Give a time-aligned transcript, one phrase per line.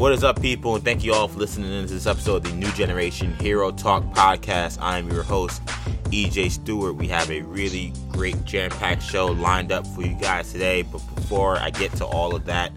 [0.00, 0.76] What is up, people?
[0.76, 4.02] And thank you all for listening to this episode of the New Generation Hero Talk
[4.14, 4.78] podcast.
[4.80, 5.62] I am your host,
[6.06, 6.94] EJ Stewart.
[6.94, 10.80] We have a really great jam packed show lined up for you guys today.
[10.80, 12.72] But before I get to all of that,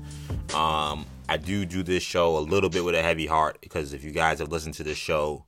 [0.54, 4.04] um, I do do this show a little bit with a heavy heart because if
[4.04, 5.46] you guys have listened to this show,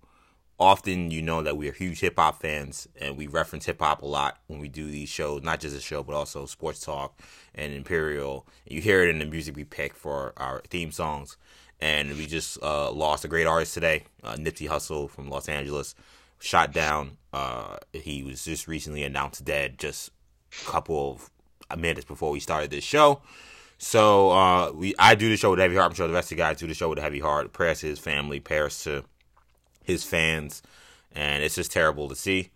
[0.57, 4.02] often you know that we are huge hip hop fans and we reference hip hop
[4.02, 7.20] a lot when we do these shows, not just a show, but also sports talk
[7.54, 8.48] and Imperial.
[8.65, 11.36] You hear it in the music we pick for our theme songs.
[11.82, 15.93] And we just uh, lost a great artist today, uh, Nipsey Hussle from Los Angeles,
[16.39, 17.18] shot down.
[17.34, 20.11] Uh, he was just recently announced dead, just
[20.61, 21.20] a couple
[21.70, 23.21] of minutes before we started this show.
[23.78, 25.92] So uh, we, I do the show with heavy heart.
[25.92, 27.51] I'm sure the rest of the guys do the show with a heavy heart.
[27.51, 29.04] Prayers to his family, prayers to
[29.84, 30.62] his fans,
[31.14, 32.52] and it's just terrible to see.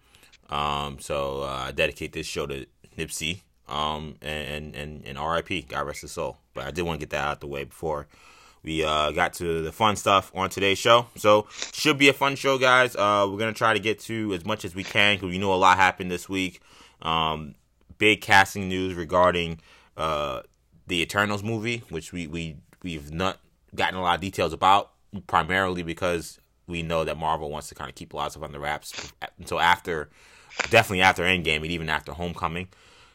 [0.50, 2.66] Um, so uh, I dedicate this show to
[2.98, 5.64] Nipsey, um, and and and R.I.P.
[5.64, 6.38] God rest his soul.
[6.54, 8.08] But I did want to get that out the way before
[8.64, 11.08] we uh, got to the fun stuff on today's show.
[11.16, 12.96] So should be a fun show, guys.
[12.96, 15.54] Uh, we're gonna try to get to as much as we can because we know
[15.54, 16.62] a lot happened this week.
[17.02, 17.56] Um,
[17.98, 19.60] big casting news regarding
[19.96, 20.42] uh,
[20.88, 23.40] the Eternals movie, which we we we've not
[23.76, 24.92] gotten a lot of details about,
[25.28, 28.52] primarily because we know that Marvel wants to kind of keep a lot of stuff
[28.52, 30.10] the wraps until after,
[30.70, 32.68] definitely after Endgame and even after Homecoming.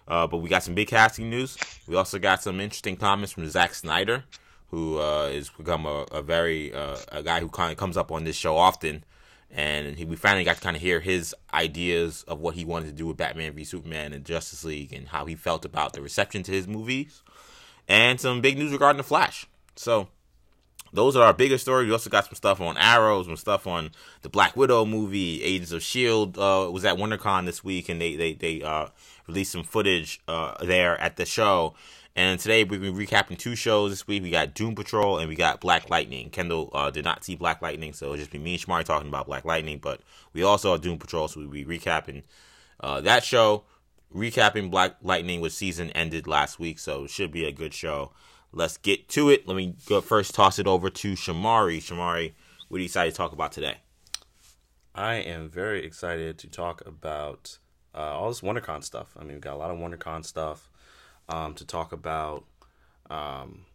[0.06, 1.56] Uh, but we got some big casting news.
[1.87, 4.25] We also got some interesting comments from Zack Snyder,
[4.70, 8.24] who uh, become a, a very uh, a guy who kind of comes up on
[8.24, 9.04] this show often,
[9.50, 12.86] and he, we finally got to kind of hear his ideas of what he wanted
[12.86, 16.00] to do with Batman v Superman and Justice League, and how he felt about the
[16.00, 17.22] reception to his movies,
[17.88, 19.46] and some big news regarding the Flash.
[19.76, 20.08] So
[20.94, 21.88] those are our biggest stories.
[21.88, 23.90] We also got some stuff on Arrows, some stuff on
[24.22, 25.42] the Black Widow movie.
[25.42, 28.86] Agents of Shield uh, was at WonderCon this week, and they they they uh,
[29.26, 31.74] released some footage uh, there at the show.
[32.16, 34.22] And today we're going to be recapping two shows this week.
[34.22, 36.30] We got Doom Patrol and we got Black Lightning.
[36.30, 39.08] Kendall uh, did not see Black Lightning, so it'll just be me and Shamari talking
[39.08, 39.78] about Black Lightning.
[39.78, 40.00] But
[40.32, 42.22] we also have Doom Patrol, so we'll be recapping
[42.78, 43.64] uh, that show.
[44.14, 48.12] Recapping Black Lightning, which season ended last week, so it should be a good show.
[48.53, 49.48] Let's get to it.
[49.48, 51.78] Let me go first toss it over to Shamari.
[51.78, 52.34] Shamari,
[52.69, 53.78] what do you decide to talk about today?
[54.94, 57.58] I am very excited to talk about
[57.92, 59.16] uh, all this WonderCon stuff.
[59.19, 60.70] I mean, we've got a lot of WonderCon stuff
[61.28, 62.44] um, to talk about.
[63.10, 63.66] Um,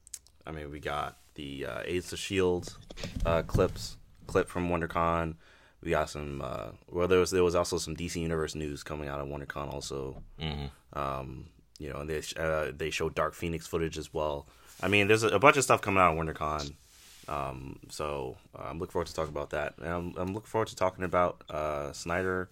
[0.46, 2.78] I mean, we got the uh, Agents of Shield
[3.26, 3.98] uh, clips
[4.30, 5.36] clip from WonderCon.
[5.82, 6.42] We got some.
[6.42, 9.74] Uh, well, there was there was also some DC Universe news coming out of WonderCon
[9.74, 10.22] also.
[10.40, 11.00] Mm-hmm.
[11.00, 11.48] Um,
[11.80, 14.48] you know, and they uh, they showed Dark Phoenix footage as well.
[14.82, 16.74] I mean, there's a, a bunch of stuff coming out of WonderCon.
[17.28, 19.76] Um, so uh, I'm looking forward to talking about that.
[19.78, 22.50] And I'm, I'm looking forward to talking about uh, Snyder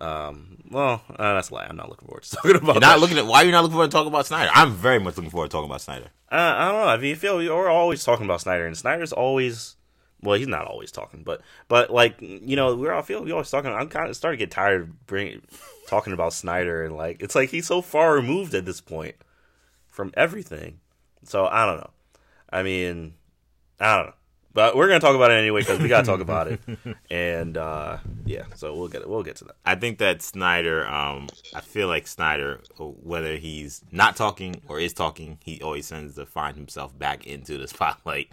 [0.00, 1.66] um, well, uh, that's a lie.
[1.68, 2.74] I'm not looking forward to talking about.
[2.74, 3.00] You're not that.
[3.00, 4.50] looking at why you're not looking forward to talking about Snyder.
[4.54, 6.10] I'm very much looking forward to talking about Snyder.
[6.30, 6.86] Uh, I don't know.
[6.88, 9.76] I mean, you feel we're always talking about Snyder, and Snyder's always.
[10.20, 13.50] Well, he's not always talking, but but like you know, we're all feel we always
[13.50, 13.70] talking.
[13.70, 15.42] I'm kind of starting to get tired of bringing
[15.86, 19.16] talking about Snyder, and like it's like he's so far removed at this point
[19.86, 20.80] from everything.
[21.24, 21.90] So I don't know.
[22.50, 23.14] I mean,
[23.80, 24.14] I don't know.
[24.54, 26.60] But we're gonna talk about it anyway because we gotta talk about it,
[27.10, 29.08] and uh, yeah, so we'll get it.
[29.08, 29.56] We'll get to that.
[29.66, 30.86] I think that Snyder.
[30.86, 36.14] Um, I feel like Snyder, whether he's not talking or is talking, he always tends
[36.14, 38.30] to find himself back into the spotlight.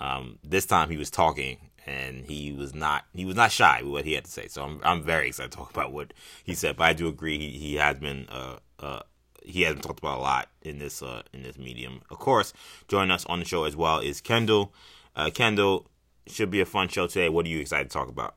[0.00, 3.04] Um, this time he was talking, and he was not.
[3.14, 4.48] He was not shy with what he had to say.
[4.48, 6.12] So I'm I'm very excited to talk about what
[6.42, 6.76] he said.
[6.76, 9.02] But I do agree he he has been uh uh
[9.44, 12.02] he hasn't talked about a lot in this uh in this medium.
[12.10, 12.52] Of course,
[12.88, 14.72] joining us on the show as well is Kendall.
[15.14, 15.86] Uh, Kendall,
[16.26, 17.28] should be a fun show today.
[17.28, 18.36] What are you excited to talk about?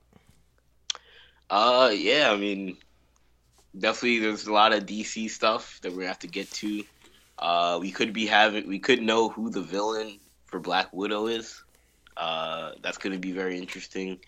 [1.49, 2.77] Uh, yeah, I mean,
[3.77, 6.83] definitely there's a lot of DC stuff that we're gonna have to get to.
[7.37, 11.63] Uh, we could be having, we could know who the villain for Black Widow is.
[12.17, 14.19] Uh, that's gonna be very interesting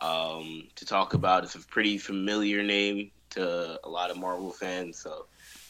[0.00, 1.44] um, to talk about.
[1.44, 5.26] It's a pretty familiar name to a lot of Marvel fans, so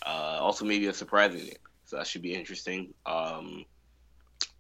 [0.07, 1.55] uh, also maybe a surprising name.
[1.85, 2.95] So that should be interesting.
[3.05, 3.65] Um,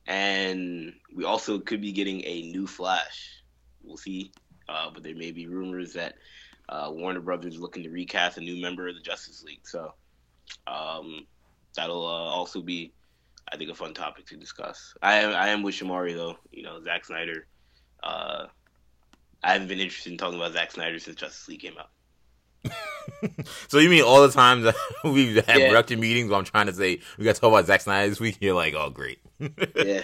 [0.07, 3.43] and we also could be getting a new Flash.
[3.83, 4.33] We'll see,
[4.69, 6.15] uh, but there may be rumors that
[6.69, 9.67] uh, Warner Brothers is looking to recast a new member of the Justice League.
[9.67, 9.95] So
[10.67, 11.27] um,
[11.75, 12.93] that'll uh, also be,
[13.53, 14.95] I think, a fun topic to discuss.
[15.03, 16.37] I am I am with Shamari though.
[16.53, 17.47] You know, Zack Snyder.
[18.03, 18.47] Uh,
[19.43, 21.91] I haven't been interested in talking about Zack Snyder since Justice League came out.
[23.69, 24.75] so you mean all the times that
[25.05, 25.69] we've had yeah.
[25.69, 28.21] productive meetings where I'm trying to say we got to talk about Zack Snyder this
[28.21, 28.39] week?
[28.41, 29.19] You're like, oh, great.
[29.75, 30.03] yeah.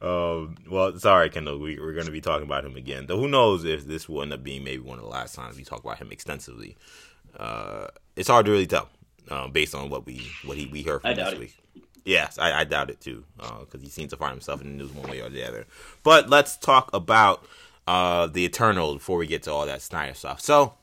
[0.00, 0.56] Um.
[0.68, 1.58] Well, sorry, Kendall.
[1.58, 3.06] We, we're going to be talking about him again.
[3.06, 5.56] Though who knows if this will end up being maybe one of the last times
[5.56, 6.76] we talk about him extensively.
[7.36, 8.88] Uh, it's hard to really tell,
[9.30, 11.56] uh, based on what we what he we heard from this week.
[12.04, 14.92] Yes, I, I doubt it too, because he seems to find himself in the news
[14.92, 15.66] one way or the other.
[16.02, 17.46] But let's talk about
[17.86, 20.40] uh, the Eternals before we get to all that Snyder stuff.
[20.40, 20.74] So,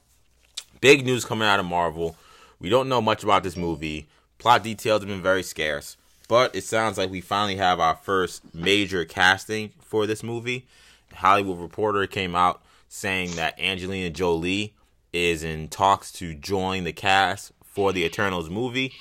[0.81, 2.15] big news coming out of Marvel.
[2.59, 4.07] We don't know much about this movie.
[4.37, 5.97] Plot details have been very scarce,
[6.27, 10.65] but it sounds like we finally have our first major casting for this movie.
[11.13, 14.73] Hollywood Reporter came out saying that Angelina Jolie
[15.11, 18.93] is in talks to join the cast for the Eternals movie.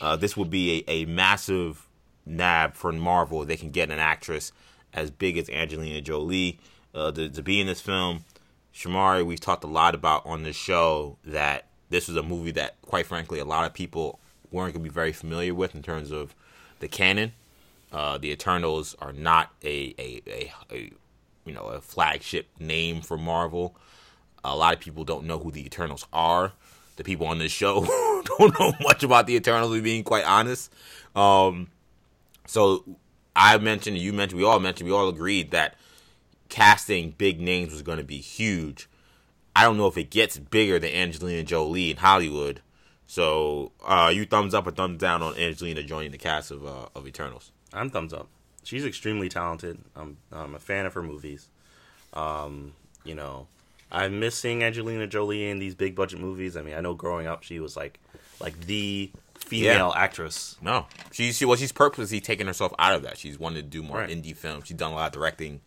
[0.00, 1.86] Uh, this would be a, a massive
[2.26, 3.44] nab for Marvel.
[3.44, 4.52] They can get an actress
[4.92, 6.58] as big as Angelina Jolie
[6.94, 8.24] uh, to, to be in this film.
[8.74, 12.74] Shamari, we've talked a lot about on this show that this was a movie that,
[12.82, 14.18] quite frankly, a lot of people
[14.50, 16.34] weren't going to be very familiar with in terms of
[16.80, 17.32] the canon.
[17.92, 20.92] Uh, the Eternals are not a, a, a, a
[21.44, 23.76] you know a flagship name for Marvel.
[24.42, 26.52] A lot of people don't know who the Eternals are.
[26.96, 27.84] The people on this show
[28.38, 29.80] don't know much about the Eternals.
[29.80, 30.72] Being quite honest,
[31.14, 31.68] um,
[32.46, 32.84] so
[33.36, 35.76] I mentioned, you mentioned, we all mentioned, we all agreed that
[36.54, 38.88] casting big names was going to be huge.
[39.56, 42.60] I don't know if it gets bigger than Angelina Jolie in Hollywood.
[43.08, 46.86] So, uh, you thumbs up or thumbs down on Angelina joining the cast of uh,
[46.94, 47.50] of Eternals?
[47.72, 48.28] I'm thumbs up.
[48.62, 49.78] She's extremely talented.
[49.96, 51.48] I'm I'm a fan of her movies.
[52.12, 52.72] Um,
[53.04, 53.48] you know,
[53.90, 56.56] I miss seeing Angelina Jolie in these big budget movies.
[56.56, 57.98] I mean, I know growing up she was like
[58.40, 60.02] like the female Yeah.
[60.02, 60.56] actress.
[60.62, 63.18] No, she's she well, she's purposely taking herself out of that.
[63.18, 64.08] She's wanted to do more Right.
[64.10, 64.68] indie films.
[64.68, 65.60] She's done a lot of directing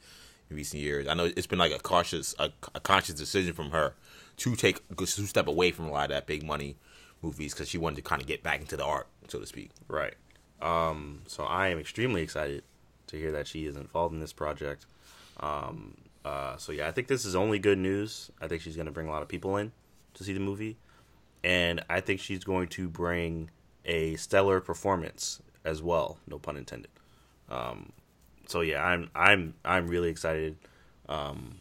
[0.50, 1.08] in recent years.
[1.08, 3.94] I know it's been like a cautious, a, a conscious decision from her
[4.38, 6.78] to take to step away from a lot of that big money
[7.22, 9.72] movies because she wanted to kind of get back into the art, so to speak.
[9.88, 10.14] Right.
[10.62, 12.64] Um, so I am extremely excited
[13.08, 14.86] to hear that she is involved in this project.
[15.40, 15.96] Um,
[16.26, 18.32] uh, so yeah, I think this is only good news.
[18.42, 19.72] I think she's going to bring a lot of people in
[20.16, 20.78] to see the movie,
[21.44, 23.50] and I think she's going to bring
[23.86, 26.18] a stellar performance as well.
[26.28, 26.92] No pun intended.
[27.50, 27.94] Um,
[28.48, 30.58] so yeah, I'm I'm I'm really excited.
[31.08, 31.60] Um,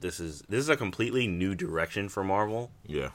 [0.00, 3.10] this is this is a completely new direction for Marvel Yeah,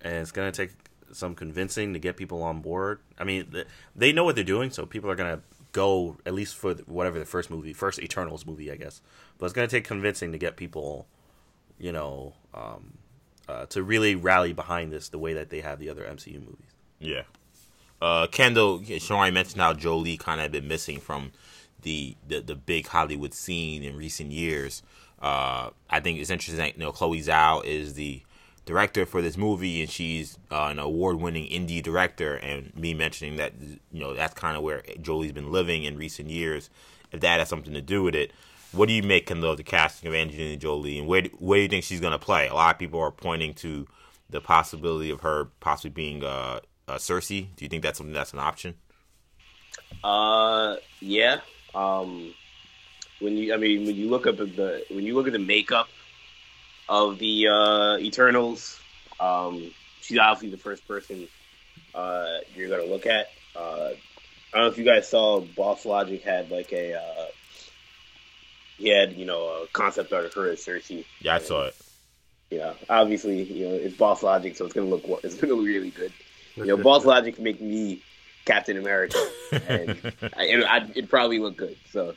[0.00, 0.70] and it's gonna take
[1.12, 3.00] some convincing to get people on board.
[3.18, 3.66] I mean, th-
[3.96, 5.40] they know what they're doing, so people are gonna
[5.72, 9.00] go at least for the, whatever the first movie, first Eternals movie, I guess.
[9.38, 11.06] But it's gonna take convincing to get people,
[11.78, 12.98] you know, um,
[13.48, 16.74] uh, to really rally behind this the way that they have the other MCU movies.
[16.98, 17.22] yeah.
[18.02, 21.32] Uh, Kendall, Sean I mentioned how Jolie kind of been missing from
[21.82, 24.82] the, the the big Hollywood scene in recent years.
[25.20, 26.58] Uh, I think it's interesting.
[26.58, 28.22] That, you know, Chloe Zhao is the
[28.64, 32.36] director for this movie, and she's uh, an award-winning indie director.
[32.36, 33.52] And me mentioning that,
[33.92, 36.70] you know, that's kind of where Jolie's been living in recent years.
[37.12, 38.32] If that has something to do with it,
[38.72, 41.68] what do you make of the casting of Angelina Jolie, and where where do you
[41.68, 42.46] think she's going to play?
[42.46, 43.86] A lot of people are pointing to
[44.28, 47.48] the possibility of her possibly being uh, uh, Sersi.
[47.56, 48.76] Do you think that's something that's an option?
[50.04, 51.40] Uh, yeah.
[51.74, 52.34] Um,
[53.20, 55.38] when you, I mean, when you look up at the, when you look at the
[55.38, 55.88] makeup
[56.88, 58.80] of the uh, Eternals,
[59.20, 59.70] um,
[60.00, 61.28] she's obviously the first person
[61.94, 63.28] uh, you're gonna look at.
[63.54, 63.90] Uh,
[64.52, 67.26] I don't know if you guys saw Boss Logic had like a, uh,
[68.78, 71.04] he had you know a concept art of her as Sersi.
[71.20, 71.76] Yeah, I saw it.
[72.50, 75.90] Yeah, obviously, you know, it's Boss Logic, so it's gonna look it's gonna look really
[75.90, 76.12] good.
[76.56, 78.02] You know, Boss Logic can make me
[78.50, 79.16] Captain America,
[79.52, 81.76] and I, and I, it'd probably look good.
[81.92, 82.14] So,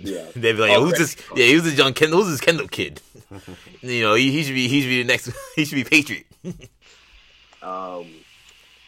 [0.00, 0.26] yeah.
[0.34, 1.16] They'd be like, Oh, "Who's this?
[1.36, 2.24] Yeah, who's this young Kendall?
[2.24, 3.00] Who's this Kendall kid?
[3.82, 5.30] you know, he, he should be he should be the next.
[5.54, 6.26] He should be Patriot.
[7.62, 8.06] Um,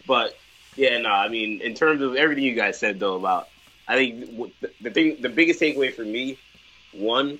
[0.08, 0.36] but
[0.74, 3.48] yeah, no, I mean, in terms of everything you guys said though about,
[3.86, 6.36] I think the, the thing, the biggest takeaway for me,
[6.92, 7.38] one,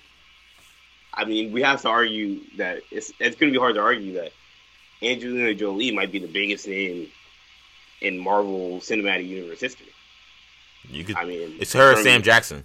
[1.12, 4.15] I mean, we have to argue that it's it's going to be hard to argue
[4.15, 4.31] that
[5.03, 7.09] Angelina Jolie might be the biggest name
[8.00, 9.87] in Marvel Cinematic Universe history.
[10.90, 11.17] You could.
[11.17, 12.64] I mean, It's her, or in terms Sam Jackson.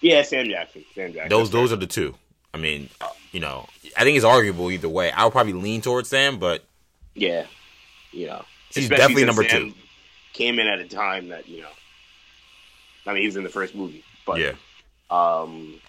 [0.00, 0.84] Yeah, Sam Jackson.
[0.94, 1.28] Sam Jackson.
[1.28, 2.14] Those those are the two.
[2.52, 2.88] I mean,
[3.32, 5.10] you know, I think it's arguable either way.
[5.12, 6.64] I would probably lean towards Sam, but
[7.14, 7.46] Yeah,
[8.12, 9.74] you know, She's definitely number Sam two.
[10.32, 11.68] Came in at a time that you know,
[13.06, 14.52] I mean, he was in the first movie, but yeah,
[15.10, 15.80] Um,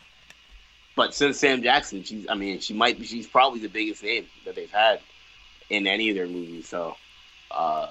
[0.96, 4.27] but since Sam Jackson, she's I mean, she might be she's probably the biggest name
[4.46, 5.00] that they've had
[5.70, 6.67] in any of their movies.
[6.67, 6.96] So,
[7.50, 7.88] uh,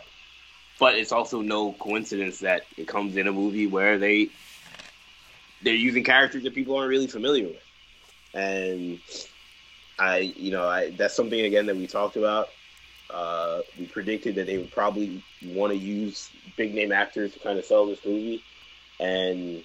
[0.81, 4.31] but it's also no coincidence that it comes in a movie where they
[5.63, 7.63] they're using characters that people aren't really familiar with,
[8.35, 8.99] and
[9.99, 12.49] I you know I that's something again that we talked about.
[13.13, 17.59] Uh, we predicted that they would probably want to use big name actors to kind
[17.59, 18.43] of sell this movie,
[18.99, 19.63] and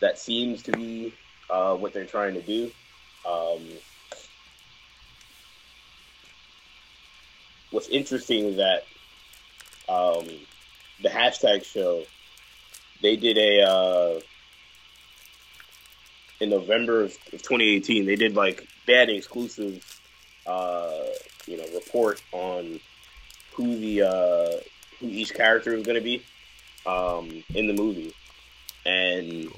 [0.00, 1.12] that seems to be
[1.50, 2.70] uh, what they're trying to do.
[3.28, 3.60] Um,
[7.70, 8.84] what's interesting is that
[9.88, 10.26] um,
[11.02, 12.04] the hashtag show
[13.02, 14.20] they did a uh,
[16.40, 18.06] in November of 2018.
[18.06, 19.84] They did like they had an exclusive,
[20.46, 21.04] uh,
[21.46, 22.80] you know, report on
[23.52, 24.60] who the uh,
[25.00, 26.22] who each character was going to be
[26.86, 28.12] um, in the movie,
[28.84, 29.48] and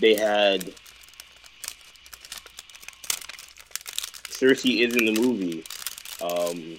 [0.00, 0.72] they had
[4.28, 5.64] Sersi is in the movie.
[6.22, 6.76] Um,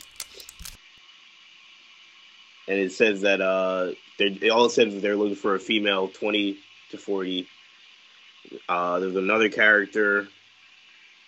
[2.67, 6.57] and it says that uh, it all says they're looking for a female, twenty
[6.91, 7.47] to forty.
[8.67, 10.27] Uh, there's another character,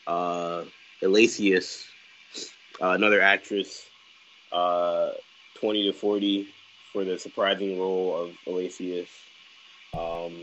[0.08, 0.63] uh,
[2.82, 3.86] uh, another actress,
[4.52, 5.12] uh,
[5.56, 6.48] twenty to forty
[6.92, 9.08] for the surprising role of Elacius.
[9.94, 10.34] Um,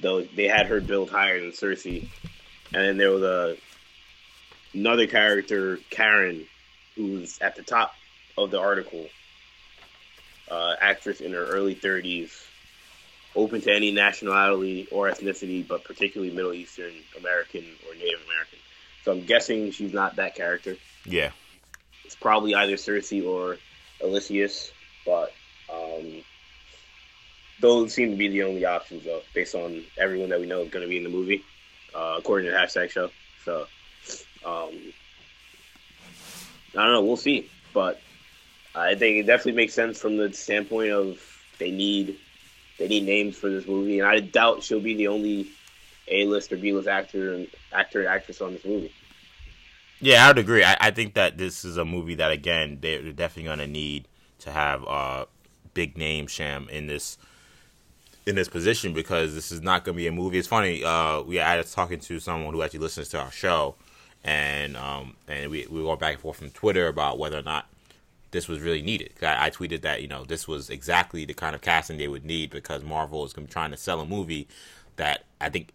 [0.00, 2.08] though they had her built higher than Sersi,
[2.74, 3.56] and then there was a
[4.74, 6.46] another character, Karen,
[6.94, 7.94] who's at the top
[8.36, 9.06] of the article
[10.50, 12.30] uh, actress in her early 30s,
[13.34, 18.58] open to any nationality or ethnicity, but particularly Middle Eastern American or Native American.
[19.04, 20.76] So I'm guessing she's not that character.
[21.04, 21.30] Yeah.
[22.04, 23.58] It's probably either Sersi or
[24.00, 24.72] Elysius,
[25.04, 25.32] but
[25.72, 26.22] um,
[27.60, 30.70] those seem to be the only options, though, based on everyone that we know is
[30.70, 31.44] going to be in the movie,
[31.94, 33.10] uh, according to the hashtag show.
[33.44, 33.66] So
[34.44, 34.72] um,
[36.76, 37.02] I don't know.
[37.02, 37.50] We'll see.
[37.72, 38.00] But
[38.76, 41.18] I think it definitely makes sense from the standpoint of
[41.58, 42.18] they need
[42.78, 45.48] they need names for this movie, and I doubt she'll be the only
[46.08, 48.92] A list or B list actor and actor and actress on this movie.
[50.00, 50.62] Yeah, I would agree.
[50.62, 54.08] I, I think that this is a movie that again they're, definitely going to need
[54.40, 55.24] to have uh,
[55.72, 57.16] big name Sham in this
[58.26, 60.38] in this position because this is not going to be a movie.
[60.38, 60.84] It's funny.
[60.84, 63.76] Uh, we I was talking to someone who actually listens to our show,
[64.22, 67.66] and um, and we we were back and forth from Twitter about whether or not
[68.36, 69.12] this was really needed.
[69.22, 72.24] I, I, tweeted that you know this was exactly the kind of casting they would
[72.24, 74.46] need because Marvel is going to be trying to sell a movie
[74.96, 75.72] that I think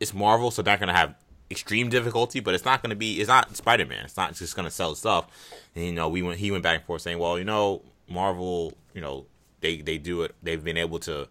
[0.00, 1.14] it's Marvel, so they're not going to have
[1.50, 3.20] extreme difficulty, but it's not going to be.
[3.20, 4.04] It's not Spider Man.
[4.04, 5.28] It's not just going to sell stuff.
[5.76, 6.38] And you know, we went.
[6.38, 9.26] He went back and forth saying, well, you know, Marvel, you know,
[9.60, 10.34] they they do it.
[10.42, 11.28] They've been able to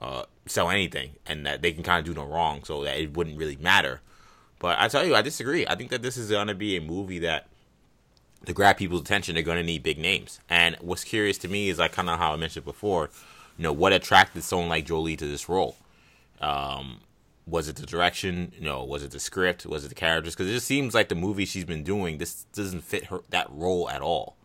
[0.00, 3.16] uh, sell anything, and that they can kind of do no wrong, so that it
[3.16, 4.00] wouldn't really matter.
[4.60, 5.66] But I tell you, I disagree.
[5.66, 7.48] I think that this is going to be a movie that
[8.46, 10.40] to grab people's attention, they're going to need big names.
[10.48, 13.10] And what's curious to me is like kind of how I mentioned before,
[13.58, 15.76] you know, what attracted someone like Jolie to this role?
[16.40, 17.00] Um,
[17.46, 18.52] was it the direction?
[18.58, 19.66] You know, was it the script?
[19.66, 20.34] Was it the characters?
[20.34, 23.46] Because it just seems like the movie she's been doing this doesn't fit her that
[23.50, 24.36] role at all.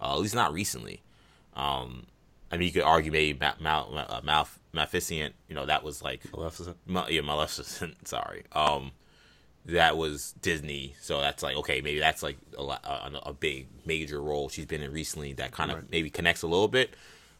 [0.00, 1.02] Uh, at least not recently.
[1.54, 2.06] Um,
[2.50, 5.34] I mean, you could argue maybe Mal, Mal, uh, Mal, Maleficent.
[5.48, 6.76] You know, that was like Maleficent.
[7.08, 7.96] yeah, Maleficent.
[8.08, 8.44] Sorry.
[8.52, 8.92] Um,
[9.66, 10.94] that was Disney.
[11.00, 14.82] So that's like okay, maybe that's like a, a, a big major role she's been
[14.82, 15.90] in recently that kind of right.
[15.90, 16.94] maybe connects a little bit.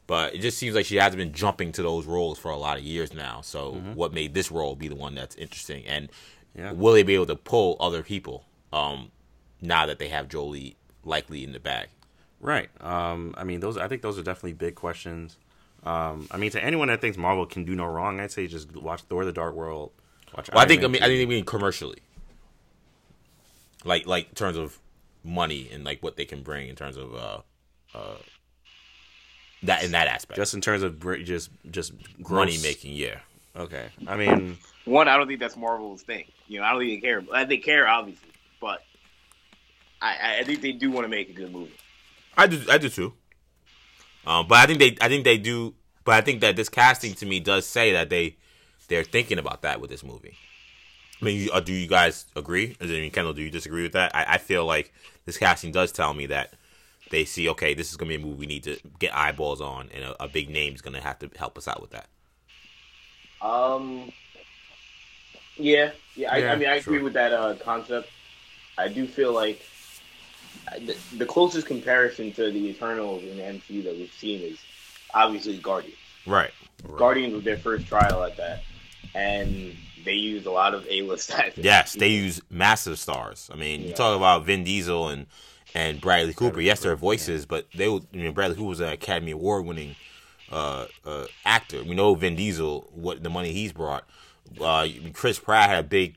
[0.07, 2.79] But it just seems like she hasn't been jumping to those roles for a lot
[2.79, 3.41] of years now.
[3.41, 3.95] So mm-hmm.
[3.95, 5.85] what made this role be the one that's interesting?
[5.85, 6.11] And
[6.55, 6.73] yeah.
[6.73, 9.11] will they be able to pull other people um,
[9.61, 11.89] now that they have Jolie likely in the bag?
[12.41, 12.69] Right.
[12.81, 13.77] Um, I mean, those.
[13.77, 15.39] I think those are definitely big questions.
[15.83, 18.77] Um, I mean, to anyone that thinks Marvel can do no wrong, I'd say just
[18.77, 19.91] watch Thor: The Dark World.
[20.37, 20.51] Watch.
[20.53, 20.85] Well, I think.
[20.85, 21.23] I mean, I think.
[21.23, 22.03] I mean commercially
[23.87, 24.79] like like in terms of
[25.25, 27.41] money and like what they can bring in terms of uh
[27.95, 28.17] uh
[29.63, 30.37] that in that aspect.
[30.37, 32.31] Just in terms of just just gross.
[32.31, 33.19] money making, yeah.
[33.57, 36.27] Okay, I mean, one, I don't think that's Marvel's thing.
[36.47, 37.25] You know, I don't think they care.
[37.33, 38.29] I they care obviously,
[38.61, 38.83] but
[40.01, 41.73] I I think they do want to make a good movie.
[42.37, 43.15] I do I do too.
[44.27, 45.75] Um, but I think they I think they do.
[46.05, 48.37] But I think that this casting to me does say that they
[48.89, 50.37] they're thinking about that with this movie.
[51.21, 52.77] I mean, uh, do you guys agree?
[52.81, 54.15] I mean, Kendall, do you disagree with that?
[54.15, 54.93] I, I feel like
[55.25, 56.53] this casting does tell me that
[57.11, 59.61] they see, okay, this is going to be a movie we need to get eyeballs
[59.61, 61.91] on, and a, a big name is going to have to help us out with
[61.91, 62.09] that.
[63.41, 64.13] Um,
[65.57, 66.33] yeah, yeah.
[66.33, 66.95] I, yeah, I mean, I sure.
[66.95, 68.09] agree with that uh, concept.
[68.77, 69.63] I do feel like
[70.79, 74.59] the, the closest comparison to the Eternals in the MCU that we've seen is
[75.15, 75.97] obviously Guardians.
[76.27, 76.51] Right.
[76.85, 76.99] right.
[76.99, 78.63] Guardians was their first trial at that,
[79.15, 81.65] and they use a lot of A-list actors.
[81.65, 83.51] Yes, they use massive stars.
[83.53, 83.89] I mean, yeah.
[83.89, 85.27] you talk about Vin Diesel and
[85.75, 86.61] and Bradley Cooper.
[86.63, 87.47] Yes, they're voices, yeah.
[87.49, 87.87] but they.
[87.87, 89.97] I mean, Bradley Cooper was an Academy Award winning
[90.51, 91.83] uh, uh, actor.
[91.85, 94.05] We know Vin Diesel what the money he's brought.
[94.61, 96.15] Uh, Chris Pratt had a big,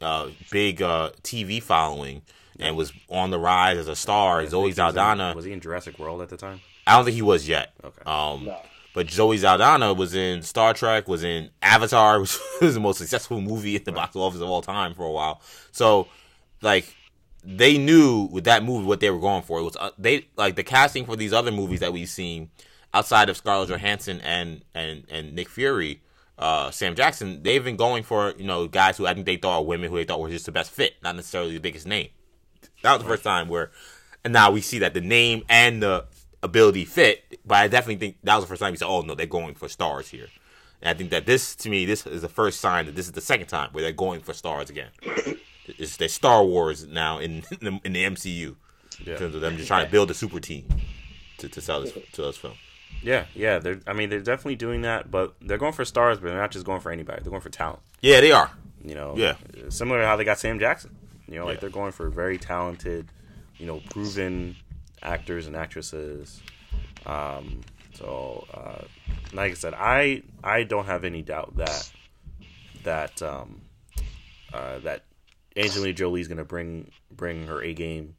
[0.00, 2.22] uh, big uh, TV following
[2.58, 4.46] and was on the rise as a star.
[4.46, 6.60] Zoe Saldana was he in Jurassic World at the time?
[6.86, 7.72] I don't think he was yet.
[7.82, 8.02] Okay.
[8.04, 8.60] Um, no.
[9.00, 13.40] But Zoe Saldana was in Star Trek, was in Avatar, which was the most successful
[13.40, 15.40] movie in the box office of all time for a while.
[15.72, 16.06] So,
[16.60, 16.94] like,
[17.42, 19.58] they knew with that movie what they were going for.
[19.58, 22.50] It was uh, they like the casting for these other movies that we've seen.
[22.92, 26.02] outside of Scarlett Johansson and and and Nick Fury,
[26.38, 29.62] uh, Sam Jackson, they've been going for you know guys who I think they thought
[29.62, 32.08] were women who they thought were just the best fit, not necessarily the biggest name.
[32.82, 33.70] That was the first time where,
[34.24, 36.04] and now we see that the name and the
[36.42, 37.38] ability fit.
[37.44, 39.54] But I definitely think that was the first time we said, "Oh no, they're going
[39.54, 40.28] for stars here."
[40.82, 43.12] And I think that this, to me, this is the first sign that this is
[43.12, 44.88] the second time where they're going for stars again.
[45.78, 48.56] It's their Star Wars now in in the, in the MCU
[49.04, 49.12] Yeah.
[49.12, 50.66] in terms of them just trying to build a super team
[51.38, 52.54] to, to sell this to this film.
[53.02, 53.60] Yeah, yeah.
[53.60, 53.78] They're.
[53.86, 56.66] I mean, they're definitely doing that, but they're going for stars, but they're not just
[56.66, 57.22] going for anybody.
[57.22, 57.78] They're going for talent.
[58.00, 58.50] Yeah, they are.
[58.84, 59.14] You know.
[59.16, 59.36] Yeah.
[59.68, 60.96] Similar to how they got Sam Jackson.
[61.28, 61.60] You know, like Yeah.
[61.60, 63.06] they're going for very talented,
[63.58, 64.56] you know, proven
[65.02, 66.40] actors and actresses.
[67.06, 67.60] Um.
[67.94, 68.84] So, uh,
[69.32, 71.90] like I said, I I don't have any doubt that
[72.84, 73.60] that um
[74.52, 75.04] uh, that
[75.56, 78.16] Angelina Jolie is going to bring bring her A game,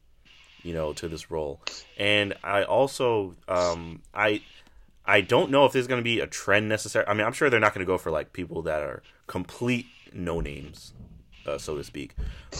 [0.63, 1.61] you know, to this role.
[1.97, 4.41] And I also um, I
[5.05, 7.05] I don't know if there's to be a trend necessary.
[7.07, 10.41] I mean, I'm sure they're not to go for like people that are complete no
[10.41, 10.93] names,
[11.45, 12.13] uh, so to speak.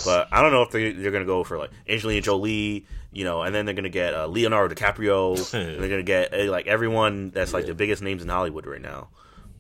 [0.06, 3.24] But I don't know if they, they're going to go for like Angelina Jolie, you
[3.24, 5.36] know, and then they're going to get uh, Leonardo DiCaprio.
[5.54, 8.66] and they're going to get uh, like everyone that's like the biggest names in Hollywood
[8.66, 9.10] right now.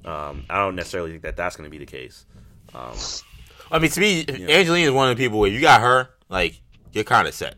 [0.03, 2.25] Um, I don't necessarily think that that's going to be the case.
[2.73, 2.95] Um,
[3.71, 6.59] I mean, to me, Angelina is one of the people where you got her, like
[6.91, 7.55] you're kind of set.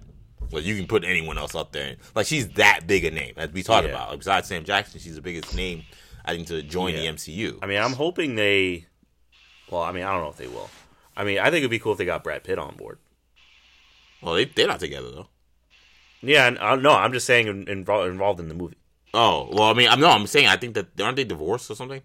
[0.52, 3.52] Like you can put anyone else up there, like she's that big a name as
[3.52, 3.94] we talked Yeah.
[3.94, 4.18] about.
[4.20, 5.84] Besides Sam Jackson, she's the biggest name
[6.26, 7.00] I think to join Yeah.
[7.00, 7.58] the MCU.
[7.64, 8.86] I mean, I'm hoping they.
[9.72, 10.70] Well, I mean, I don't know if they will.
[11.16, 13.00] I mean, I think it'd be cool if they got Brad Pitt on board.
[14.22, 15.28] well, they they're not together though.
[16.22, 18.78] Yeah, and, uh, no, I'm just saying involved involved in the movie.
[19.14, 21.76] Oh well, I mean, I'm no, I'm saying I think that aren't they divorced or
[21.76, 22.02] something?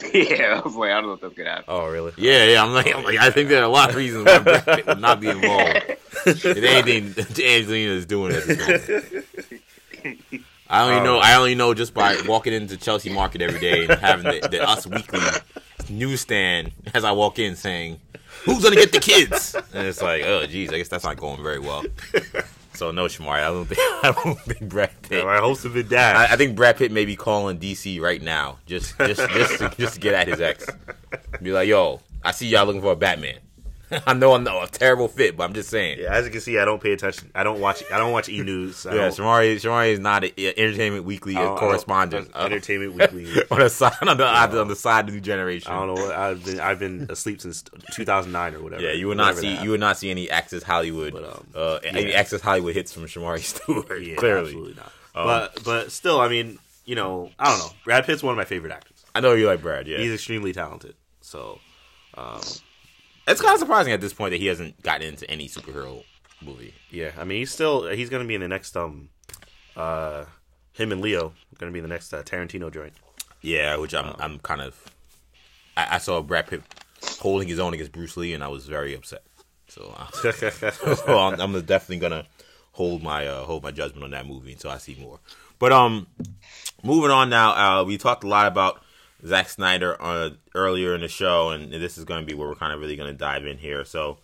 [0.14, 1.64] yeah, I was like, I don't know if that's gonna happen.
[1.68, 2.12] Oh, really?
[2.16, 2.62] Yeah, yeah.
[2.62, 4.86] I'm like, I'm like I think there are a lot of reasons why Brad Pitt
[4.86, 5.76] would not be involved.
[6.26, 10.24] if anything Angelina is doing at this moment.
[10.70, 11.18] I only know.
[11.18, 14.68] I only know just by walking into Chelsea Market every day and having the, the
[14.68, 15.20] Us Weekly
[15.88, 18.00] newsstand as I walk in saying,
[18.44, 21.42] "Who's gonna get the kids?" And it's like, oh, geez, I guess that's not going
[21.42, 21.84] very well.
[22.74, 25.24] So no, Shamari, I don't think I don't think Brad Pitt.
[25.24, 26.28] My hopes have been I.
[26.30, 29.94] I think Brad Pitt may be calling DC right now, just just just to, just
[29.94, 30.66] to get at his ex.
[31.42, 33.38] Be like, yo, I see y'all looking for a Batman.
[34.06, 35.98] I know I'm not a terrible fit, but I'm just saying.
[36.00, 37.30] yeah, as you can see, I don't pay attention.
[37.34, 37.82] I don't watch.
[37.92, 38.84] I don't watch E News.
[38.88, 42.30] Yeah, Shamari, Shamari is not an Entertainment Weekly correspondent.
[42.34, 43.42] Entertainment Weekly.
[43.50, 45.72] on the side, on the, on the side of the New Generation.
[45.72, 46.02] I don't know.
[46.04, 48.82] What, I've been I've been asleep since 2009 or whatever.
[48.82, 51.78] Yeah, you would not see you would not see any Access Hollywood, But, um, uh,
[51.84, 52.12] any.
[52.14, 54.02] Access Hollywood hits from Shamari Stewart.
[54.02, 54.92] Yeah, clearly, absolutely not.
[55.14, 57.70] but but still, I mean, you know, I don't know.
[57.84, 59.04] Brad Pitt's one of my favorite actors.
[59.14, 59.86] I know you like Brad.
[59.86, 60.94] Yeah, He's extremely talented.
[61.20, 61.58] So
[63.28, 66.04] it's kind of surprising at this point that he hasn't gotten into any superhero
[66.42, 66.74] movie.
[66.90, 69.08] yeah, I mean, he's still he's gonna be in the next um
[69.76, 70.24] uh
[70.72, 72.92] him and Leo gonna be in the next uh, Tarantino joint.
[73.42, 74.76] Yeah, which I'm I'm kind of.
[75.76, 76.62] I, I saw Brad Pitt
[77.20, 79.22] holding his own against Bruce Lee, and I was very upset.
[79.68, 80.10] So, uh,
[80.96, 82.24] so I'm, I'm definitely gonna
[82.72, 85.20] hold my uh, hold my judgment on that movie until I see more.
[85.58, 86.06] But um,
[86.82, 88.82] moving on now, uh, we talked a lot about
[89.26, 92.54] Zack Snyder uh, earlier in the show, and this is going to be where we're
[92.54, 93.84] kind of really going to dive in here.
[93.84, 94.18] So,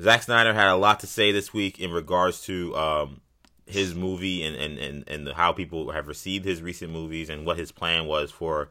[0.00, 3.20] Zack Snyder had a lot to say this week in regards to um,
[3.66, 7.58] his movie and, and, and, and how people have received his recent movies and what
[7.58, 8.70] his plan was for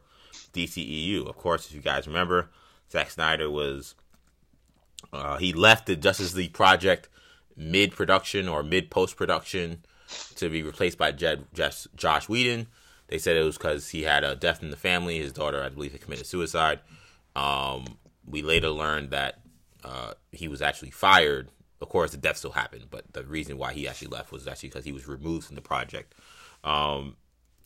[0.52, 1.28] DCEU.
[1.28, 2.48] Of course, if you guys remember,
[2.90, 3.94] Zack Snyder was
[5.12, 7.08] uh, he left the Justice League project
[7.56, 9.84] mid production or mid post production
[10.36, 12.66] to be replaced by Jed, Josh, Josh Whedon.
[13.12, 15.18] They said it was because he had a death in the family.
[15.18, 16.80] His daughter, I believe, had committed suicide.
[17.36, 19.40] Um, we later learned that
[19.84, 21.50] uh, he was actually fired.
[21.82, 24.70] Of course, the death still happened, but the reason why he actually left was actually
[24.70, 26.14] because he was removed from the project.
[26.64, 27.16] Um,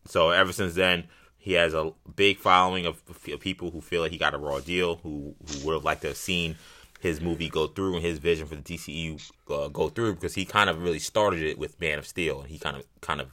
[0.05, 1.05] so ever since then,
[1.39, 4.59] he has a big following of, of people who feel like he got a raw
[4.59, 6.57] deal, who, who would have liked to have seen
[6.99, 10.45] his movie go through and his vision for the DCU uh, go through because he
[10.45, 13.33] kind of really started it with Man of Steel, and he kind of kind of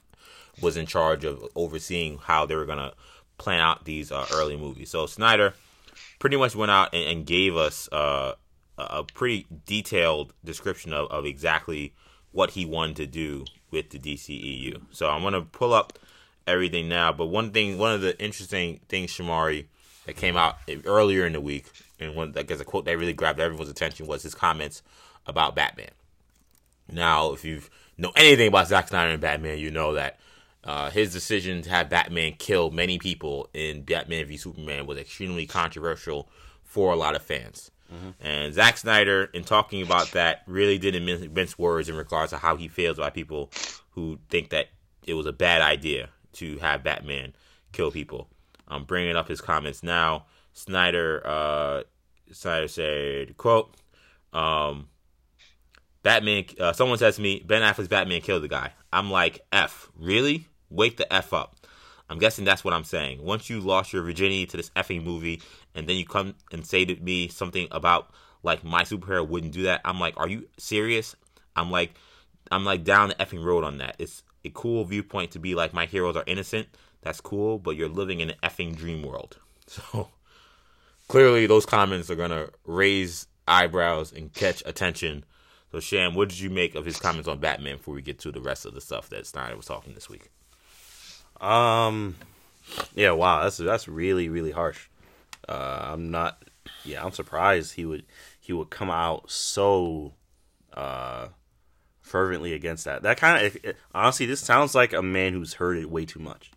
[0.62, 2.94] was in charge of overseeing how they were gonna
[3.38, 4.90] plan out these uh, early movies.
[4.90, 5.54] So Snyder
[6.20, 8.34] pretty much went out and, and gave us uh,
[8.78, 11.94] a pretty detailed description of, of exactly
[12.32, 14.82] what he wanted to do with the DCEU.
[14.92, 16.00] So I'm gonna pull up
[16.48, 17.12] everything now.
[17.12, 19.66] But one thing, one of the interesting things, Shamari,
[20.06, 23.14] that came out earlier in the week, and one I guess a quote that really
[23.14, 24.82] grabbed everyone's attention was his comments
[25.26, 25.92] about Batman.
[26.92, 27.62] Now, if you
[27.98, 30.20] know anything about Zack Snyder and Batman, you know that
[30.64, 35.46] uh, his decision to have Batman kill many people in Batman v Superman was extremely
[35.46, 36.30] controversial
[36.64, 37.72] for a lot of fans.
[38.20, 42.38] And Zack Snyder, in talking about that, really didn't mince, mince words in regards to
[42.38, 43.52] how he feels about people
[43.92, 44.70] who think that
[45.06, 47.34] it was a bad idea to have Batman
[47.72, 48.30] kill people.
[48.68, 50.26] I'm bringing up his comments now.
[50.54, 51.84] Snyder, uh,
[52.32, 53.76] Snyder said, "quote
[54.34, 54.88] um,
[56.02, 56.46] Batman.
[56.60, 58.74] Uh, someone says to me, Ben Affleck's Batman killed the guy.
[58.92, 60.48] I'm like, F, really?
[60.74, 61.56] Wake the F up.
[62.10, 63.24] I'm guessing that's what I'm saying.
[63.24, 65.42] Once you lost your virginity to this effing movie,
[65.74, 68.12] and then you come and say to me something about
[68.44, 71.16] like my superhero wouldn't do that, I'm like, are you serious?
[71.56, 71.94] I'm like,
[72.52, 73.96] I'm like down the effing road on that.
[74.00, 76.68] It's a cool viewpoint to be like my heroes are innocent.
[77.02, 79.38] That's cool, but you're living in an effing dream world.
[79.66, 80.10] So
[81.08, 85.24] clearly, those comments are gonna raise eyebrows and catch attention.
[85.72, 88.32] So, Sham, what did you make of his comments on Batman before we get to
[88.32, 90.30] the rest of the stuff that Snyder was talking this week?
[91.44, 92.16] Um,
[92.96, 94.88] yeah, wow, that's that's really really harsh.
[95.48, 96.42] Uh, I'm not.
[96.86, 98.06] Yeah, I'm surprised he would
[98.40, 100.14] he would come out so
[100.74, 101.28] uh
[102.02, 103.04] fervently against that.
[103.04, 106.52] That kind of honestly, this sounds like a man who's heard it way too much.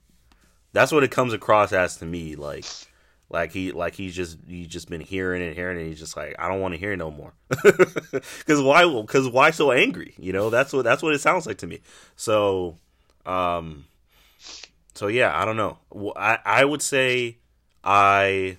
[0.73, 2.37] That's what it comes across as to me.
[2.37, 2.67] Like,
[3.29, 6.17] like he like he's just he's just been hearing and hearing it and he's just
[6.17, 7.33] like I don't want to hear no more.
[8.39, 8.85] Because why?
[9.01, 10.15] Because why so angry?
[10.19, 11.81] You know, that's what that's what it sounds like to me.
[12.15, 12.79] So,
[13.25, 13.87] um,
[14.97, 15.79] so yeah, I don't know.
[16.17, 17.39] I I would say
[17.85, 18.59] I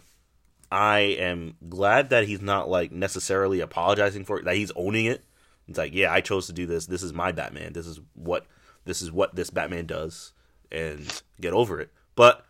[0.71, 4.45] I am glad that he's not like necessarily apologizing for it.
[4.45, 5.23] That he's owning it.
[5.67, 6.85] It's like, yeah, I chose to do this.
[6.85, 7.73] This is my Batman.
[7.73, 8.45] This is what
[8.85, 10.33] this is what this Batman does,
[10.71, 11.91] and get over it.
[12.15, 12.45] But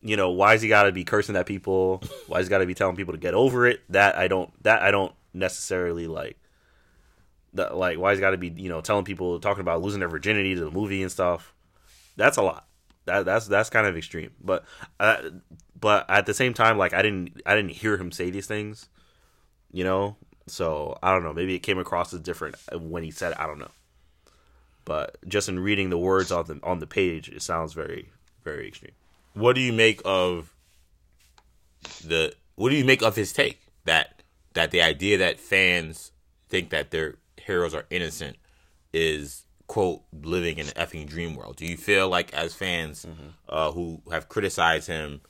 [0.00, 2.02] you know, why's he got to be cursing at people?
[2.26, 3.80] Why's he got to be telling people to get over it?
[3.90, 4.50] That I don't.
[4.62, 6.38] That I don't necessarily like.
[7.54, 10.08] That like why's he got to be you know telling people talking about losing their
[10.08, 11.54] virginity to the movie and stuff.
[12.16, 12.66] That's a lot.
[13.04, 14.30] That that's that's kind of extreme.
[14.40, 14.64] But
[15.00, 15.30] uh,
[15.78, 18.88] but at the same time, like I didn't I didn't hear him say these things.
[19.72, 21.32] You know, so I don't know.
[21.32, 23.32] Maybe it came across as different when he said.
[23.32, 23.40] It.
[23.40, 23.70] I don't know.
[24.84, 28.10] But just in reading the words on the on the page, it sounds very
[28.44, 28.92] very extreme
[29.34, 30.54] what do you make of
[32.04, 34.22] the what do you make of his take that
[34.54, 36.12] that the idea that fans
[36.48, 38.36] think that their heroes are innocent
[38.92, 43.28] is quote living in an effing dream world do you feel like as fans mm-hmm.
[43.48, 45.22] uh, who have criticized him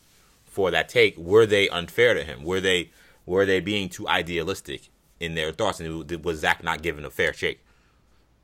[0.45, 2.91] for that take were they unfair to him were they
[3.25, 4.89] were they being too idealistic
[5.21, 7.65] in their thoughts and was Zack not given a fair shake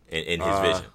[0.08, 0.86] in, in his uh, vision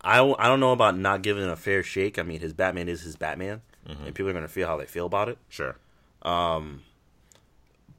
[0.00, 2.18] I, I don't know about not giving a fair shake.
[2.18, 4.04] I mean, his Batman is his Batman, mm-hmm.
[4.04, 5.38] and people are going to feel how they feel about it.
[5.48, 5.76] Sure.
[6.22, 6.82] Um,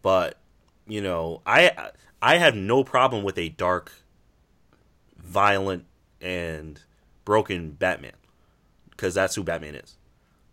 [0.01, 0.37] but
[0.87, 3.91] you know, I I have no problem with a dark,
[5.29, 5.85] violent,
[6.21, 6.79] and
[7.25, 8.13] broken Batman
[8.91, 9.95] because that's who Batman is.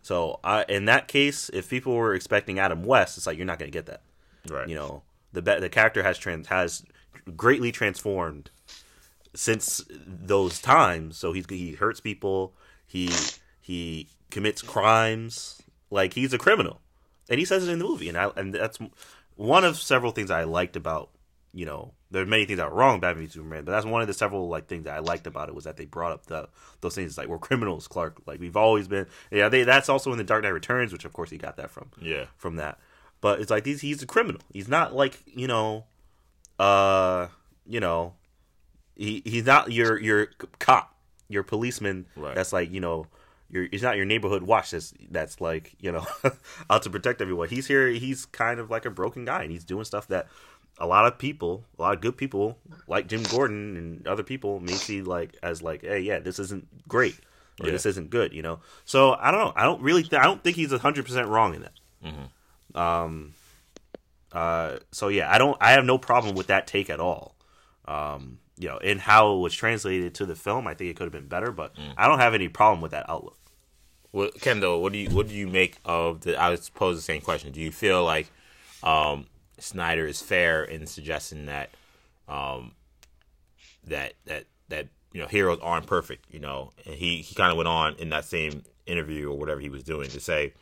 [0.03, 3.59] So, I in that case, if people were expecting Adam West, it's like you're not
[3.59, 4.03] going to get that.
[4.49, 4.69] Right.
[4.69, 6.85] You know, the the character has trans has
[7.37, 8.51] greatly transformed
[9.35, 11.17] since those times.
[11.17, 12.55] So he's he hurts people.
[12.87, 13.11] He
[13.61, 15.62] he commits crimes.
[15.91, 16.81] Like he's a criminal,
[17.29, 18.09] and he says it in the movie.
[18.09, 18.79] And I and that's
[19.35, 21.11] one of several things I liked about
[21.53, 21.93] you know.
[22.11, 24.07] There are many things that are wrong about Batman v Superman, but that's one of
[24.07, 26.49] the several like things that I liked about it was that they brought up the
[26.81, 28.23] those things like we're criminals, Clark.
[28.27, 29.07] Like we've always been.
[29.31, 31.71] Yeah, they that's also in the Dark Knight Returns, which of course he got that
[31.71, 31.90] from.
[32.01, 32.79] Yeah, from that.
[33.21, 34.40] But it's like he's he's a criminal.
[34.53, 35.85] He's not like you know,
[36.61, 37.27] uh,
[37.66, 38.14] you know,
[38.95, 40.29] he he's not your your
[40.61, 40.95] cop,
[41.29, 42.07] your policeman.
[42.16, 42.35] Right.
[42.35, 43.07] That's like you know.
[43.49, 46.05] Your, it's not your neighborhood watch that's that's like you know
[46.71, 47.49] out to protect everyone.
[47.49, 47.87] He's here.
[47.90, 50.27] He's kind of like a broken guy, and he's doing stuff that
[50.79, 54.61] a lot of people, a lot of good people, like Jim Gordon and other people,
[54.61, 57.19] may see like as like, hey, yeah, this isn't great,
[57.61, 57.73] or yeah.
[57.73, 58.61] this isn't good, you know.
[58.85, 59.53] So I don't know.
[59.57, 60.03] I don't really.
[60.03, 61.81] Th- I don't think he's hundred percent wrong in that.
[62.05, 62.79] Mm-hmm.
[62.79, 63.35] Um.
[64.33, 64.77] Uh.
[64.93, 65.57] So yeah, I don't.
[65.61, 67.37] I have no problem with that take at all.
[67.87, 71.05] Um you know, in how it was translated to the film, I think it could
[71.05, 71.53] have been better.
[71.53, 71.93] But mm.
[71.97, 73.39] I don't have any problem with that outlook.
[74.12, 76.41] Well, Kendall, what do you what do you make of the?
[76.41, 77.53] I was pose the same question.
[77.53, 78.31] Do you feel like
[78.83, 79.27] um,
[79.59, 81.71] Snyder is fair in suggesting that
[82.29, 82.73] um,
[83.85, 86.27] that that that you know heroes aren't perfect?
[86.31, 89.61] You know, and he he kind of went on in that same interview or whatever
[89.61, 90.53] he was doing to say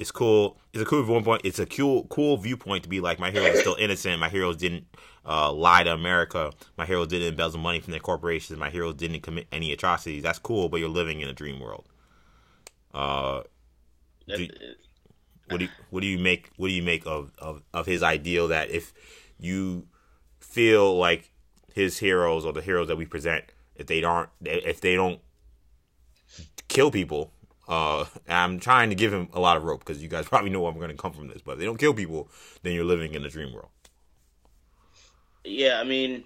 [0.00, 0.56] it's cool.
[0.72, 1.42] It's a cool viewpoint.
[1.44, 4.18] It's a cool cool viewpoint to be like my heroes are still innocent.
[4.18, 4.86] My heroes didn't
[5.26, 6.52] uh, lie to America.
[6.78, 8.58] My heroes didn't embezzle money from their corporations.
[8.58, 10.22] My heroes didn't commit any atrocities.
[10.22, 11.84] That's cool, but you're living in a dream world.
[12.94, 13.42] Uh,
[14.26, 14.48] do,
[15.50, 18.02] what do you, what do you make what do you make of, of of his
[18.02, 18.92] ideal that if
[19.38, 19.86] you
[20.38, 21.30] feel like
[21.74, 23.44] his heroes or the heroes that we present
[23.76, 25.20] if they aren't if they don't
[26.68, 27.32] kill people
[27.70, 30.60] uh, I'm trying to give him a lot of rope because you guys probably know
[30.60, 31.40] where I'm going to come from this.
[31.40, 32.28] But if they don't kill people,
[32.62, 33.68] then you're living in a dream world.
[35.44, 36.24] Yeah, I mean,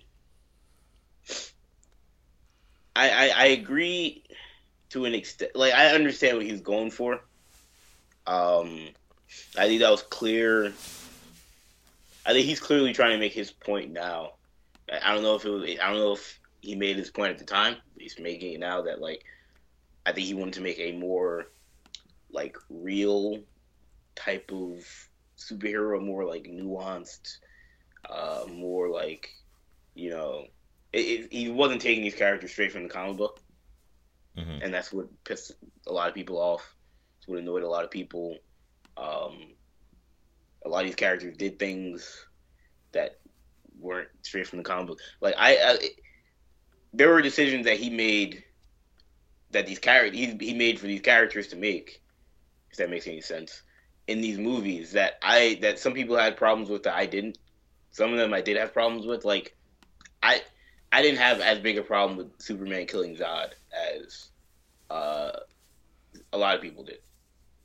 [2.96, 4.24] I, I, I agree
[4.90, 5.54] to an extent.
[5.54, 7.20] Like I understand what he's going for.
[8.26, 8.88] Um,
[9.56, 10.72] I think that was clear.
[12.26, 14.32] I think he's clearly trying to make his point now.
[14.90, 15.62] I don't know if it was.
[15.62, 17.76] I don't know if he made his point at the time.
[17.98, 19.24] He's making it now that like,
[20.06, 21.50] I think he wanted to make a more,
[22.30, 23.40] like real,
[24.16, 24.84] type of
[25.36, 27.38] superhero, more like nuanced,
[28.08, 29.28] uh, more like,
[29.94, 30.46] you know,
[30.92, 33.40] it, it, he wasn't taking his character straight from the comic book,
[34.36, 34.64] Mhm.
[34.64, 35.52] and that's what pissed
[35.86, 36.74] a lot of people off.
[37.18, 38.36] It's what annoyed a lot of people.
[38.96, 39.54] Um,
[40.64, 42.26] a lot of these characters did things
[42.92, 43.18] that
[43.78, 44.98] weren't straight from the comic book.
[45.20, 45.78] Like I, I
[46.92, 48.44] there were decisions that he made
[49.50, 52.00] that these characters he, he made for these characters to make,
[52.70, 53.62] if that makes any sense,
[54.06, 57.38] in these movies that I that some people had problems with that I didn't.
[57.90, 59.24] Some of them I did have problems with.
[59.24, 59.56] Like
[60.22, 60.42] I
[60.92, 64.30] I didn't have as big a problem with Superman killing Zod as
[64.90, 65.32] uh,
[66.32, 66.98] a lot of people did.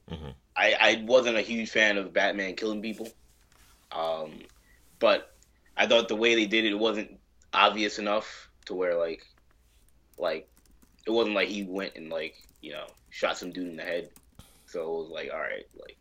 [0.10, 0.34] Mhm.
[0.60, 3.08] I, I wasn't a huge fan of Batman killing people,
[3.94, 4.40] um,
[5.00, 5.34] but
[5.78, 7.18] I thought the way they did it wasn't
[7.54, 9.26] obvious enough to where like
[10.18, 10.50] like
[11.08, 14.10] it wasn't like he went and like you know shot some dude in the head.
[14.66, 15.98] So it was like all right, like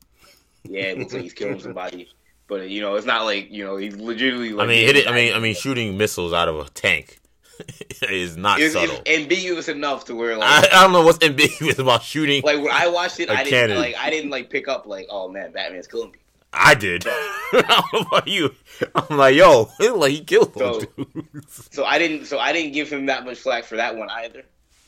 [0.64, 2.08] yeah, it looks like he's killing somebody,
[2.48, 4.54] but you know it's not like you know he's legitimately.
[4.54, 5.06] Like, I mean, hit it.
[5.06, 7.17] I mean, I mean, shooting missiles out of a tank
[8.10, 8.96] is not it's, subtle.
[9.04, 12.42] it's ambiguous enough to where like I, I don't know what's ambiguous about shooting.
[12.42, 13.78] like when I watched it, I didn't cannon.
[13.78, 16.28] like I didn't like pick up like oh man, Batman's killing people.
[16.52, 17.04] I did.
[17.06, 18.54] I don't know about you.
[18.94, 21.68] I'm like, yo, like he killed those So- dudes.
[21.72, 22.26] So I didn't.
[22.26, 24.44] So I didn't give him that much flack for that one either.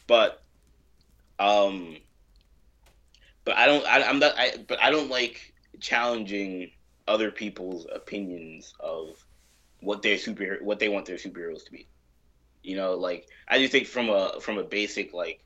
[0.07, 0.43] But,
[1.39, 1.97] um,
[3.45, 3.85] but I don't.
[3.87, 4.35] I, I'm not.
[4.39, 6.71] I, but I don't like challenging
[7.07, 9.25] other people's opinions of
[9.81, 11.87] what their super what they want their superheroes to be.
[12.63, 15.43] You know, like I just think from a from a basic like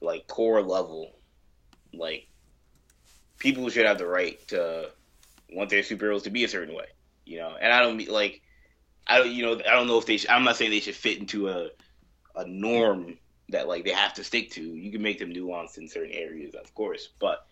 [0.00, 1.12] like core level,
[1.92, 2.28] like
[3.38, 4.90] people should have the right to
[5.52, 6.86] want their superheroes to be a certain way.
[7.24, 8.42] You know, and I don't mean like
[9.06, 10.16] I don't, you know, I don't know if they.
[10.16, 11.68] Should, I'm not saying they should fit into a
[12.36, 13.18] a norm
[13.50, 14.62] that like they have to stick to.
[14.62, 17.46] You can make them nuanced in certain areas, of course, but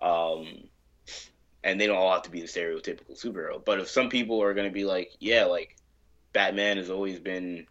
[0.00, 0.46] um,
[1.62, 3.64] and they don't all have to be the stereotypical superhero.
[3.64, 5.76] But if some people are going to be like, yeah, like
[6.32, 7.66] Batman has always been,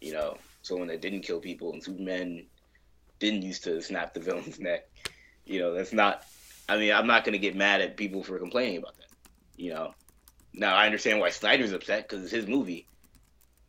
[0.00, 2.46] you know, someone that didn't kill people, and Superman
[3.18, 4.88] didn't used to snap the villain's neck.
[5.44, 6.24] You know, that's not.
[6.68, 9.08] I mean, I'm not to get mad at people for complaining about that.
[9.56, 9.94] You know,
[10.54, 12.86] now I understand why Snyder's upset because it's his movie.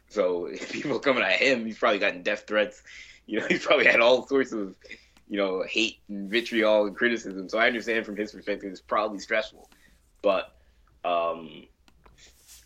[0.09, 2.83] So if people coming at him, he's probably gotten death threats.
[3.25, 4.75] You know, he's probably had all sorts of,
[5.27, 7.49] you know, hate and vitriol and criticism.
[7.49, 9.69] So I understand from his perspective, it's probably stressful.
[10.21, 10.53] But
[11.03, 11.65] um,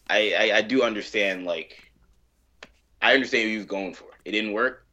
[0.09, 1.84] I, I I do understand like
[3.05, 4.07] I understand what he was going for.
[4.25, 4.83] It didn't work.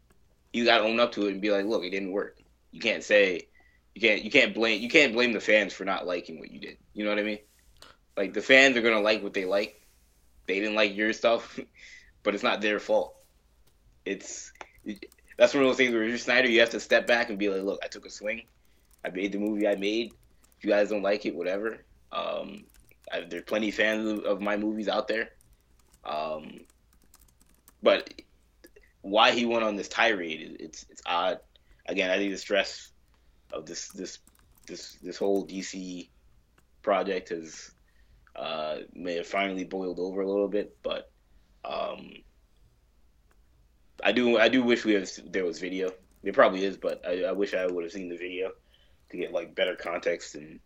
[0.52, 2.36] You got to own up to it and be like, look, it didn't work.
[2.70, 3.48] You can't say
[3.94, 6.60] you can't you can't blame you can't blame the fans for not liking what you
[6.60, 6.76] did.
[6.92, 7.38] You know what I mean?
[8.14, 9.80] Like the fans are gonna like what they like.
[10.46, 11.58] They didn't like your stuff,
[12.22, 13.16] but it's not their fault.
[14.04, 14.52] It's
[15.38, 17.48] that's one of those things where you're Snyder, you have to step back and be
[17.48, 18.42] like, look, I took a swing.
[19.02, 20.12] I made the movie I made.
[20.58, 21.78] If you guys don't like it, whatever.
[22.12, 22.64] Um,
[23.10, 25.30] I, there's plenty of fans of, of my movies out there.
[26.04, 26.60] Um,
[27.82, 28.12] but
[29.00, 31.40] why he went on this tirade, it's it's odd.
[31.86, 32.92] Again, I think the stress
[33.52, 34.18] of this this
[34.66, 36.08] this this whole DC
[36.82, 37.72] project has
[38.36, 41.10] uh, may have finally boiled over a little bit, but
[41.64, 42.12] um,
[44.02, 45.90] I do I do wish we have there was video.
[46.22, 48.52] There probably is, but I, I wish I would have seen the video
[49.10, 50.60] to get like better context and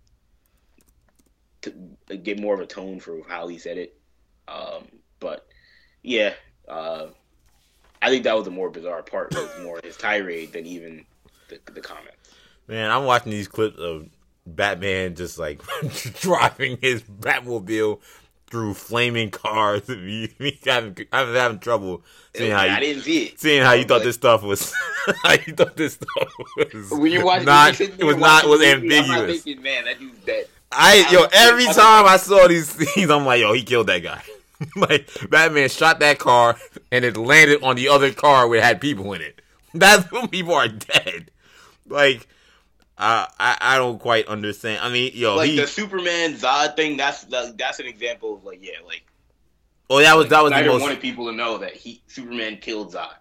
[1.62, 3.98] to get more of a tone for how he said it.
[4.46, 4.84] Um,
[5.18, 5.46] but
[6.02, 6.34] yeah,
[6.68, 7.06] uh,
[8.02, 9.34] I think that was the more bizarre part.
[9.34, 11.04] Was more his tirade than even
[11.48, 12.30] the, the comments.
[12.68, 14.08] Man, I'm watching these clips of
[14.46, 15.60] Batman just like
[16.20, 18.00] driving his Batmobile
[18.50, 19.88] through flaming cars.
[19.88, 22.02] Me having, I'm having trouble
[22.34, 23.40] seeing how I you, didn't see it.
[23.40, 24.72] seeing how you thought Like- this stuff was.
[25.22, 27.78] how you thought this stuff was When you watch, not.
[27.80, 28.42] you It was not.
[28.44, 29.42] the Was movie, I'm not ambiguous.
[29.42, 30.46] thinking, man, that dude's dead.
[30.72, 34.00] I yo I'm- every time I saw these scenes, I'm like, yo, he killed that
[34.02, 34.22] guy.
[34.76, 36.56] like Batman shot that car
[36.90, 39.40] and it landed on the other car where it had people in it.
[39.74, 41.30] That's when people are dead.
[41.86, 42.26] Like,
[42.98, 44.80] uh, I I don't quite understand.
[44.82, 45.56] I mean, yo, Like he.
[45.60, 46.96] the Superman Zod thing.
[46.96, 49.04] That's the, that's an example of like, yeah, like
[49.90, 50.82] oh, that was that was the Snyder most.
[50.82, 53.14] wanted people to know that he Superman killed Zod.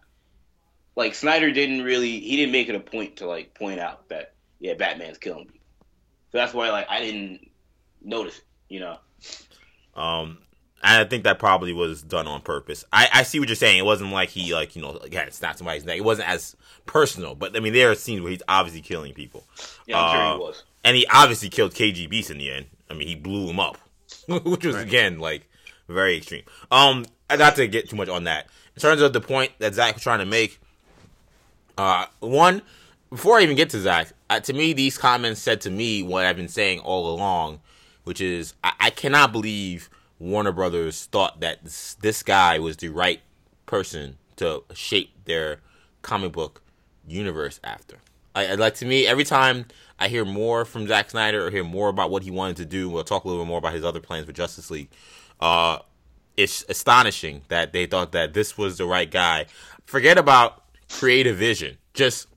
[0.96, 4.34] Like Snyder didn't really, he didn't make it a point to like point out that
[4.60, 5.60] yeah, Batman's killing people.
[6.32, 7.52] So that's why like I didn't
[8.02, 8.98] notice it, you know.
[9.94, 10.38] Um,
[10.88, 12.86] I think that probably was done on purpose.
[12.94, 13.78] I, I see what you're saying.
[13.80, 15.98] It wasn't like he like you know again snapped somebody's neck.
[15.98, 19.44] It wasn't as personal, but I mean there are scenes where he's obviously killing people.
[19.88, 20.64] Yeah, I'm sure Uh, he was.
[20.84, 22.66] and he obviously killed KGBeast in the end.
[22.90, 23.78] I mean, he blew him up,
[24.28, 25.48] which was again like
[25.88, 26.44] very extreme.
[26.72, 28.48] Um, I got to get too much on that.
[28.76, 30.60] In terms of the point that Zack was trying to make,
[31.78, 32.62] uh, one
[33.10, 36.26] before I even get to Zack, uh, to me these comments said to me what
[36.26, 37.62] I've been saying all along,
[38.04, 42.90] which is I, I cannot believe Warner Brothers thought that this, this guy was the
[42.90, 43.22] right
[43.66, 45.60] person to shape their
[46.02, 46.62] comic book
[47.08, 47.98] universe after.
[48.34, 49.66] I, I like to me every time
[50.00, 52.90] I hear more from Zack Snyder or hear more about what he wanted to do.
[52.90, 54.90] We'll talk a little bit more about his other plans for Justice League.
[55.40, 55.80] Uh,
[56.38, 59.46] it's astonishing that they thought that this was the right guy.
[59.86, 62.28] Forget about creative vision, just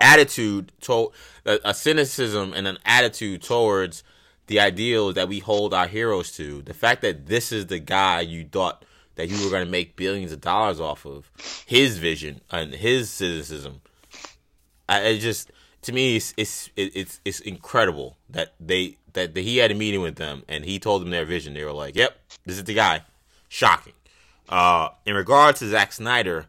[0.00, 1.12] attitude to
[1.44, 4.02] a, a cynicism and an attitude towards
[4.50, 6.60] the ideals that we hold our heroes to.
[6.62, 8.84] The fact that this is the guy you thought
[9.14, 11.30] that you were going to make billions of dollars off of,
[11.66, 13.80] his vision and his cynicism.
[14.88, 19.70] I, it just to me it's it's it's it's incredible that they that he had
[19.70, 21.54] a meeting with them and he told them their vision.
[21.54, 23.02] They were like, "Yep, this is the guy."
[23.48, 23.94] Shocking.
[24.48, 26.46] Uh, in regards to Zack Snyder,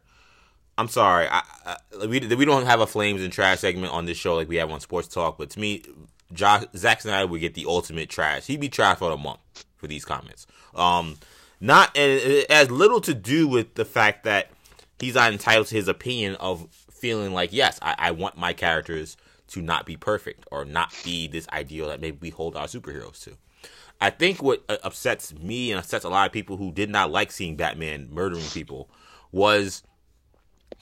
[0.75, 4.17] I'm sorry, I, I, we we don't have a flames and trash segment on this
[4.17, 5.37] show like we have on Sports Talk.
[5.37, 5.83] But to me,
[6.33, 8.45] Josh, Zack Snyder would get the ultimate trash.
[8.45, 9.39] He'd be trash for a month
[9.75, 10.47] for these comments.
[10.75, 11.17] Um,
[11.59, 14.49] not it has little to do with the fact that
[14.99, 19.17] he's not entitled to his opinion of feeling like yes, I, I want my characters
[19.49, 23.21] to not be perfect or not be this ideal that maybe we hold our superheroes
[23.23, 23.37] to.
[23.99, 27.11] I think what uh, upsets me and upsets a lot of people who did not
[27.11, 28.89] like seeing Batman murdering people
[29.31, 29.83] was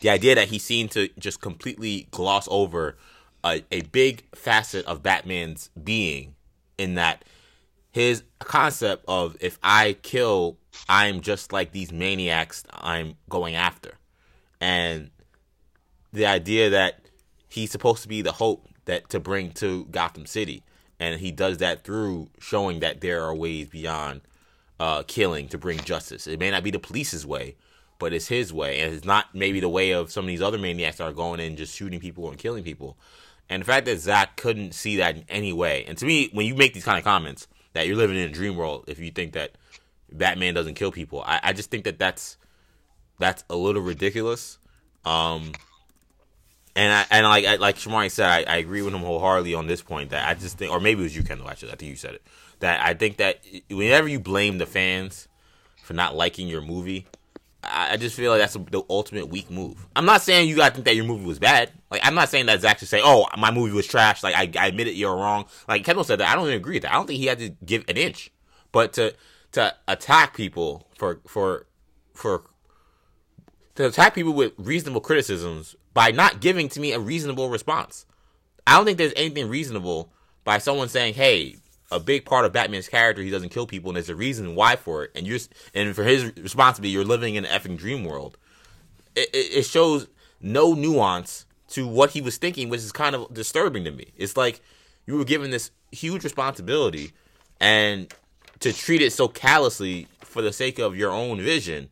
[0.02, 2.98] the idea that he seemed to just completely gloss over
[3.44, 6.36] a, a big facet of Batman's being
[6.78, 7.26] in that
[7.92, 13.96] his concept of if I kill, I'm just like these maniacs I'm going after.
[14.62, 15.10] And
[16.12, 17.02] the idea that
[17.50, 20.64] he's supposed to be the hope that to bring to Gotham City.
[21.00, 24.22] And he does that through showing that there are ways beyond
[24.80, 26.28] uh, killing to bring justice.
[26.28, 27.56] It may not be the police's way,
[28.00, 28.82] but it's his way.
[28.82, 31.40] And it's not maybe the way of some of these other maniacs that are going
[31.40, 32.98] in just shooting people and killing people.
[33.50, 35.84] And the fact that Zack couldn't see that in any way.
[35.88, 38.32] And to me, when you make these kind of comments, that you're living in a
[38.32, 39.52] dream world if you think that
[40.12, 41.24] Batman doesn't kill people.
[41.26, 42.38] I, I just think that that's
[43.20, 44.58] that's a little ridiculous.
[45.06, 45.52] Um,
[46.76, 49.68] and I, and like I, like Shamari said, I, I agree with him wholeheartedly on
[49.68, 50.12] this point.
[50.12, 51.50] That I just think, or maybe it was you, Kendall.
[51.50, 52.22] Actually, I think you said it.
[52.60, 55.28] That I think that whenever you blame the fans
[55.84, 57.08] for not liking your movie,
[57.64, 59.86] I, just feel like that's the ultimate weak move.
[59.96, 61.72] I'm not saying you gotta think that your movie was bad.
[61.92, 64.50] Like I'm not saying that Zack should say, "Oh, my movie was trash." Like I,
[64.60, 65.46] I admit it, you're wrong.
[65.68, 66.30] Like Kendall said that.
[66.30, 66.92] I don't even agree with that.
[66.92, 68.32] I don't think he had to give an inch,
[68.72, 69.14] but to
[69.54, 71.68] to attack people for for
[72.14, 72.44] for
[73.76, 78.06] to attack people with reasonable criticisms by not giving to me a reasonable response.
[78.66, 80.14] I don't think there's anything reasonable
[80.46, 81.58] by someone saying, "Hey,
[81.92, 84.76] a big part of Batman's character, he doesn't kill people, and there's a reason why
[84.76, 85.40] for it." And you're
[85.74, 88.38] and for his responsibility, you're living in an effing dream world.
[89.16, 90.08] It, it, it shows
[90.42, 94.12] no nuance to what he was thinking, which is kind of disturbing to me.
[94.18, 94.62] It's like
[95.06, 97.12] you were given this huge responsibility,
[97.60, 98.14] and
[98.60, 101.90] to treat it so callously for the sake of your own vision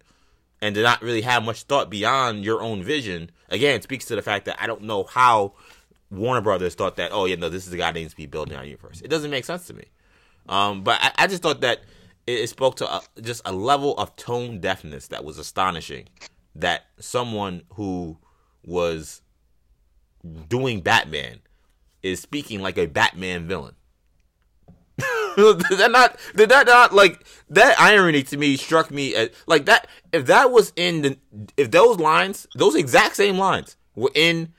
[0.62, 4.22] and to not really have much thought beyond your own vision again speaks to the
[4.22, 5.54] fact that I don't know how
[6.10, 8.26] Warner Brothers thought that oh yeah no this is the guy that needs to be
[8.26, 9.02] building our universe.
[9.02, 9.86] It doesn't make sense to me.
[10.50, 11.82] Um, but I, I just thought that
[12.26, 16.08] it, it spoke to a, just a level of tone deafness that was astonishing.
[16.56, 18.18] That someone who
[18.66, 19.22] was
[20.50, 21.40] doing Batman
[22.02, 23.76] is speaking like a Batman villain.
[25.38, 29.66] did that not did that not like that irony to me struck me as like
[29.66, 31.18] that if that was in the
[31.56, 34.52] if those lines those exact same lines were in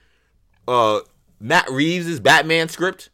[0.69, 1.01] uh
[1.41, 3.11] Matt Reeves' Batman script?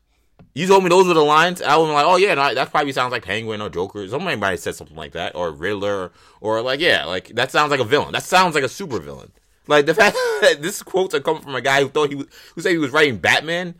[0.55, 1.61] You told me those were the lines.
[1.61, 4.07] I was like oh yeah no, that probably sounds like Penguin or Joker.
[4.09, 7.71] Somebody might have said something like that or Riddler or like yeah like that sounds
[7.71, 8.13] like a villain.
[8.13, 9.33] That sounds like a super villain
[9.67, 12.27] like the fact that this quotes are coming from a guy who thought he was
[12.55, 13.75] who said he was writing Batman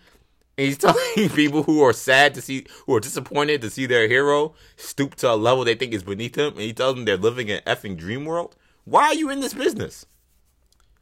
[0.57, 4.09] and he's telling people who are sad to see, who are disappointed to see their
[4.09, 7.17] hero stoop to a level they think is beneath them, and he tells them they're
[7.17, 8.57] living in an effing dream world.
[8.85, 10.07] Why are you in this business?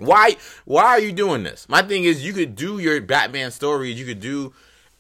[0.07, 0.37] Why?
[0.65, 1.69] Why are you doing this?
[1.69, 3.99] My thing is, you could do your Batman stories.
[3.99, 4.53] You could do.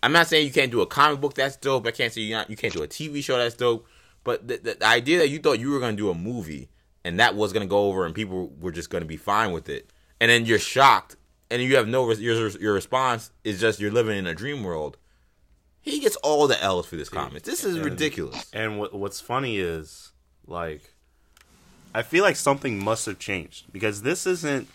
[0.03, 1.87] I'm not saying you can't do a comic book that's dope.
[1.87, 2.41] I can't say you.
[2.49, 3.87] You can't do a TV show that's dope.
[4.25, 6.69] But the, the, the idea that you thought you were going to do a movie
[7.05, 9.51] and that was going to go over and people were just going to be fine
[9.53, 9.91] with it,
[10.21, 11.17] and then you're shocked
[11.51, 14.97] and you have no your your response is just you're living in a dream world.
[15.81, 17.43] He gets all the L's for this comment.
[17.43, 18.49] This is And- ridiculous.
[18.53, 20.13] And what what's funny is
[20.47, 20.95] Like,
[21.95, 24.69] I feel like something must have changed because this isn't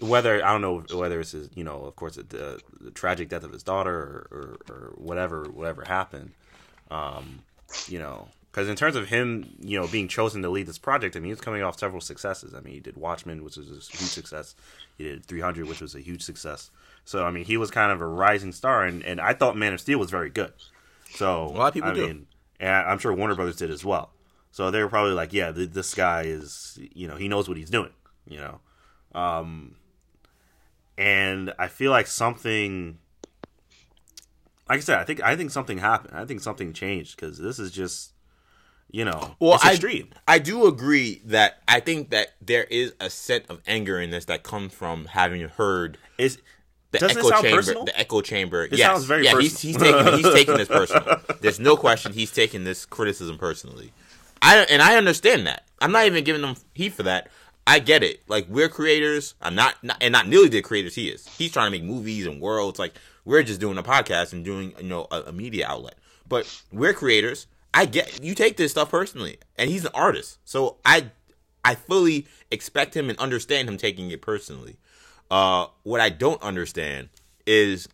[0.00, 3.44] whether I don't know whether it's his, you know, of course, the, the tragic death
[3.44, 6.32] of his daughter or, or, or whatever, whatever happened.
[6.90, 7.40] Um,
[7.86, 11.14] you know, because in terms of him, you know, being chosen to lead this project,
[11.14, 12.52] I mean, he's coming off several successes.
[12.52, 14.56] I mean, he did Watchmen, which was a huge success.
[14.98, 16.70] He did 300, which was a huge success.
[17.04, 19.72] So, I mean, he was kind of a rising star, and, and I thought Man
[19.72, 20.52] of Steel was very good.
[21.10, 22.06] So, A lot of people I do.
[22.06, 22.26] Mean,
[22.58, 24.10] and I'm sure Warner Brothers did as well.
[24.52, 27.56] So they were probably like, yeah, th- this guy is, you know, he knows what
[27.56, 27.92] he's doing,
[28.26, 28.60] you know.
[29.14, 29.76] Um,
[31.00, 32.98] and I feel like something,
[34.68, 36.14] like I said, I think I think something happened.
[36.14, 38.12] I think something changed because this is just,
[38.90, 40.10] you know, Well, I, extreme.
[40.28, 44.26] I do agree that I think that there is a set of anger in this
[44.26, 46.38] that comes from having heard Is
[46.90, 47.56] the Doesn't echo sound chamber.
[47.56, 47.84] personal?
[47.86, 48.64] The echo chamber.
[48.64, 48.86] It yes.
[48.86, 49.40] sounds very yeah.
[49.40, 51.20] He's, he's taking he's taking this personal.
[51.40, 53.92] There's no question he's taking this criticism personally.
[54.42, 55.66] I and I understand that.
[55.80, 57.28] I'm not even giving him heat for that.
[57.66, 58.22] I get it.
[58.28, 59.34] Like we're creators.
[59.40, 61.26] I'm not, not and not nearly the creators he is.
[61.36, 62.78] He's trying to make movies and worlds.
[62.78, 62.94] Like
[63.24, 65.94] we're just doing a podcast and doing you know a, a media outlet.
[66.28, 67.46] But we're creators.
[67.72, 70.38] I get you take this stuff personally, and he's an artist.
[70.44, 71.10] So I
[71.64, 74.76] I fully expect him and understand him taking it personally.
[75.30, 77.08] Uh, what I don't understand
[77.46, 77.88] is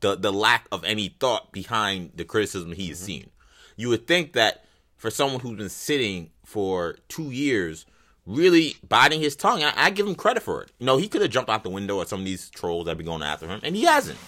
[0.00, 3.30] the the lack of any thought behind the criticism he has seen.
[3.76, 4.64] You would think that
[4.96, 7.86] for someone who's been sitting for two years,
[8.26, 10.72] really biting his tongue, I, I give him credit for it.
[10.78, 12.98] You know, he could have jumped out the window at some of these trolls that
[12.98, 14.18] be going after him, and he hasn't.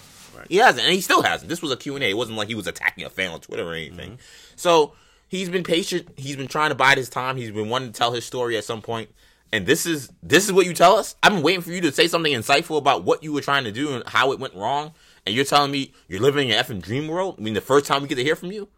[0.48, 1.48] He hasn't, and he still hasn't.
[1.48, 2.10] This was a Q and A.
[2.10, 4.12] It wasn't like he was attacking a fan on Twitter or anything.
[4.12, 4.52] Mm-hmm.
[4.56, 4.92] So
[5.26, 6.08] he's been patient.
[6.16, 7.36] He's been trying to bide his time.
[7.36, 9.10] He's been wanting to tell his story at some point.
[9.52, 11.16] And this is this is what you tell us.
[11.22, 13.72] I've been waiting for you to say something insightful about what you were trying to
[13.72, 14.92] do and how it went wrong.
[15.26, 17.36] And you're telling me you're living in an effing dream world.
[17.38, 18.68] I mean, the first time we get to hear from you,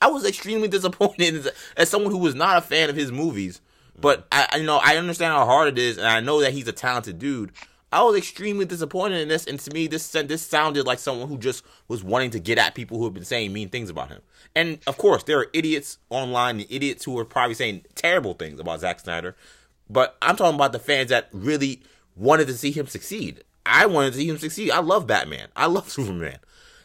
[0.00, 3.60] I was extremely disappointed as, as someone who was not a fan of his movies.
[4.00, 6.68] But I, you know, I understand how hard it is, and I know that he's
[6.68, 7.52] a talented dude.
[7.92, 11.36] I was extremely disappointed in this, and to me, this this sounded like someone who
[11.36, 14.22] just was wanting to get at people who have been saying mean things about him.
[14.54, 18.60] And of course, there are idiots online, and idiots who are probably saying terrible things
[18.60, 19.36] about Zack Snyder.
[19.88, 21.82] But I'm talking about the fans that really
[22.14, 23.42] wanted to see him succeed.
[23.66, 24.70] I wanted to see him succeed.
[24.70, 25.48] I love Batman.
[25.56, 26.38] I love Superman.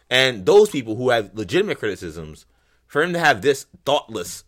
[0.10, 2.46] And those people who have legitimate criticisms,
[2.88, 4.44] for him to have this thoughtless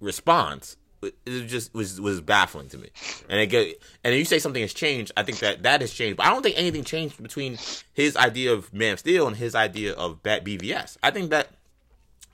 [0.00, 2.88] response, it just was was baffling to me.
[3.28, 5.92] And it get, and if you say something has changed, I think that that has
[5.92, 6.16] changed.
[6.16, 7.58] But I don't think anything changed between
[7.92, 10.96] his idea of Man of Steel and his idea of Bat BVS.
[11.02, 11.48] I think that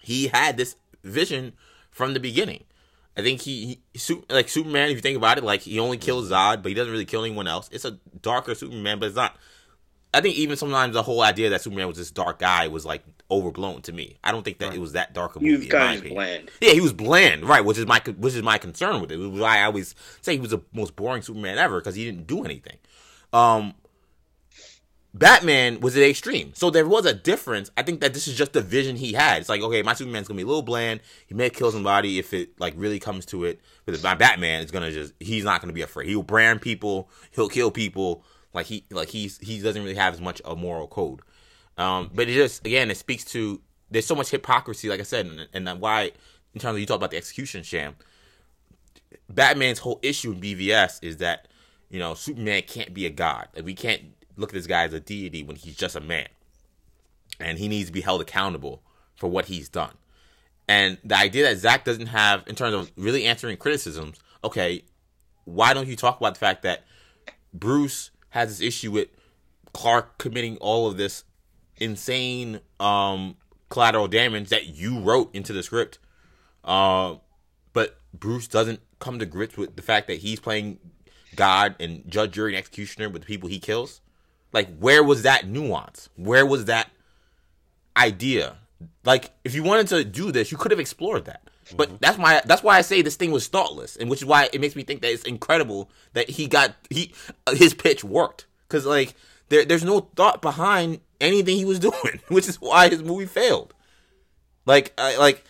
[0.01, 1.53] he had this vision
[1.91, 2.65] from the beginning.
[3.17, 4.91] I think he, he like Superman.
[4.91, 6.35] If you think about it, like he only kills mm-hmm.
[6.35, 7.69] Zod, but he doesn't really kill anyone else.
[7.73, 9.37] It's a darker Superman, but it's not.
[10.15, 13.03] I think even sometimes the whole idea that Superman was this dark guy was like
[13.31, 14.19] overblown to me.
[14.23, 15.67] I don't think that it was that dark a movie.
[15.67, 16.17] Got my his opinion.
[16.17, 16.51] bland.
[16.61, 17.65] Yeah, he was bland, right?
[17.65, 19.17] Which is my which is my concern with it.
[19.17, 22.05] Which is why I always say he was the most boring Superman ever because he
[22.05, 22.77] didn't do anything.
[23.33, 23.73] Um,
[25.15, 27.71] Batman was at extreme, so there was a difference.
[27.77, 29.41] I think that this is just the vision he had.
[29.41, 31.01] It's like, okay, my Superman's gonna be a little bland.
[31.27, 33.61] He may kill somebody if it like really comes to it.
[33.87, 36.09] But my Batman is gonna just he's not gonna be afraid.
[36.09, 37.11] He'll brand people.
[37.31, 38.25] He'll kill people.
[38.55, 41.20] Like he like he's he doesn't really have as much a moral code.
[41.78, 45.26] Um, but it just again it speaks to there's so much hypocrisy, like I said,
[45.26, 46.12] and, and why
[46.55, 47.94] in terms of you talk about the execution sham.
[49.28, 51.48] Batman's whole issue in BVS is that
[51.88, 53.48] you know Superman can't be a god.
[53.55, 54.03] Like, we can't
[54.36, 56.28] look at this guy as a deity when he's just a man,
[57.40, 58.82] and he needs to be held accountable
[59.14, 59.94] for what he's done.
[60.68, 64.84] And the idea that Zack doesn't have, in terms of really answering criticisms, okay,
[65.44, 66.84] why don't you talk about the fact that
[67.53, 69.09] Bruce has this issue with
[69.72, 71.24] Clark committing all of this
[71.76, 73.37] insane um,
[73.68, 75.99] collateral damage that you wrote into the script?
[76.64, 77.16] Uh,
[77.72, 80.78] but Bruce doesn't come to grips with the fact that he's playing
[81.37, 84.01] God and judge, jury, and executioner with the people he kills.
[84.53, 86.09] Like, where was that nuance?
[86.16, 86.91] Where was that
[87.97, 88.57] idea?
[89.05, 91.51] Like, if you wanted to do this, you could have explored that.
[91.77, 94.49] But that's why that's why I say this thing was thoughtless, and which is why
[94.53, 97.12] it makes me think that it's incredible that he got he
[97.47, 99.14] uh, his pitch worked because like
[99.49, 103.75] there there's no thought behind anything he was doing, which is why his movie failed.
[104.66, 105.45] Like I like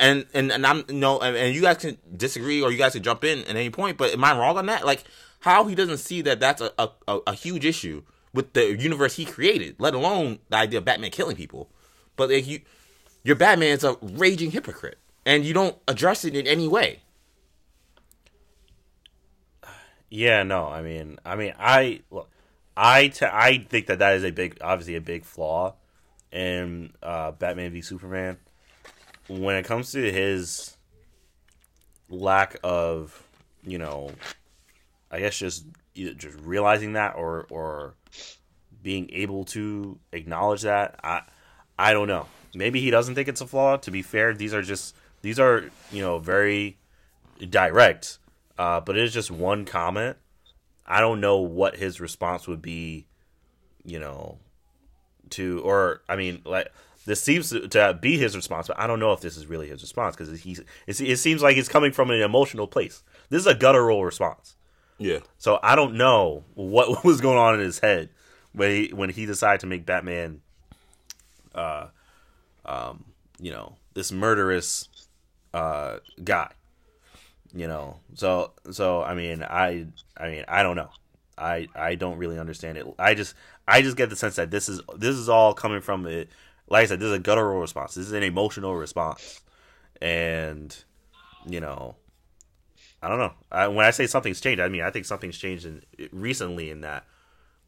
[0.00, 3.02] and and and I'm no and, and you guys can disagree or you guys can
[3.02, 4.84] jump in at any point, but am I wrong on that?
[4.84, 5.04] Like
[5.40, 8.02] how he doesn't see that that's a a, a, a huge issue
[8.32, 11.70] with the universe he created, let alone the idea of Batman killing people.
[12.16, 12.60] But like you,
[13.22, 17.00] your Batman's a raging hypocrite, and you don't address it in any way.
[20.10, 22.30] Yeah, no, I mean, I mean, I look,
[22.76, 25.74] I t- I think that that is a big, obviously a big flaw
[26.30, 28.38] in uh, Batman v Superman.
[29.26, 30.76] When it comes to his
[32.08, 33.22] lack of,
[33.64, 34.10] you know,
[35.10, 35.64] I guess just
[35.94, 37.94] just realizing that or or
[38.82, 41.00] being able to acknowledge that.
[41.02, 41.22] I
[41.78, 42.26] I don't know.
[42.54, 43.78] Maybe he doesn't think it's a flaw.
[43.78, 44.94] To be fair, these are just
[45.24, 46.76] these are you know very
[47.48, 48.18] direct,
[48.58, 50.18] uh, but it is just one comment.
[50.86, 53.06] I don't know what his response would be,
[53.84, 54.38] you know,
[55.30, 56.70] to or I mean like
[57.06, 59.66] this seems to, to be his response, but I don't know if this is really
[59.68, 63.02] his response because it, it seems like it's coming from an emotional place.
[63.30, 64.56] This is a guttural response.
[64.98, 65.20] Yeah.
[65.38, 68.10] So I don't know what was going on in his head
[68.52, 70.42] when he when he decided to make Batman,
[71.54, 71.86] uh,
[72.66, 73.06] um,
[73.40, 74.88] you know, this murderous
[75.54, 76.50] uh guy.
[77.54, 79.86] You know, so so I mean, I
[80.16, 80.90] I mean, I don't know.
[81.38, 82.86] I I don't really understand it.
[82.98, 83.34] I just
[83.66, 86.28] I just get the sense that this is this is all coming from it.
[86.68, 87.94] Like I said, this is a guttural response.
[87.94, 89.40] This is an emotional response,
[90.02, 90.76] and
[91.46, 91.94] you know,
[93.00, 93.34] I don't know.
[93.52, 96.80] I, when I say something's changed, I mean I think something's changed in, recently in
[96.80, 97.04] that.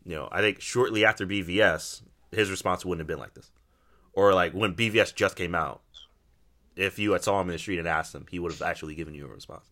[0.05, 3.53] You know, I think shortly after BVS, his response wouldn't have been like this,
[4.15, 5.83] or like when BVS just came out.
[6.77, 8.95] If you had saw him in the street and asked him, he would have actually
[8.95, 9.65] given you a response.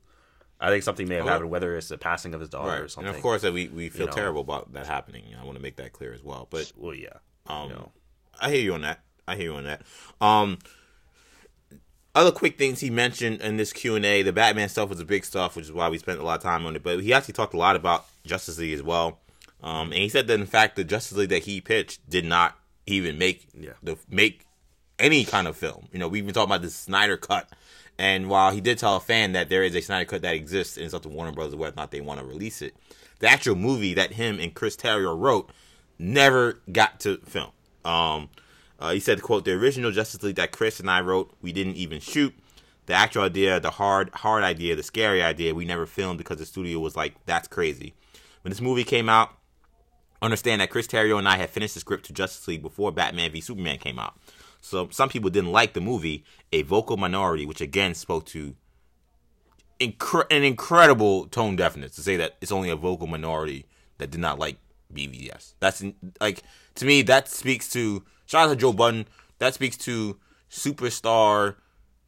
[0.61, 1.32] I think something may have Okay.
[1.32, 2.78] happened, whether it's the passing of his daughter Right.
[2.80, 3.14] or And something.
[3.14, 4.12] of course, that we, we feel know.
[4.12, 5.24] terrible about that happening.
[5.38, 6.46] I want to make that clear as well.
[6.50, 7.92] But well, yeah, Um, you know.
[8.40, 9.00] I hear you on that.
[9.28, 9.82] I hear you on that.
[10.20, 10.59] Um,
[12.14, 15.05] other quick things he mentioned in this Q and A, the Batman stuff was the
[15.05, 16.82] big stuff, which is why we spent a lot of time on it.
[16.82, 19.20] But he actually talked a lot about Justice League as well.
[19.62, 22.57] Um, and he said that in fact the Justice League that he pitched did not
[22.86, 23.72] even make Yeah.
[23.82, 24.43] the make
[24.99, 25.88] any kind of film.
[25.92, 27.49] You know, we've been talking about the Snyder cut.
[27.99, 30.76] And while he did tell a fan that there is a Snyder cut that exists
[30.76, 32.74] and it's up to Warner Brothers whether or not they want to release it,
[33.20, 35.51] the actual movie that him and Chris Terrio wrote
[35.99, 37.51] never got to film.
[37.84, 38.28] Um,
[38.80, 41.76] uh, he said, "quote The original Justice League that Chris and I wrote, we didn't
[41.76, 42.34] even shoot.
[42.86, 46.45] The actual idea, the hard, hard idea, the scary idea, we never filmed because the
[46.45, 47.95] studio was like, that's crazy.
[48.42, 49.30] When this movie came out,
[50.20, 53.32] understand that Chris Terrio and I had finished the script to Justice League before Batman
[53.32, 54.18] v Superman came out.
[54.64, 56.24] So some people didn't like the movie.
[56.52, 58.56] A vocal minority, which again spoke to
[59.78, 63.66] incre- an incredible tone deafness to say that it's only a vocal minority
[63.98, 64.56] that did not like
[64.92, 65.54] BVS.
[65.60, 65.84] That's
[66.20, 66.42] like
[66.76, 69.06] to me that speaks to shout out to Joe Budden.
[69.38, 70.18] That speaks to
[70.50, 71.56] superstar,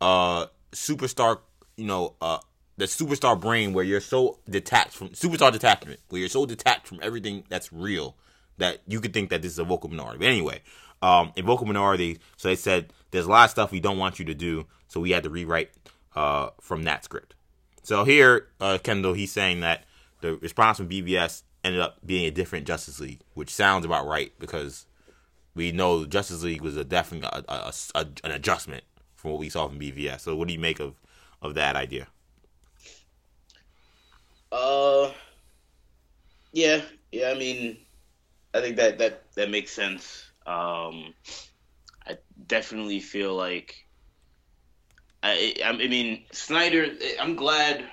[0.00, 1.40] uh, superstar.
[1.76, 2.38] You know, uh,
[2.78, 7.00] the superstar brain where you're so detached from superstar detachment, where you're so detached from
[7.02, 8.16] everything that's real
[8.59, 10.18] that you could think that this is a vocal minority.
[10.18, 10.62] But anyway,
[11.03, 12.18] um, a vocal minority.
[12.36, 15.01] So they said there's a lot of stuff we don't want you to do, so
[15.01, 15.70] we had to rewrite
[16.14, 17.34] uh, from that script.
[17.82, 19.84] So here, uh, Kendall, he's saying that
[20.20, 24.32] the response from BVS ended up being a different Justice League, which sounds about right
[24.38, 24.86] because
[25.55, 28.84] we know Justice League was a definite a, a, a- an adjustment
[29.14, 30.20] from what we saw from BVS.
[30.20, 30.94] So what do you make of
[31.42, 32.09] of that idea?
[34.51, 35.12] Uh,
[36.53, 36.82] yeah,
[37.12, 37.30] yeah.
[37.30, 37.78] I mean,
[38.55, 40.26] I think that that that makes sense.
[40.47, 41.14] Um,
[42.07, 43.86] I definitely feel like
[45.22, 46.86] I I I mean Snyder.
[47.20, 47.84] I'm glad.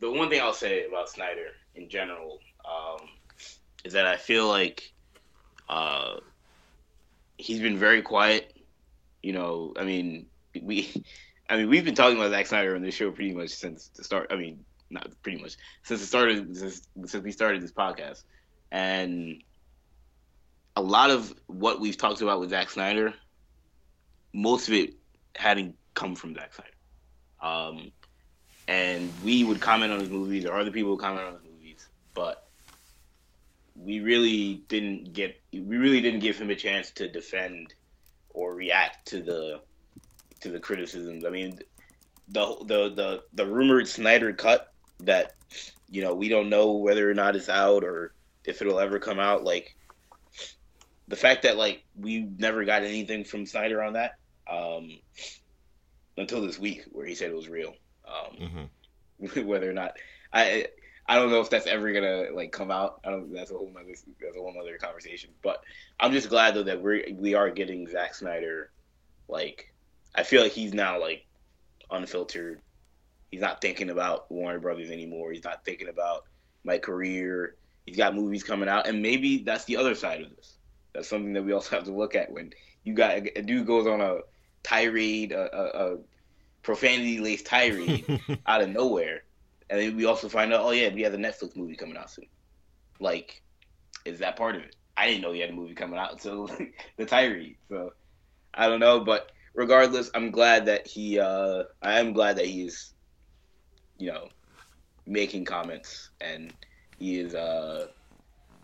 [0.00, 3.08] The one thing I'll say about Snyder in general um,
[3.84, 4.92] is that I feel like
[5.68, 6.16] uh,
[7.38, 8.56] he's been very quiet.
[9.22, 10.26] You know, I mean,
[10.60, 10.92] we,
[11.48, 14.04] I mean, we've been talking about Zack Snyder on this show pretty much since the
[14.04, 14.28] start.
[14.30, 18.24] I mean, not pretty much since it started since, since we started this podcast,
[18.70, 19.42] and
[20.76, 23.14] a lot of what we've talked about with Zack Snyder,
[24.32, 24.94] most of it
[25.34, 26.70] hadn't come from Zack Snyder.
[27.40, 27.92] Um,
[28.68, 31.88] and we would comment on his movies, or other people would comment on his movies,
[32.14, 32.48] but
[33.74, 37.74] we really didn't get we really didn't give him a chance to defend
[38.30, 39.60] or react to the
[40.40, 41.24] to the criticisms.
[41.24, 41.58] I mean,
[42.28, 45.34] the the the the rumored Snyder cut that
[45.90, 48.14] you know we don't know whether or not it's out or
[48.44, 49.44] if it'll ever come out.
[49.44, 49.76] Like
[51.08, 54.16] the fact that like we never got anything from Snyder on that
[54.50, 54.90] um,
[56.16, 57.74] until this week where he said it was real.
[58.06, 58.66] Um, Mm-hmm.
[59.46, 59.96] whether or not
[60.32, 60.66] I
[61.06, 63.00] I don't know if that's ever gonna like come out.
[63.04, 63.32] I don't.
[63.32, 65.30] That's a whole other that's a whole nother conversation.
[65.42, 65.62] But
[65.98, 68.70] I'm just glad though that we're we are getting Zack Snyder.
[69.28, 69.72] Like
[70.14, 71.26] I feel like he's now like
[71.90, 72.60] unfiltered.
[73.30, 75.32] He's not thinking about Warner Brothers anymore.
[75.32, 76.24] He's not thinking about
[76.64, 77.56] my career.
[77.86, 80.56] He's got movies coming out, and maybe that's the other side of this.
[80.94, 82.52] That's something that we also have to look at when
[82.84, 84.18] you got a dude goes on a
[84.62, 85.98] tirade, a, a, a
[86.62, 88.04] profanity laced tirade
[88.46, 89.22] out of nowhere,
[89.70, 92.10] and then we also find out, oh yeah, we have a Netflix movie coming out
[92.10, 92.26] soon.
[93.00, 93.42] Like,
[94.04, 94.76] is that part of it?
[94.96, 96.50] I didn't know he had a movie coming out until
[96.96, 97.56] the tirade.
[97.68, 97.92] So
[98.52, 101.18] I don't know, but regardless, I'm glad that he.
[101.18, 102.92] Uh, I am glad that he's
[104.02, 104.28] you know,
[105.06, 106.52] making comments, and
[106.98, 107.86] he is uh,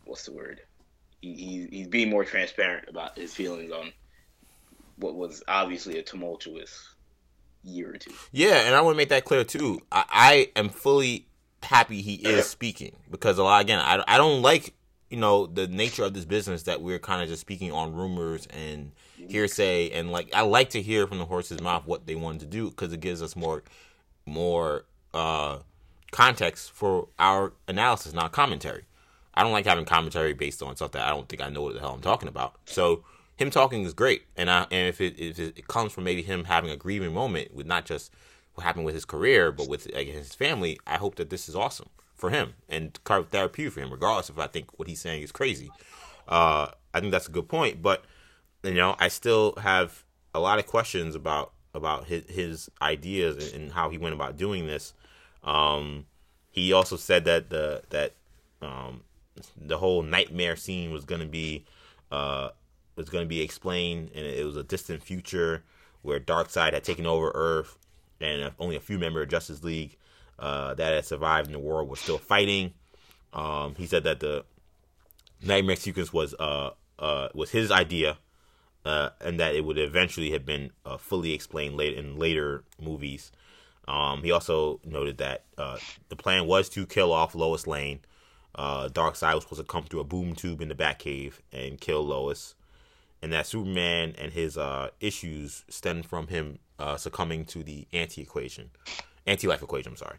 [0.05, 0.61] what's the word?
[1.21, 3.93] He, he he's being more transparent about his feelings on
[4.97, 6.95] what was obviously a tumultuous
[7.63, 8.13] year or two.
[8.33, 9.81] Yeah, and I want to make that clear too.
[9.91, 11.27] I, I am fully
[11.63, 14.75] happy he is speaking because a lot again, I, I don't like
[15.11, 18.47] you know the nature of this business that we're kind of just speaking on rumors
[18.47, 22.41] and hearsay and like I like to hear from the horse's mouth what they wanted
[22.41, 23.63] to do because it gives us more
[24.27, 25.59] more uh
[26.11, 28.85] context for our analysis, not commentary.
[29.39, 31.75] I don't like having commentary based on stuff that I don't think I know what
[31.75, 32.57] the hell I'm talking about.
[32.65, 33.05] So
[33.37, 36.45] him talking is great, and I and if it if it comes from maybe him
[36.45, 38.13] having a grieving moment with not just
[38.55, 41.55] what happened with his career, but with like, his family, I hope that this is
[41.55, 45.31] awesome for him and therapeutic for him, regardless if I think what he's saying is
[45.31, 45.71] crazy.
[46.27, 48.05] Uh, I think that's a good point, but
[48.65, 53.71] you know, I still have a lot of questions about about his, his ideas and
[53.71, 54.95] how he went about doing this.
[55.45, 56.07] Um,
[56.51, 58.15] he also said that the that
[58.61, 59.03] um,
[59.57, 61.65] the whole nightmare scene was going to be
[62.11, 62.51] uh,
[62.97, 65.63] was to be explained, and it was a distant future
[66.03, 67.79] where Darkseid had taken over Earth,
[68.21, 69.97] and only a few members of Justice League
[70.39, 72.73] uh, that had survived in the world were still fighting.
[73.33, 74.45] Um, he said that the
[75.43, 78.19] nightmare sequence was uh, uh, was his idea,
[78.85, 83.31] uh, and that it would eventually have been uh, fully explained later in later movies.
[83.87, 85.79] Um, he also noted that uh,
[86.09, 88.01] the plan was to kill off Lois Lane.
[88.59, 92.05] Uh, Darkseid was supposed to come through a boom tube in the Batcave and kill
[92.05, 92.57] Lois,
[93.23, 98.71] and that Superman and his uh, issues stem from him uh, succumbing to the anti-equation,
[99.29, 99.93] anti-life equation.
[99.93, 100.17] I'm sorry.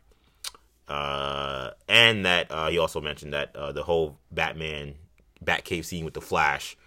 [0.88, 4.96] Uh, and that uh, he also mentioned that uh, the whole Batman
[5.44, 6.78] Batcave scene with the Flash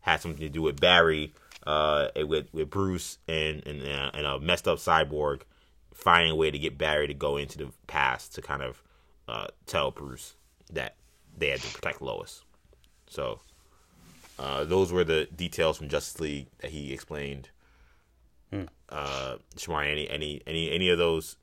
[0.00, 1.32] had something to do with Barry,
[1.68, 5.42] uh, with with Bruce and and, uh, and a messed up cyborg
[5.94, 8.82] finding a way to get Barry to go into the past to kind of
[9.28, 10.34] uh, tell Bruce
[10.72, 10.96] that
[11.36, 12.42] they had to protect Lois.
[13.08, 13.40] So
[14.38, 17.50] uh, those were the details from Justice League that he explained.
[18.50, 18.64] Hmm.
[18.88, 21.36] Uh, Shamar, any any any any of those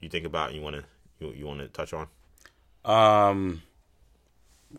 [0.00, 0.84] you think about you want to
[1.18, 2.08] you, you want to touch on?
[2.84, 3.62] Um,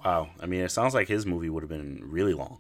[0.04, 0.30] wow.
[0.40, 2.60] I mean, it sounds like his movie would have been really long,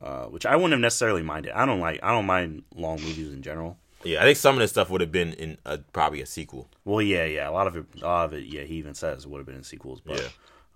[0.00, 1.52] uh, which I wouldn't have necessarily minded.
[1.52, 3.78] I don't like I don't mind long movies in general.
[4.02, 6.68] Yeah, I think some of this stuff would have been in a, probably a sequel.
[6.84, 8.62] Well, yeah, yeah, a lot of it, a lot of it, yeah.
[8.62, 10.28] He even says it would have been in sequels, but yeah,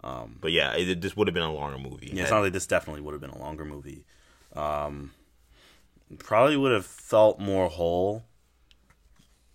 [0.02, 2.10] um, but yeah, it, this would have been a longer movie.
[2.12, 4.04] Yeah, it sounds like this definitely would have been a longer movie.
[4.54, 5.12] Um,
[6.18, 8.24] probably would have felt more whole.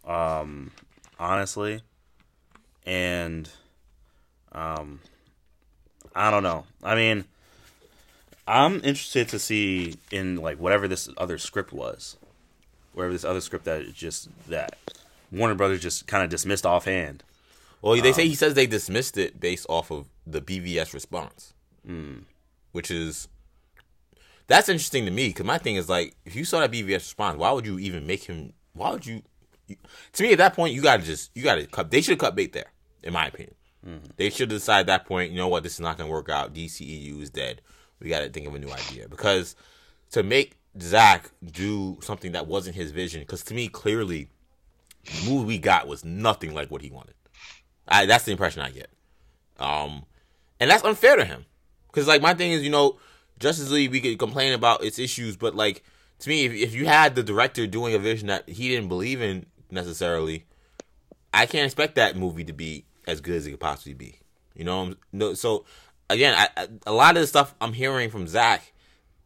[0.04, 0.72] Um,
[1.20, 1.82] honestly,
[2.86, 3.48] and
[4.52, 5.00] um,
[6.16, 6.66] I don't know.
[6.84, 7.26] I mean,
[8.48, 12.18] I'm interested to see in like whatever this other script was
[12.94, 14.78] wherever this other script that just that
[15.32, 17.24] Warner Brothers just kind of dismissed offhand.
[17.82, 21.54] Well, they um, say he says they dismissed it based off of the BVS response,
[21.88, 22.24] mm.
[22.72, 23.28] which is
[24.48, 27.38] that's interesting to me because my thing is like if you saw that BVS response,
[27.38, 28.54] why would you even make him?
[28.74, 29.22] Why would you?
[29.68, 29.78] you
[30.14, 31.92] to me, at that point, you gotta just you gotta cut.
[31.92, 32.72] They should have cut bait there,
[33.04, 33.56] in my opinion.
[33.88, 34.08] Mm-hmm.
[34.18, 35.32] They should decide at that point.
[35.32, 35.64] You know what?
[35.64, 36.54] This is not gonna work out.
[36.54, 37.62] DCEU is dead.
[38.00, 39.56] We got to think of a new idea because
[40.12, 43.22] to make Zack do something that wasn't his vision.
[43.22, 44.30] Because to me, clearly,
[45.06, 47.16] the movie we got was nothing like what he wanted.
[47.88, 48.90] I, that's the impression I get.
[49.60, 50.06] Um,
[50.60, 51.46] and that's unfair to him.
[51.88, 52.98] Because like my thing is, you know,
[53.40, 55.84] Justice League we could complain about its issues, but like
[56.20, 59.22] to me, if, if you had the director doing a vision that he didn't believe
[59.22, 60.46] in necessarily,
[61.34, 64.20] I can't expect that movie to be as good as it could possibly be.
[64.54, 65.34] You know, no.
[65.34, 65.66] So
[66.10, 68.74] again, I, I, a lot of the stuff I'm hearing from Zack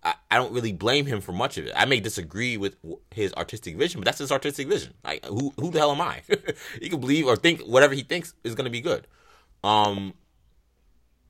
[0.04, 1.74] I, I don't really blame him for much of it.
[1.76, 2.76] I may disagree with
[3.12, 4.94] his artistic vision, but that's his artistic vision.
[5.04, 6.22] Like who who the hell am I?
[6.82, 9.08] he can believe or think whatever he thinks is going to be good.
[9.64, 10.14] Um,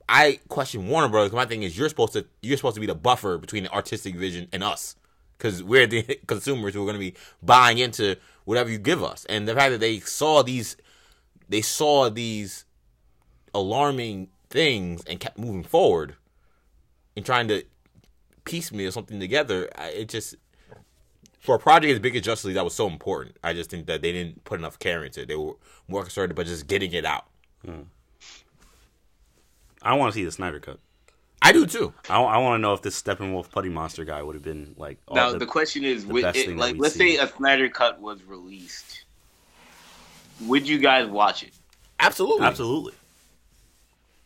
[0.08, 1.32] I question Warner Brothers.
[1.32, 4.16] My thing is, you're supposed to you're supposed to be the buffer between the artistic
[4.16, 4.96] vision and us,
[5.38, 9.24] because we're the consumers who are going to be buying into whatever you give us.
[9.26, 10.76] And the fact that they saw these,
[11.48, 12.64] they saw these
[13.54, 16.16] alarming things and kept moving forward
[17.16, 17.64] and trying to
[18.44, 19.68] piecemeal something together.
[19.78, 20.36] It just
[21.40, 23.36] for a project as big as Justice League that was so important.
[23.44, 25.28] I just think that they didn't put enough care into it.
[25.28, 25.56] They were
[25.88, 27.26] more concerned about just getting it out.
[27.64, 27.82] Hmm.
[29.82, 30.78] I want to see the Snyder cut.
[31.42, 31.92] I do too.
[32.08, 34.98] I, I want to know if this Steppenwolf Putty Monster guy would have been like.
[35.12, 37.16] now the, the, question is, would it, like, let's see.
[37.18, 39.04] say a Snyder cut was released,
[40.46, 41.52] would you guys watch it?
[42.00, 42.94] Absolutely, absolutely.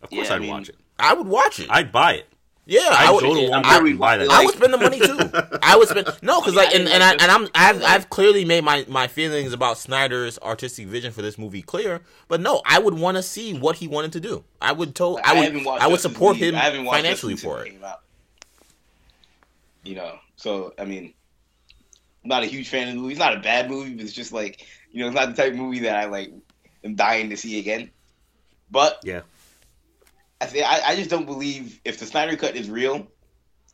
[0.02, 0.76] Of course, yeah, I'd I mean, watch it.
[1.00, 1.68] I would watch it.
[1.68, 2.28] I'd buy it.
[2.68, 3.22] Yeah, I, I would.
[3.22, 4.28] go to I'm Walmart sure buy that.
[4.28, 5.58] I would spend the money too.
[5.62, 8.62] I would spend no, because like, and, and I and I'm I've I've clearly made
[8.62, 12.02] my my feelings about Snyder's artistic vision for this movie clear.
[12.28, 14.44] But no, I would want to see what he wanted to do.
[14.60, 17.64] I would to, I would haven't I would support him I haven't watched financially for
[17.64, 17.72] it.
[19.82, 21.14] You know, so I mean,
[22.22, 23.12] I'm not a huge fan of the movie.
[23.12, 25.52] It's not a bad movie, but it's just like you know, it's not the type
[25.52, 26.32] of movie that I like
[26.84, 27.90] am dying to see again.
[28.70, 29.22] But Yeah.
[30.40, 33.06] I I, just don't believe if the Snyder cut is real,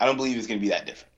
[0.00, 1.12] I don't believe it's gonna be that different.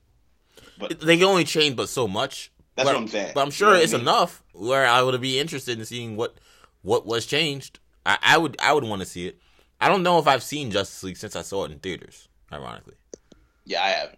[0.79, 2.51] But They can only change but so much.
[2.75, 3.31] That's but, what I'm saying.
[3.33, 4.01] But I'm You sure know what I it's mean?
[4.01, 6.35] enough where I would be interested in seeing what
[6.81, 7.79] what was changed.
[8.05, 9.39] I, I would I would want to see it.
[9.79, 12.27] I don't know if I've seen Justice League since I saw it in theaters.
[12.51, 12.95] Ironically,
[13.65, 14.15] Yeah, I have.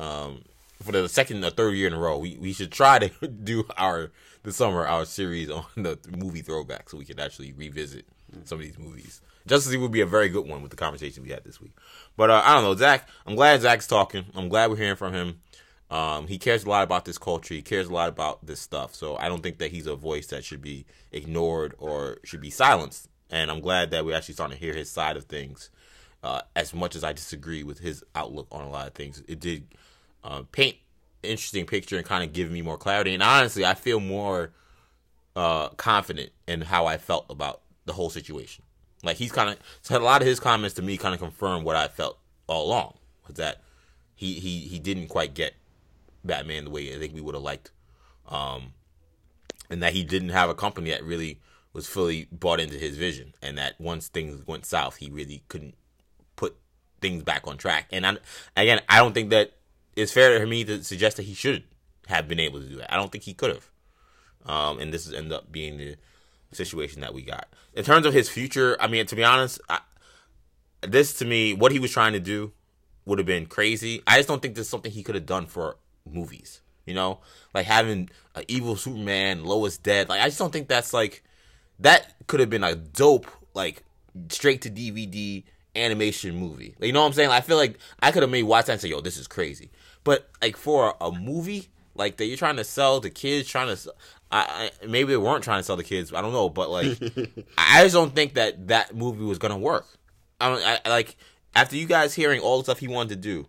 [0.00, 0.42] um,
[0.82, 3.64] for the second or third year in a row, we, we should try to do
[3.76, 4.10] our
[4.42, 8.06] this summer our series on the movie throwback so we can actually revisit
[8.44, 9.20] some of these movies.
[9.46, 11.72] Justice League would be a very good one with the conversation we had this week.
[12.16, 13.08] But uh, I don't know, Zack.
[13.26, 14.24] I'm glad Zack's talking.
[14.34, 15.40] I'm glad we're hearing from him.
[15.88, 17.54] Um, he cares a lot about this culture.
[17.54, 18.94] He cares a lot about this stuff.
[18.94, 22.50] So I don't think that he's a voice that should be ignored or should be
[22.50, 23.08] silenced.
[23.30, 25.70] And I'm glad that we're actually starting to hear his side of things.
[26.22, 29.38] Uh, as much as I disagree with his outlook on a lot of things, it
[29.38, 29.68] did
[30.24, 30.76] uh, paint
[31.22, 33.14] interesting picture and kind of give me more clarity.
[33.14, 34.52] And honestly, I feel more
[35.36, 38.64] uh, confident in how I felt about the whole situation.
[39.02, 41.64] Like he's kind of so a lot of his comments to me kind of confirm
[41.64, 42.94] what I felt all along
[43.26, 43.62] was that
[44.14, 45.54] he he he didn't quite get
[46.24, 47.70] Batman the way I think we would have liked,
[48.28, 48.72] um,
[49.70, 51.40] and that he didn't have a company that really
[51.72, 55.74] was fully bought into his vision, and that once things went south, he really couldn't
[56.34, 56.56] put
[57.00, 57.86] things back on track.
[57.92, 58.16] And I,
[58.56, 59.52] again, I don't think that
[59.94, 61.64] it's fair for me to suggest that he should
[62.06, 62.92] have been able to do that.
[62.92, 63.70] I don't think he could have.
[64.46, 65.96] Um, and this has ended up being the
[66.52, 67.48] situation that we got.
[67.74, 69.80] In terms of his future, I mean, to be honest, I,
[70.82, 72.52] this to me, what he was trying to do
[73.04, 74.02] would have been crazy.
[74.06, 75.76] I just don't think there's something he could have done for
[76.10, 76.60] movies.
[76.84, 77.20] You know,
[77.52, 80.08] like having an evil Superman, Lois dead.
[80.08, 81.24] Like I just don't think that's like
[81.80, 83.82] that could have been a dope like
[84.28, 85.42] straight to DVD
[85.74, 86.76] animation movie.
[86.80, 87.28] You know what I'm saying?
[87.28, 89.26] Like, I feel like I could have made watch that and say, "Yo, this is
[89.26, 89.70] crazy."
[90.04, 93.94] But like for a movie like that, you're trying to sell the kids, trying to.
[94.30, 96.12] I, I maybe they weren't trying to sell the kids.
[96.12, 97.00] I don't know, but like,
[97.58, 99.86] I just don't think that that movie was gonna work.
[100.40, 101.16] I don't I, like
[101.54, 103.46] after you guys hearing all the stuff he wanted to do.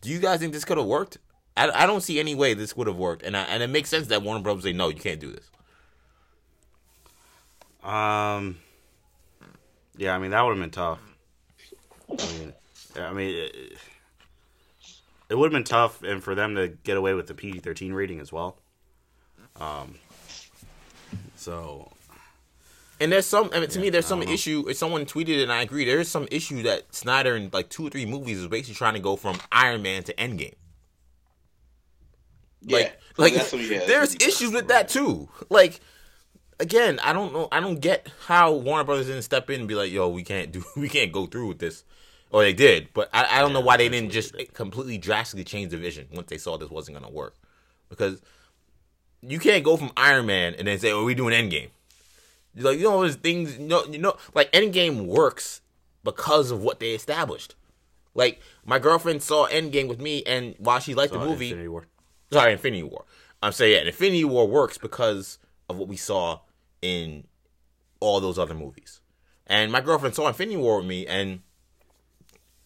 [0.00, 1.18] Do you guys think this could have worked?
[1.56, 3.88] I, I don't see any way this would have worked, and I, and it makes
[3.88, 5.50] sense that Warner Brothers say no, you can't do this.
[7.82, 8.58] Um.
[9.96, 11.00] Yeah, I mean that would have been tough.
[12.08, 12.52] I mean,
[12.96, 13.78] I mean, it, it
[15.34, 18.20] would have been tough, and for them to get away with the PG thirteen rating
[18.20, 18.58] as well.
[19.60, 19.96] Um.
[21.36, 21.90] So
[23.00, 24.64] And there's some, I mean, to me, there's some issue.
[24.68, 27.86] If someone tweeted, and I agree, there is some issue that Snyder in like two
[27.86, 30.54] or three movies is basically trying to go from Iron Man to Endgame.
[32.66, 35.28] Like, yeah, like that's what- yeah, there's what issues with that too.
[35.48, 35.80] Like,
[36.58, 39.76] again, I don't know, I don't get how Warner Brothers didn't step in and be
[39.76, 41.84] like, "Yo, we can't do, we can't go through with this,"
[42.30, 45.70] or they did, but I, I don't know why they didn't just completely drastically change
[45.70, 47.34] the vision once they saw this wasn't gonna work,
[47.88, 48.20] because
[49.22, 51.70] you can't go from Iron Man and then say, "Oh, we do doing Endgame."
[52.56, 55.60] Like you know, there's things you know, you know, like Endgame works
[56.04, 57.54] because of what they established.
[58.14, 61.68] Like my girlfriend saw Endgame with me, and while she liked so the movie, Infinity
[61.68, 61.86] War.
[62.32, 63.04] sorry, Infinity War.
[63.42, 66.40] I'm saying yeah, Infinity War works because of what we saw
[66.82, 67.26] in
[68.00, 69.00] all those other movies.
[69.46, 71.40] And my girlfriend saw Infinity War with me, and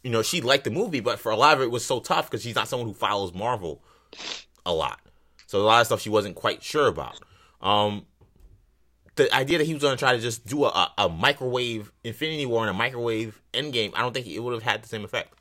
[0.03, 2.01] you know she liked the movie, but for a lot of it, it was so
[2.01, 3.83] tough because she's not someone who follows Marvel
[4.65, 5.01] a lot.
[5.47, 7.19] So a lot of stuff she wasn't quite sure about.
[7.61, 8.07] Um,
[9.17, 12.47] the idea that he was going to try to just do a, a, microwave Infinity
[12.47, 15.35] War and a microwave Endgame, I don't think it would have had the same effect.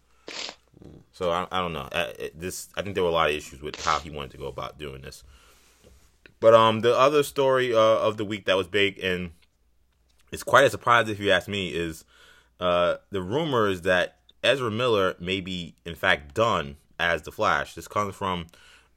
[1.14, 1.88] So I, I don't know.
[1.92, 4.38] It- this I think there were a lot of issues with how he wanted to
[4.38, 5.24] go about doing this.
[6.40, 9.32] But um, the other story uh, of the week that was big and
[10.32, 12.06] it's quite a surprise if you ask me is
[12.60, 17.76] uh, the rumors that Ezra Miller may be in fact done as the Flash.
[17.76, 18.48] This comes from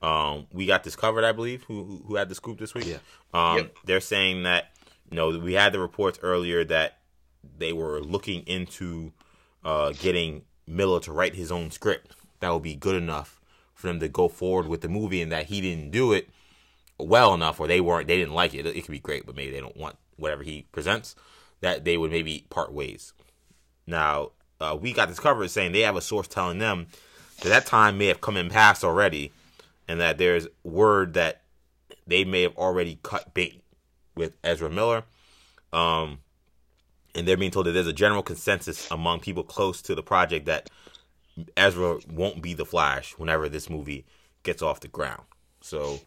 [0.03, 1.65] um, we got this covered, I believe.
[1.65, 2.87] Who who- who had the scoop this week?
[2.87, 2.99] Yeah.
[3.33, 3.77] Um, Yep.
[3.85, 4.73] They're saying that
[5.11, 6.99] you know we had the reports earlier that
[7.59, 9.13] they were looking into
[9.65, 13.41] uh, getting Miller to write his own script that would be good enough
[13.75, 16.29] for them to go forward with the movie, and that he didn't do it
[16.99, 18.67] well enough, or they weren't, they didn't like it.
[18.67, 21.17] It could be great, but maybe they don't want whatever he presents.
[21.61, 23.13] That they would maybe part ways.
[23.87, 26.87] Now uh, we got this covered saying they have a source telling them
[27.43, 29.33] that that time may have come and passed already,
[29.89, 31.43] and that there's word that
[32.07, 33.63] they may have already cut bait
[34.15, 35.03] with Ezra Miller.
[35.73, 36.19] Um,
[37.15, 40.47] and they're being told that there's a general consensus among people close to the project
[40.47, 40.71] that
[41.57, 44.05] Ezra won't be the Flash whenever this movie
[44.43, 45.23] gets off the ground.
[45.61, 46.01] So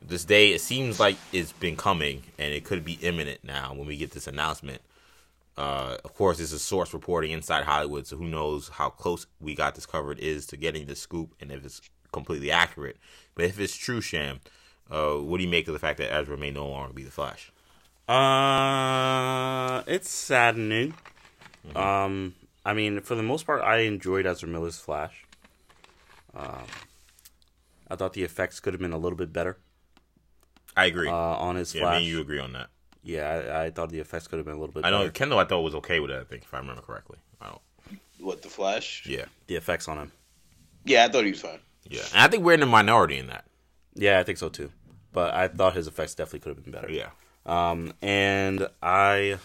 [0.00, 3.86] this day it seems like it's been coming and it could be imminent now when
[3.86, 4.80] we get this announcement.
[5.60, 9.54] Uh, of course, this is source reporting inside Hollywood, so who knows how close we
[9.54, 11.82] got this covered is to getting the scoop and if it's
[12.12, 12.96] completely accurate.
[13.34, 14.40] But if it's true, Sham,
[14.90, 17.10] uh, what do you make of the fact that Ezra may no longer be the
[17.10, 17.52] Flash?
[18.08, 20.94] Uh, it's saddening.
[21.76, 22.34] Um,
[22.64, 25.26] I mean, for the most part, I enjoyed Ezra Miller's Flash.
[26.34, 26.64] Um,
[27.90, 29.58] I thought the effects could have been a little bit better
[30.74, 31.08] I agree.
[31.08, 31.96] uh, on his yeah, Flash.
[31.98, 32.70] and you agree on that.
[33.02, 34.84] Yeah, I, I thought the effects could have been a little bit.
[34.84, 35.10] I know better.
[35.12, 35.38] Kendall.
[35.38, 36.20] I thought was okay with it.
[36.20, 37.18] I think if I remember correctly.
[37.40, 37.60] I don't.
[38.18, 39.04] What the Flash?
[39.06, 40.12] Yeah, the effects on him.
[40.84, 41.60] Yeah, I thought he was fine.
[41.88, 42.02] yeah.
[42.12, 43.44] And I think we're in the minority in that.
[43.94, 44.70] Yeah, I think so too.
[45.12, 46.90] But I thought his effects definitely could have been better.
[46.90, 47.10] Yeah.
[47.46, 49.38] Um, and I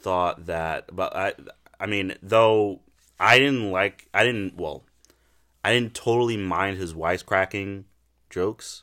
[0.00, 1.34] thought that, but I,
[1.78, 2.80] I mean, though
[3.18, 4.84] I didn't like, I didn't, well,
[5.64, 7.84] I didn't totally mind his wisecracking
[8.28, 8.82] jokes,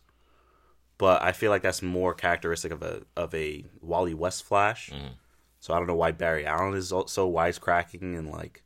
[1.00, 4.92] but I feel like that's more characteristic of a of a Wally West Flash.
[5.60, 8.62] So I don't know why Barry Allen is so wisecracking and like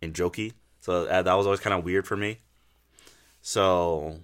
[0.00, 0.52] and jokey.
[0.80, 2.38] So uh, that was always kind of weird for me.
[3.42, 4.18] So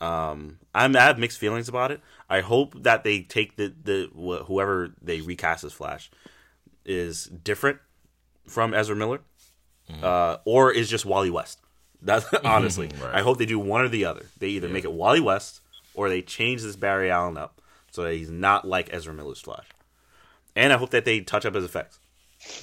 [0.00, 2.00] um, I'm, I have mixed feelings about it.
[2.28, 6.10] I hope that they take the the wh- whoever they recast as Flash
[6.84, 7.78] is different
[8.46, 9.20] from Ezra Miller,
[10.02, 11.58] uh, or is just Wally West.
[12.02, 12.90] That's honestly.
[13.02, 13.14] Right.
[13.14, 14.26] I hope they do one or the other.
[14.38, 15.60] They either make it Wally West
[15.94, 19.66] or they change this Barry Allen up so that he's not like Ezra Miller's Flash.
[20.56, 21.98] And I hope that they touch up his effects.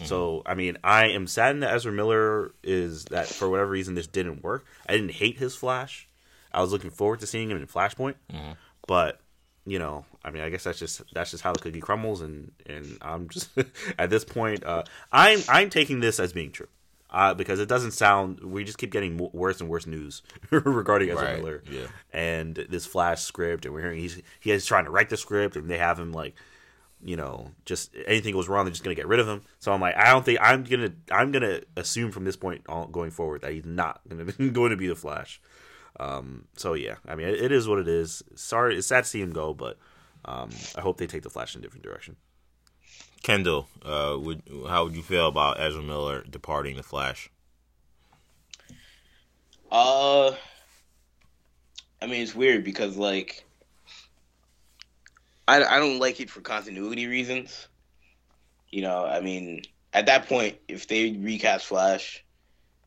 [0.05, 4.07] So I mean, I am saddened that Ezra Miller is that for whatever reason this
[4.07, 4.65] didn't work.
[4.87, 6.07] I didn't hate his Flash.
[6.53, 8.15] I was looking forward to seeing him in Flashpoint,
[8.87, 9.19] but
[9.65, 12.51] you know, I mean, I guess that's just that's just how the cookie crumbles, and
[12.67, 13.49] and I'm just
[13.97, 16.67] at this point, uh, I'm I'm taking this as being true.
[17.11, 21.25] Uh, because it doesn't sound, we just keep getting worse and worse news regarding Ezra
[21.25, 21.87] Right, Miller, yeah.
[22.13, 25.57] and this Flash script, and we're hearing he's he is trying to write the script,
[25.57, 26.35] and they have him like
[27.03, 29.41] you know, just anything goes wrong, they're just gonna get rid of him.
[29.59, 32.91] So I'm like, I don't think I'm gonna I'm gonna assume from this point on
[32.91, 35.41] going forward that he's not gonna going to be the Flash.
[35.99, 38.23] Um, so yeah, I mean, it, it is what it is.
[38.35, 39.77] Sorry, it's sad to see him go, but
[40.25, 42.15] um, I hope they take the Flash in a different direction.
[43.23, 47.29] Kendall, uh, would how would you feel about Ezra Miller departing the Flash?
[49.71, 50.31] Uh,
[52.01, 53.45] I mean, it's weird because like,
[55.47, 57.67] I I don't like it for continuity reasons.
[58.69, 59.63] You know, I mean,
[59.93, 62.23] at that point, if they recast Flash,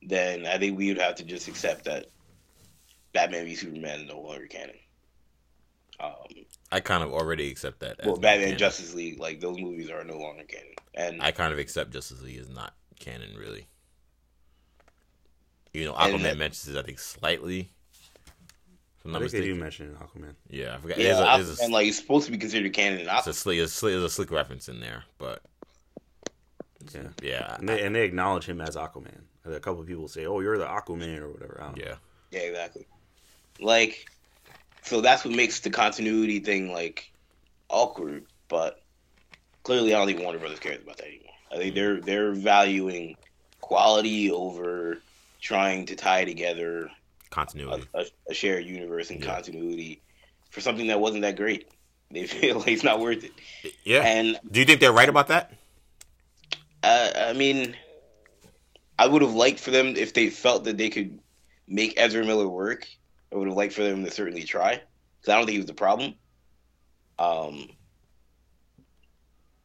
[0.03, 2.07] then I think we would have to just accept that
[3.13, 4.77] Batman v Superman is no longer canon.
[6.01, 6.13] Um,
[6.75, 8.01] I kind of already accept that.
[8.01, 8.59] as well, Batman canon.
[8.59, 12.21] Justice League, like those movies are no longer canon, and I kind of accept Justice
[12.23, 13.67] League is not canon, really.
[15.73, 17.71] You know, Aquaman that- mentions it, I think, slightly.
[18.99, 20.35] If I'm I not think they do mention Aquaman.
[20.49, 20.99] Yeah, I forgot.
[20.99, 23.01] yeah, there's, a, there's, and like it's supposed to be considered canon.
[23.01, 23.35] In there's, a Aquaman.
[23.35, 25.43] slick, there's, a slick, there's a slick reference in there, but
[26.95, 29.21] Yeah, yeah, and they, and they acknowledge him as Aquaman.
[29.45, 31.59] A couple of people say, "Oh, you're the Aquaman" or whatever.
[31.61, 31.85] I don't know.
[31.85, 31.95] yeah.
[32.31, 32.87] Yeah, exactly.
[33.61, 34.11] Like,
[34.85, 37.11] so that's what makes the continuity thing like
[37.69, 38.27] awkward.
[38.49, 38.81] But
[39.63, 41.33] clearly, I don't think Warner Brothers cares about that anymore.
[41.53, 43.17] I think they're they're valuing
[43.61, 44.99] quality over
[45.41, 46.91] trying to tie together a,
[47.31, 47.85] Continuity.
[47.95, 49.35] a, a shared universe and Yeah.
[49.35, 50.01] continuity
[50.51, 51.69] for something that wasn't that great.
[52.11, 53.33] They feel like it's not worth it.
[53.83, 54.03] Yeah.
[54.03, 55.53] And Do you think they're right about that?
[56.85, 57.75] uh, I mean,
[58.99, 61.19] I would have liked for them if they felt that they could
[61.67, 62.87] make Ezra Miller work.
[63.35, 64.81] I would have liked for them to certainly try
[65.21, 66.15] because I don't think he was the problem.
[67.19, 67.69] Um,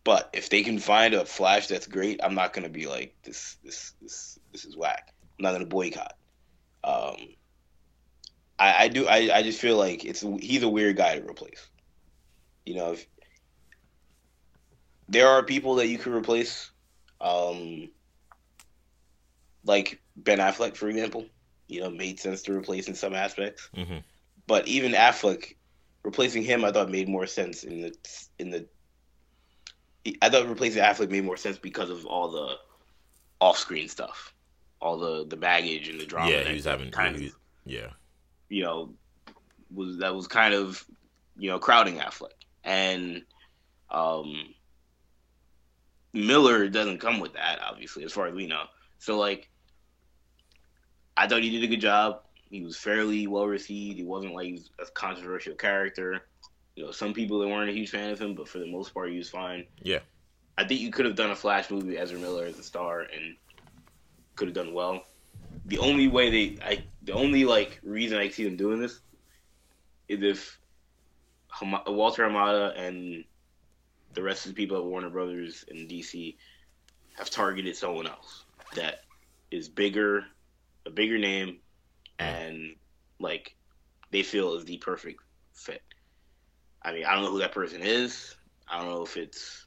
[0.03, 3.57] but if they can find a Flash that's great, I'm not gonna be like this.
[3.63, 5.13] This this this is whack.
[5.37, 6.17] I'm not gonna boycott.
[6.83, 7.17] Um,
[8.57, 9.07] I, I do.
[9.07, 11.67] I, I just feel like it's he's a weird guy to replace.
[12.65, 13.05] You know, if,
[15.07, 16.71] there are people that you could replace,
[17.21, 17.89] um,
[19.63, 21.25] like Ben Affleck, for example.
[21.69, 23.69] You know, made sense to replace in some aspects.
[23.73, 23.99] hmm
[24.47, 25.55] But even Affleck,
[26.03, 27.95] replacing him, I thought made more sense in the
[28.39, 28.65] in the.
[30.21, 32.55] I thought replacing Affleck made more sense because of all the
[33.39, 34.33] off-screen stuff,
[34.81, 36.31] all the the baggage and the drama.
[36.31, 36.91] Yeah, he was having.
[36.91, 37.91] kind he of, yeah.
[38.49, 38.93] you know,
[39.73, 40.83] was that was kind of
[41.37, 43.23] you know crowding Affleck and
[43.89, 44.53] um
[46.13, 48.63] Miller doesn't come with that obviously as far as we know.
[48.99, 49.49] So like
[51.19, 52.21] I thought he did a good job.
[52.49, 53.97] He was fairly well received.
[53.97, 56.21] He wasn't like he was a controversial character.
[56.75, 58.93] You know, some people that weren't a huge fan of him, but for the most
[58.93, 59.65] part, he was fine.
[59.81, 59.99] Yeah.
[60.57, 63.01] I think you could have done a Flash movie with Ezra Miller as a star
[63.01, 63.35] and
[64.37, 65.03] could have done well.
[65.65, 69.01] the only way they, I, the only like reason I see them doing this
[70.07, 70.59] is if
[71.47, 73.25] Hama- Walter Hamada and
[74.13, 76.37] the rest of the people at Warner Brothers and DC
[77.17, 78.45] have targeted someone else
[78.75, 79.03] that
[79.51, 80.25] is bigger,
[80.85, 81.59] a bigger name,
[82.17, 82.75] and
[83.19, 83.55] like
[84.11, 85.21] they feel is the perfect
[85.53, 85.81] fit.
[86.81, 88.35] I mean, I don't know who that person is.
[88.67, 89.65] I don't know if it's,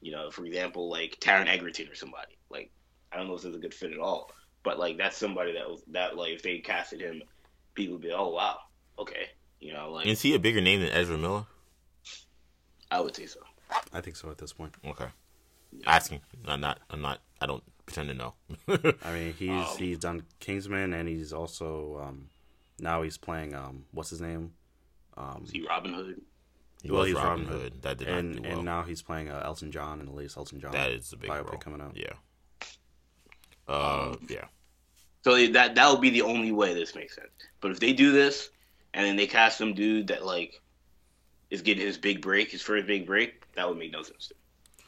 [0.00, 2.36] you know, for example, like Taron Egerton or somebody.
[2.50, 2.70] Like,
[3.10, 4.30] I don't know if it's a good fit at all.
[4.62, 7.22] But like, that's somebody that was that like if they casted him,
[7.74, 8.58] people would be, oh wow,
[8.98, 9.30] okay,
[9.60, 11.46] you know, like Is he a bigger name than Ezra Miller?
[12.90, 13.40] I would say so.
[13.92, 14.74] I think so at this point.
[14.86, 15.06] Okay.
[15.86, 16.20] Asking.
[16.46, 16.78] I'm not.
[16.90, 17.20] I'm not.
[17.40, 18.34] I don't pretend to know.
[18.68, 22.28] I mean, he's Um, he's done Kingsman, and he's also um,
[22.78, 24.52] now he's playing um, what's his name?
[25.16, 26.20] Um, See Robin Hood.
[26.82, 27.62] He Well, he's Robin Robin Hood.
[27.74, 27.82] Hood.
[27.82, 28.56] That did and not do well.
[28.58, 30.72] and now he's playing uh, Elton John in the latest Elton John.
[30.72, 31.58] that is a big biopic role.
[31.60, 31.96] coming out.
[31.96, 32.12] Yeah.
[33.68, 34.44] Uh, Um, yeah.
[35.24, 37.28] So that that would be the only way this makes sense.
[37.60, 38.50] But if they do this
[38.94, 40.60] and then they cast some dude that like
[41.50, 44.28] is getting his big break, his first big break, that would make no sense.
[44.28, 44.84] To me.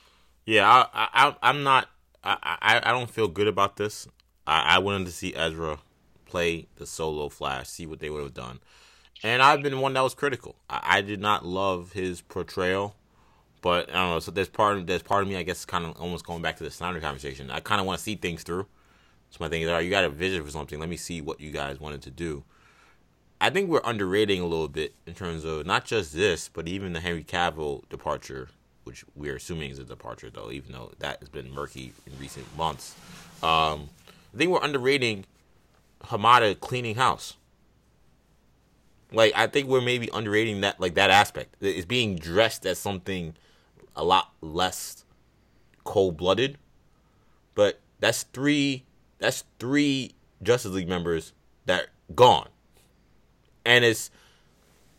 [0.47, 1.89] Yeah, I, I, I- I'm not.
[2.25, 4.09] I, I, I don't feel good about this.
[4.47, 5.79] I, I wanted to see Ezra
[6.25, 8.61] play the solo Flash, see what they would have done,
[9.23, 10.57] and I've been one that was critical.
[10.69, 12.97] I, I did not love his portrayal,
[13.63, 14.21] but I don't know.
[14.21, 16.57] So there's part of there's part of me, I guess, kind of almost going back
[16.57, 17.51] to the Snyder conversation.
[17.51, 18.67] I kind of want to see things through.
[19.31, 20.79] So my thing is, all right, you got a vision for something.
[20.79, 22.45] Let me see what you guys wanted to do.
[23.41, 26.93] I think we're underrating a little bit in terms of not just this, but even
[26.93, 28.49] the Henry Cavill departure,
[28.85, 32.47] which we're assuming is a departure, though, even though that has been murky in recent
[32.57, 32.95] months.
[33.43, 33.91] Um,
[34.33, 35.25] I think we're underrating
[36.05, 37.37] Hamada cleaning house.
[39.13, 41.57] Like I think we're maybe underrating that, like that aspect.
[41.61, 43.35] It's being dressed as something
[43.95, 45.05] a lot less
[45.85, 46.59] cold blooded,
[47.55, 48.85] but that's three.
[49.19, 51.33] That's three Justice League members
[51.67, 52.49] that gone
[53.65, 54.11] and it's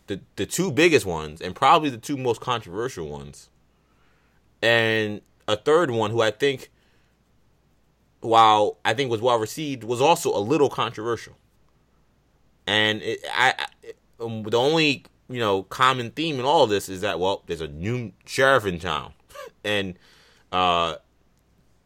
[0.07, 3.49] the the two biggest ones and probably the two most controversial ones
[4.65, 6.71] and a third one who i think
[8.21, 11.37] while i think was well received was also a little controversial.
[12.67, 16.89] And it, I, I um, the only you know common theme in all of this
[16.89, 19.13] is that well there's a new sheriff in town.
[19.63, 19.95] And
[20.51, 20.95] uh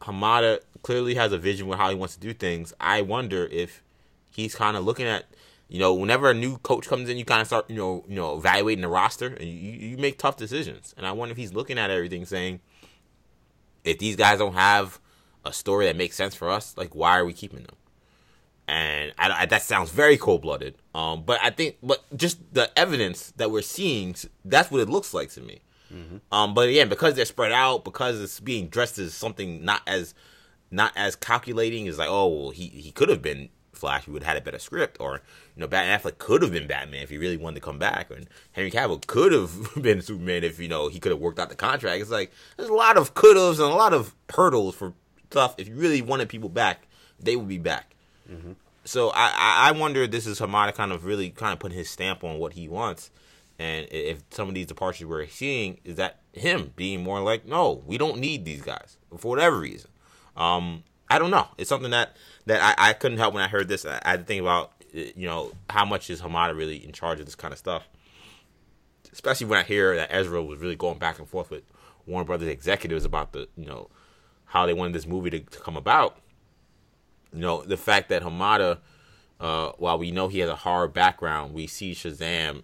[0.00, 2.72] hamada clearly has a vision with how he wants to do things.
[2.80, 3.82] I wonder if
[4.30, 5.26] he's kind of looking at
[5.70, 8.16] you know, whenever a new coach comes in, you kind of start, you know, you
[8.16, 10.92] know, evaluating the roster, and you, you make tough decisions.
[10.98, 12.58] And I wonder if he's looking at everything, saying,
[13.84, 15.00] if these guys don't have
[15.44, 17.76] a story that makes sense for us, like why are we keeping them?
[18.68, 20.76] And I, I, that sounds very cold blooded.
[20.94, 24.14] Um, but I think, but just the evidence that we're seeing,
[24.44, 25.60] that's what it looks like to me.
[26.30, 30.14] Um, but again, because they're spread out, because it's being dressed as something not as
[30.70, 33.48] not as calculating, is like, oh, well, he he could have been
[33.80, 35.22] Flash, we would have had a better script, or
[35.56, 38.10] you know, Batman Affleck could have been Batman if he really wanted to come back,
[38.10, 39.52] and Henry Cavill could have
[39.82, 42.00] been Superman if you know he could have worked out the contract.
[42.00, 44.92] It's like there's a lot of could haves and a lot of hurdles for
[45.30, 45.54] stuff.
[45.58, 46.86] If you really wanted people back,
[47.18, 47.94] they would be back.
[48.84, 51.76] So I, I I wonder if this is Hamada kind of really kind of putting
[51.76, 53.10] his stamp on what he wants,
[53.58, 57.82] and if some of these departures we're seeing is that him being more like, no,
[57.86, 59.90] we don't need these guys for whatever reason.
[60.36, 61.48] Um, I don't know.
[61.58, 63.84] It's something that that I, I couldn't help when I heard this.
[63.84, 66.92] I, I had to think about uh, you know how much is Hamada really in
[66.92, 67.88] charge of this kind of stuff,
[69.12, 71.64] especially when I hear that Ezra was really going back and forth with
[72.06, 73.90] Warner Brothers executives about the you know
[74.46, 76.16] how they wanted this movie to, to come about.
[77.32, 78.78] You know the fact that Hamada,
[79.40, 82.62] uh, while we know he has a horror background, we see Shazam,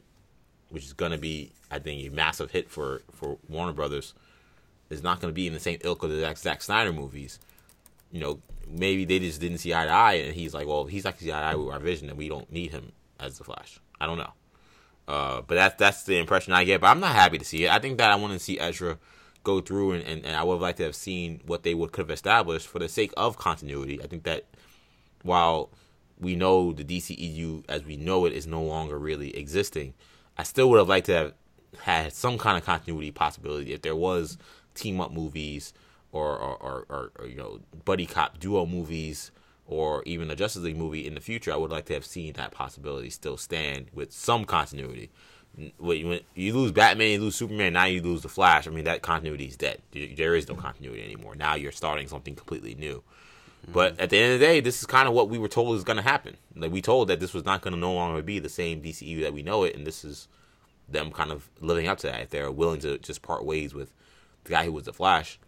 [0.69, 4.15] which is going to be I think a massive hit for for Warner Brothers,
[4.89, 7.41] is not going to be in the same ilk of the Zack Snyder movies
[8.17, 11.05] you know, maybe they just didn't see eye to eye, and he's like, well, he's
[11.05, 13.45] not see eye to eye with our vision, and we don't need him as the
[13.45, 13.79] Flash.
[14.01, 14.33] I don't know,
[15.07, 16.81] uh, but that's that's the impression I get.
[16.81, 17.71] But I'm not happy to see it.
[17.71, 18.99] I think that I want to see Ezra
[19.45, 21.93] go through, and, and, and I would have liked to have seen what they would
[21.93, 24.03] could have established for the sake of continuity.
[24.03, 24.47] I think that
[25.23, 25.69] while
[26.19, 29.93] we know the DCEU as we know it is no longer really existing,
[30.39, 31.35] I still would have liked to have
[31.81, 34.39] had some kind of continuity possibility if there was
[34.75, 35.75] team up movies
[36.17, 39.31] or or, or, or, you know buddy cop duo movies
[39.67, 41.53] or even a Justice League movie in the future.
[41.53, 45.11] I would like to have seen that possibility still stand with some continuity.
[45.79, 48.67] When when you lose Batman, you lose Superman, now you lose the Flash.
[48.67, 49.83] I mean that continuity is dead.
[49.93, 51.35] There is no continuity anymore.
[51.35, 53.03] Now you're starting something completely new.
[53.73, 54.01] But hmm.
[54.01, 55.85] at the end of the day, this is kind of what we were told is
[55.85, 56.37] going to happen.
[56.55, 59.23] Like we told that this was not going to no longer be the same DCU
[59.23, 60.29] that we know it, and this is
[60.89, 62.21] them kind of living up to that.
[62.21, 63.93] If they're willing to just part ways with
[64.45, 65.39] the guy who was the Flash,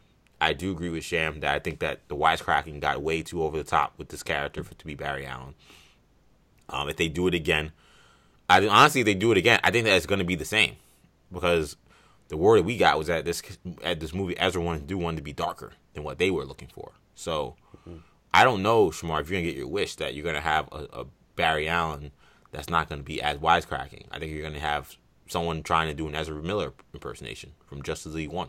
[0.41, 3.57] I do agree with Sham that I think that the wisecracking got way too over
[3.57, 5.55] the top with this character for to be Barry Allen.
[6.68, 7.72] Um, if they do it again,
[8.49, 10.45] I honestly, if they do it again, I think that it's going to be the
[10.45, 10.76] same
[11.32, 11.76] because
[12.28, 13.43] the word that we got was that this
[13.82, 16.45] at this movie Ezra wanted to do wanted to be darker than what they were
[16.45, 16.93] looking for.
[17.14, 17.99] So mm-hmm.
[18.32, 20.86] I don't know, Shamar, if you're gonna get your wish that you're gonna have a,
[20.93, 22.12] a Barry Allen
[22.53, 24.07] that's not gonna be as wisecracking.
[24.11, 28.14] I think you're gonna have someone trying to do an Ezra Miller impersonation from Justice
[28.14, 28.49] League One,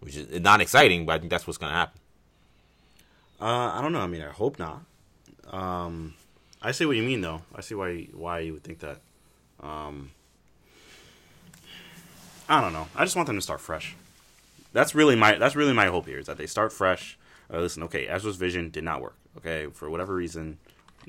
[0.00, 2.00] which is not exciting, but I think that's what's gonna happen.
[3.40, 4.00] Uh, I don't know.
[4.00, 4.82] I mean, I hope not.
[5.50, 6.14] Um,
[6.60, 7.42] I see what you mean, though.
[7.54, 8.98] I see why why you would think that.
[9.60, 10.10] Um,
[12.48, 12.88] I don't know.
[12.96, 13.94] I just want them to start fresh.
[14.72, 17.18] That's really my that's really my hope here is that they start fresh.
[17.52, 19.16] Uh, listen, okay, Ezra's vision did not work.
[19.38, 20.58] Okay, for whatever reason,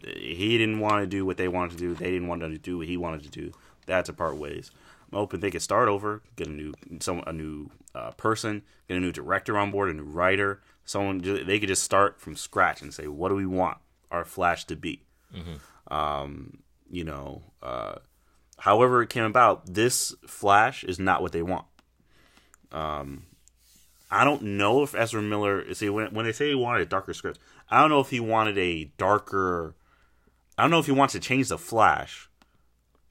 [0.03, 1.93] he didn't want to do what they wanted to do.
[1.93, 3.53] They didn't want to do what he wanted to do.
[3.85, 4.71] That's a part ways.
[5.15, 8.99] I'm they could start over, get a new some a new uh, person, get a
[8.99, 10.61] new director on board, a new writer.
[10.85, 13.77] Someone they could just start from scratch and say, what do we want
[14.11, 15.03] our Flash to be?
[15.33, 15.93] Mm-hmm.
[15.93, 16.59] Um,
[16.89, 17.95] you know, uh,
[18.57, 21.65] however it came about, this Flash is not what they want.
[22.71, 23.25] Um,
[24.09, 27.13] I don't know if Ezra Miller see when when they say he wanted a darker
[27.13, 27.39] script,
[27.69, 29.75] I don't know if he wanted a darker.
[30.57, 32.29] I don't know if he wants to change the Flash.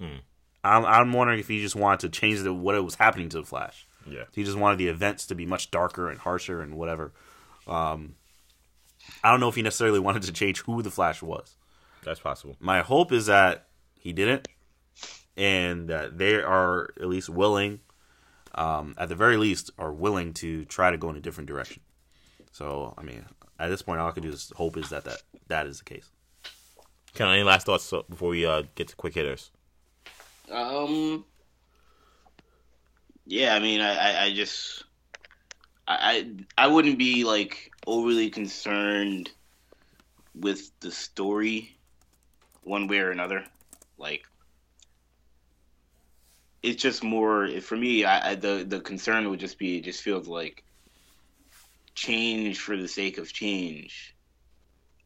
[0.01, 0.21] Mm.
[0.65, 3.39] I'm, I'm wondering if he just wanted to change the what it was happening to
[3.39, 3.87] the Flash.
[4.07, 7.13] Yeah, he just wanted the events to be much darker and harsher and whatever.
[7.67, 8.17] Um,
[9.23, 11.57] I don't know if he necessarily wanted to change who the Flash was.
[12.05, 12.57] That's possible.
[12.61, 14.49] My hope is that he didn't,
[15.37, 17.81] and that they are at least willing,
[18.55, 21.83] um, at the very least, are willing to try to go in a different direction.
[22.51, 23.25] So, I mean,
[23.59, 25.85] at this point, all I can do is hope is that that, that is the
[25.85, 26.11] case.
[27.15, 29.51] Can any last thoughts before we uh, get to quick hitters?
[30.51, 31.25] Um.
[33.27, 34.85] Yeah, I mean, I, I, I just,
[35.87, 36.27] I,
[36.59, 39.31] I wouldn't be like overly concerned
[40.35, 41.77] with the story
[42.63, 43.45] one way or another.
[43.99, 44.25] Like
[46.63, 48.05] it's just more for me.
[48.05, 50.65] I, I, the the concern would just be it just feels like
[51.95, 54.15] change for the sake of change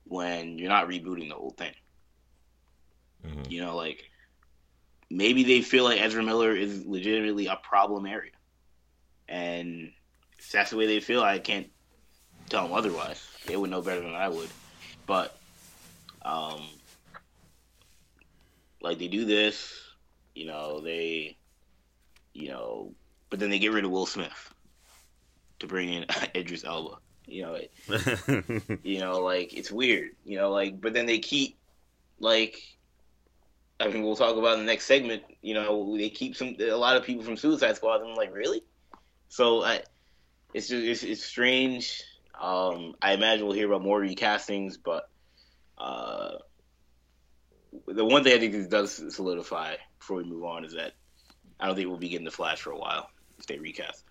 [0.04, 1.74] when you're not rebooting the whole thing.
[3.26, 3.50] Mm-hmm.
[3.50, 4.10] You know, like
[5.10, 8.32] maybe they feel like Ezra Miller is legitimately a problem area,
[9.28, 9.92] and
[10.38, 11.68] if that's the way they feel, I can't
[12.48, 13.26] tell them otherwise.
[13.46, 14.48] They would know better than I would,
[15.06, 15.36] but
[16.22, 16.66] um,
[18.80, 19.80] like they do this,
[20.34, 21.36] you know, they,
[22.34, 22.94] you know,
[23.30, 24.54] but then they get rid of Will Smith
[25.58, 26.96] to bring in Idris Elba.
[27.26, 27.72] You know, it,
[28.84, 30.10] you know, like it's weird.
[30.24, 31.58] You know, like but then they keep
[32.20, 32.60] like
[33.78, 35.22] I mean, we'll talk about in the next segment.
[35.42, 38.00] You know, they keep some a lot of people from Suicide Squad.
[38.00, 38.62] I'm like, really?
[39.28, 39.82] So I,
[40.54, 42.02] it's just it's, it's strange.
[42.40, 45.08] Um, I imagine we'll hear about more recastings, but
[45.78, 46.32] uh,
[47.86, 50.92] the one thing I think this does solidify before we move on is that
[51.60, 54.04] I don't think we'll be getting the Flash for a while if they recast.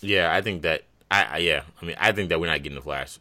[0.00, 2.76] Yeah, I think that I, I yeah, I mean, I think that we're not getting
[2.76, 3.18] the Flash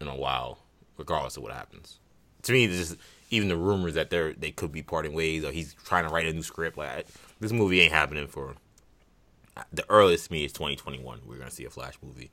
[0.00, 0.58] in a while,
[0.96, 1.98] regardless of what happens.
[2.42, 2.96] To me, just
[3.30, 6.26] even the rumors that they're they could be parting ways or he's trying to write
[6.26, 6.76] a new script.
[6.76, 7.06] Like
[7.40, 8.54] this movie ain't happening for
[9.72, 11.20] the earliest me is 2021.
[11.26, 12.30] We're gonna see a Flash movie,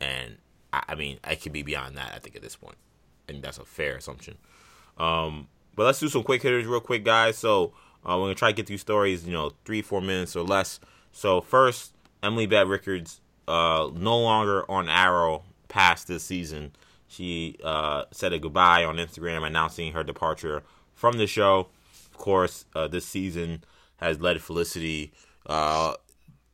[0.00, 0.36] and
[0.72, 2.12] I, I mean, I could be beyond that.
[2.14, 2.76] I think at this point,
[3.28, 4.36] and that's a fair assumption.
[4.98, 7.36] Um, but let's do some quick hitters real quick, guys.
[7.36, 7.72] So
[8.04, 10.80] uh, we're gonna try to get through stories, you know, three, four minutes or less.
[11.12, 11.92] So first,
[12.22, 16.72] Emily Bett Rickards, uh, no longer on Arrow past this season.
[17.08, 20.62] She uh, said a goodbye on Instagram, announcing her departure
[20.94, 21.68] from the show.
[22.10, 23.64] Of course, uh, this season
[23.96, 25.12] has led Felicity.
[25.46, 25.94] Uh,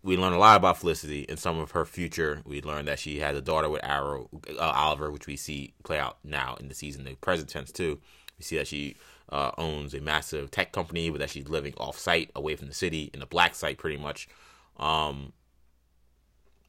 [0.03, 2.43] we learned a lot about Felicity and some of her future.
[2.45, 5.99] We learned that she has a daughter with Arrow, uh, Oliver, which we see play
[5.99, 8.01] out now in the season, the present tense too.
[8.39, 8.97] We see that she
[9.29, 12.74] uh, owns a massive tech company, but that she's living off site, away from the
[12.74, 14.29] city, in a black site, pretty much.
[14.77, 15.33] Um,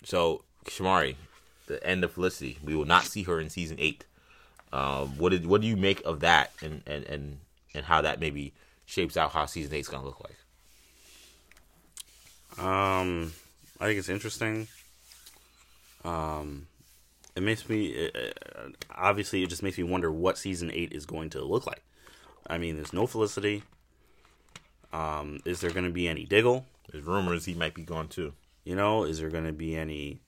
[0.04, 1.16] so, Shamari,
[1.68, 4.06] the end of Felicity, we will not see her in season eight.
[4.72, 7.40] Um, what did what do you make of that, and and and
[7.74, 8.54] and how that maybe
[8.86, 10.36] shapes out how season eight is gonna look like?
[12.60, 13.34] Um,
[13.80, 14.68] I think it's interesting.
[16.04, 16.68] Um,
[17.36, 18.40] it makes me it,
[18.96, 21.84] obviously it just makes me wonder what season eight is going to look like.
[22.48, 23.64] I mean, there's no Felicity.
[24.92, 26.66] Um, is there going to be any Diggle?
[26.92, 28.34] There's rumors he might be gone too.
[28.64, 30.20] You know, is there going to be any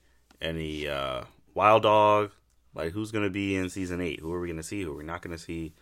[0.41, 2.31] any uh, Wild Dog?
[2.73, 4.19] Like, who's going to be in season eight?
[4.19, 4.81] Who are we going to see?
[4.81, 5.73] Who are we not going to see?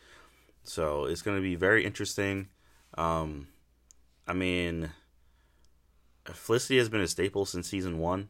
[0.64, 2.50] So it's going to be very interesting.
[2.98, 3.48] Um,
[4.28, 4.92] I mean,
[6.26, 8.30] Felicity has been a staple since season one.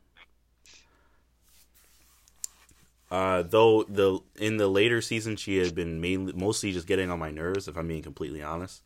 [3.12, 7.20] Uh, though the in the later season, she has been mainly mostly just getting on
[7.20, 7.68] my nerves.
[7.68, 8.82] If I'm being completely honest,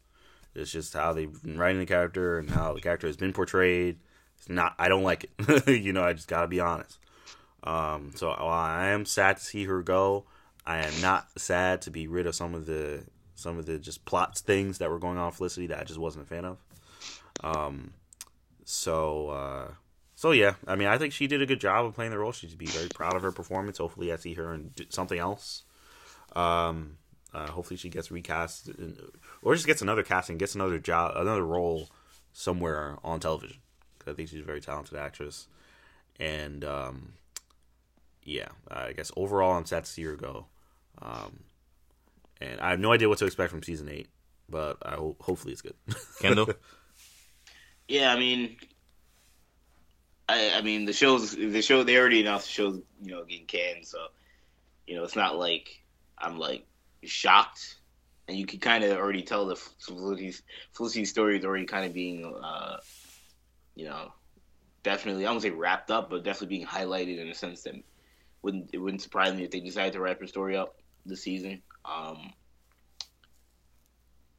[0.54, 4.00] it's just how they've been writing the character and how the character has been portrayed.
[4.38, 4.76] It's not.
[4.78, 5.68] I don't like it.
[5.82, 7.00] you know, I just gotta be honest.
[7.64, 10.26] Um, so while I am sad to see her go,
[10.66, 13.04] I am not sad to be rid of some of the
[13.36, 16.26] some of the just plots things that were going on Felicity that I just wasn't
[16.26, 16.58] a fan of.
[17.44, 17.94] Um,
[18.66, 19.68] so uh,
[20.18, 22.32] so yeah, I mean, I think she did a good job of playing the role.
[22.32, 23.78] She should be very proud of her performance.
[23.78, 25.64] Hopefully, I see her in something else.
[26.36, 26.98] Um,
[27.36, 28.98] uh, hopefully, she gets recast, in,
[29.44, 31.90] or just gets another casting, gets another job, another role
[32.34, 33.58] somewhere on television.
[34.08, 35.48] I think she's a very talented actress,
[36.20, 37.14] and um,
[38.28, 40.48] yeah, I guess overall, I'm sad to see her go.
[41.02, 41.40] Um,
[42.42, 44.10] and I have no idea what to expect from season eight,
[44.50, 45.76] but I ho- hopefully it's good.
[46.22, 46.50] Kendall.
[47.88, 48.58] Yeah, I mean,
[50.28, 53.46] I, I mean the shows the show they already announced the show's you know getting
[53.46, 53.98] canned, so
[54.86, 55.82] you know it's not like
[56.18, 56.66] I'm like
[57.06, 57.78] shocked,
[58.28, 60.44] and you can kind of already tell the Felicity's,
[60.74, 62.78] Felicity's story is already kind of being uh,
[63.76, 64.12] you know
[64.84, 67.76] definitely I won't say wrapped up, but definitely being highlighted in a sense that
[68.42, 71.62] wouldn't it wouldn't surprise me if they decided to wrap her story up this season.
[71.86, 72.34] Um,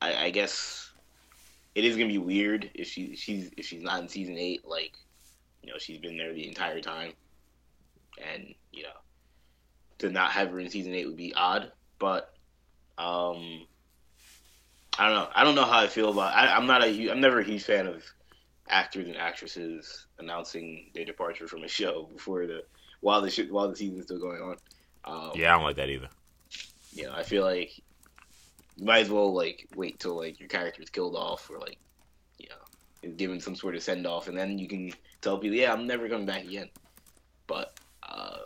[0.01, 0.91] I, I guess
[1.75, 4.93] it is gonna be weird if she she's if she's not in season eight like
[5.63, 7.13] you know, she's been there the entire time,
[8.33, 8.89] and you know,
[9.99, 11.73] to not have her in season eight would be odd.
[11.99, 12.33] But
[12.97, 13.67] um,
[14.99, 15.29] I don't know.
[15.35, 16.35] I don't know how I feel about.
[16.35, 17.11] I, I'm not a.
[17.11, 18.03] I'm never a huge fan of
[18.69, 22.63] actors and actresses announcing their departure from a show before the
[23.01, 24.57] while the sh- while the season's still going on.
[25.05, 26.09] Um, yeah, I don't like that either.
[26.93, 27.79] You know, I feel like
[28.77, 31.79] you might as well like wait till like your character's killed off or like
[32.39, 32.57] you know
[33.03, 35.87] is given some sort of send off, and then you can tell people, yeah, I'm
[35.87, 36.69] never coming back again.
[37.47, 38.39] But uh,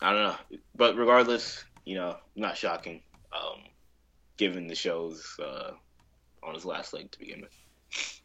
[0.00, 0.58] I don't know.
[0.76, 3.02] But regardless, you know, not shocking,
[3.32, 3.62] um,
[4.36, 5.72] given the show's uh,
[6.42, 8.20] on his last leg to begin with.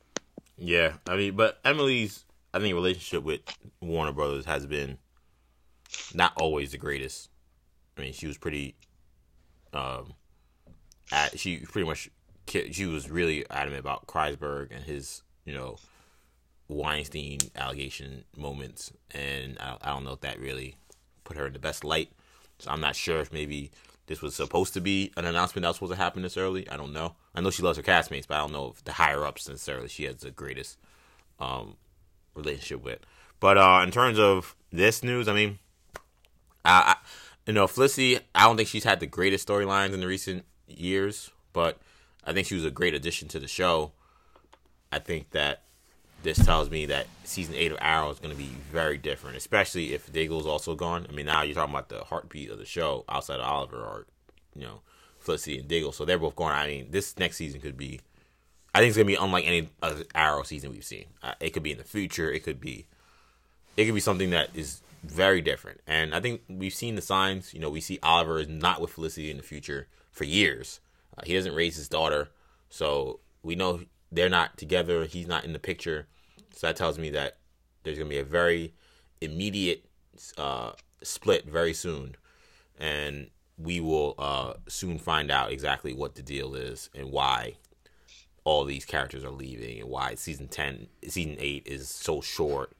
[0.57, 2.23] Yeah, I mean, but Emily's,
[2.53, 3.41] I think, relationship with
[3.81, 4.97] Warner Brothers has been
[6.13, 7.29] not always the greatest.
[7.97, 8.75] I mean, she was pretty,
[9.73, 10.13] um,
[11.11, 12.09] at, she pretty much,
[12.47, 15.77] she was really adamant about Kreisberg and his, you know,
[16.67, 20.75] Weinstein allegation moments, and I, I don't know if that really
[21.23, 22.11] put her in the best light.
[22.59, 23.71] So I'm not sure if maybe
[24.07, 26.69] this was supposed to be an announcement that was supposed to happen this early.
[26.69, 27.15] I don't know.
[27.33, 29.87] I know she loves her castmates, but I don't know if the higher ups necessarily
[29.87, 30.77] she has the greatest
[31.39, 31.75] um,
[32.33, 32.99] relationship with.
[33.39, 35.59] But uh, in terms of this news, I mean,
[36.65, 36.95] I,
[37.45, 41.29] you know, Felicity, I don't think she's had the greatest storylines in the recent years,
[41.53, 41.77] but
[42.23, 43.91] I think she was a great addition to the show.
[44.91, 45.61] I think that
[46.23, 49.93] this tells me that season eight of Arrow is going to be very different, especially
[49.93, 51.05] if Diggle's also gone.
[51.07, 54.07] I mean, now you're talking about the heartbeat of the show outside of Oliver or,
[54.55, 54.81] you know,
[55.19, 55.91] Felicity and Diggle.
[55.91, 56.51] So they're both gone.
[56.51, 57.99] I mean, this next season could be,
[58.73, 61.05] I think it's going to be unlike any other Arrow season we've seen.
[61.21, 62.31] Uh, it could be in the future.
[62.31, 62.87] It could be,
[63.77, 65.81] it could be something that is very different.
[65.87, 67.53] And I think we've seen the signs.
[67.53, 70.79] You know, we see Oliver is not with Felicity in the future for years.
[71.17, 72.29] Uh, he doesn't raise his daughter.
[72.69, 75.05] So we know they're not together.
[75.05, 76.07] He's not in the picture.
[76.51, 77.37] So that tells me that
[77.83, 78.73] there's going to be a very
[79.21, 79.85] immediate
[80.37, 80.71] uh,
[81.03, 82.15] split very soon.
[82.79, 87.55] And we will uh, soon find out exactly what the deal is and why
[88.43, 92.71] all these characters are leaving and why season 10, season 8 is so short.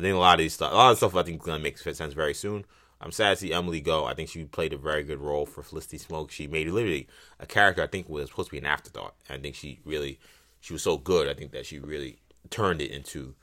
[0.00, 1.58] I think a lot of these stuff, a lot of stuff I think is going
[1.58, 2.64] to make sense very soon.
[3.02, 4.06] I'm sad to see Emily go.
[4.06, 6.30] I think she played a very good role for Felicity Smoak.
[6.30, 7.06] She made literally
[7.38, 9.14] a character I think was supposed to be an afterthought.
[9.28, 10.18] I think she really,
[10.60, 11.28] she was so good.
[11.28, 12.18] I think that she really
[12.48, 13.34] turned it into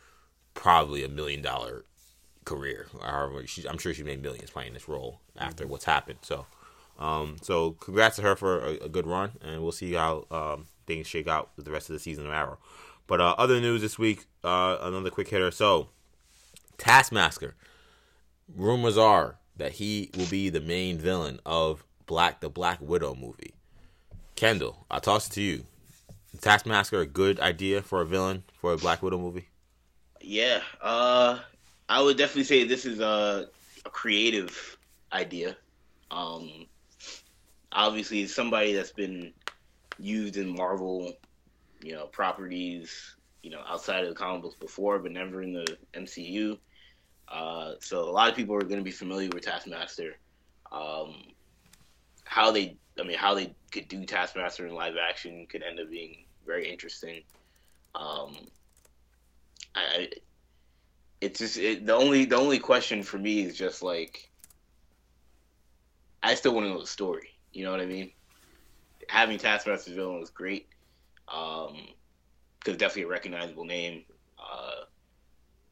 [0.54, 1.86] probably a million dollar
[2.46, 2.88] career.
[3.02, 5.72] However, she, I'm sure she made millions playing this role after mm-hmm.
[5.72, 6.20] what's happened.
[6.22, 6.48] So,
[6.98, 10.66] um, so congrats to her for a, a good run, and we'll see how um,
[10.88, 12.58] things shake out with the rest of the season of Arrow.
[13.06, 15.52] But uh, other news this week, uh, another quick hitter.
[15.52, 15.90] So,
[16.78, 17.56] Taskmaster.
[18.56, 23.54] Rumors are that he will be the main villain of Black the Black Widow movie.
[24.36, 25.64] Kendall, I'll toss it to you.
[26.42, 29.48] Taskmaster a good idea for a villain for a Black Widow movie?
[30.22, 31.40] Yeah, uh,
[31.90, 33.50] I would definitely say this is a,
[33.86, 34.78] a creative
[35.12, 35.58] idea.
[36.12, 36.68] Um,
[37.72, 39.34] obviously, it's somebody that's been
[40.00, 41.14] used in Marvel,
[41.82, 45.78] you know, properties, you know, outside of the comic books before, but never in the
[45.94, 46.58] MCU.
[47.30, 50.16] Uh, so a lot of people are going to be familiar with Taskmaster.
[50.72, 51.16] Um,
[52.24, 55.90] how they, I mean, how they could do Taskmaster in live action could end up
[55.90, 57.24] being very interesting.
[57.96, 58.36] Um,
[59.76, 60.10] I,
[61.22, 64.30] it's just it, the only the only question for me is just like
[66.22, 67.30] I still want to know the story.
[67.54, 68.12] You know what I mean?
[69.10, 70.68] Having Taskmaster villain was great.
[71.28, 71.76] Um,
[72.68, 74.04] because definitely a recognizable name.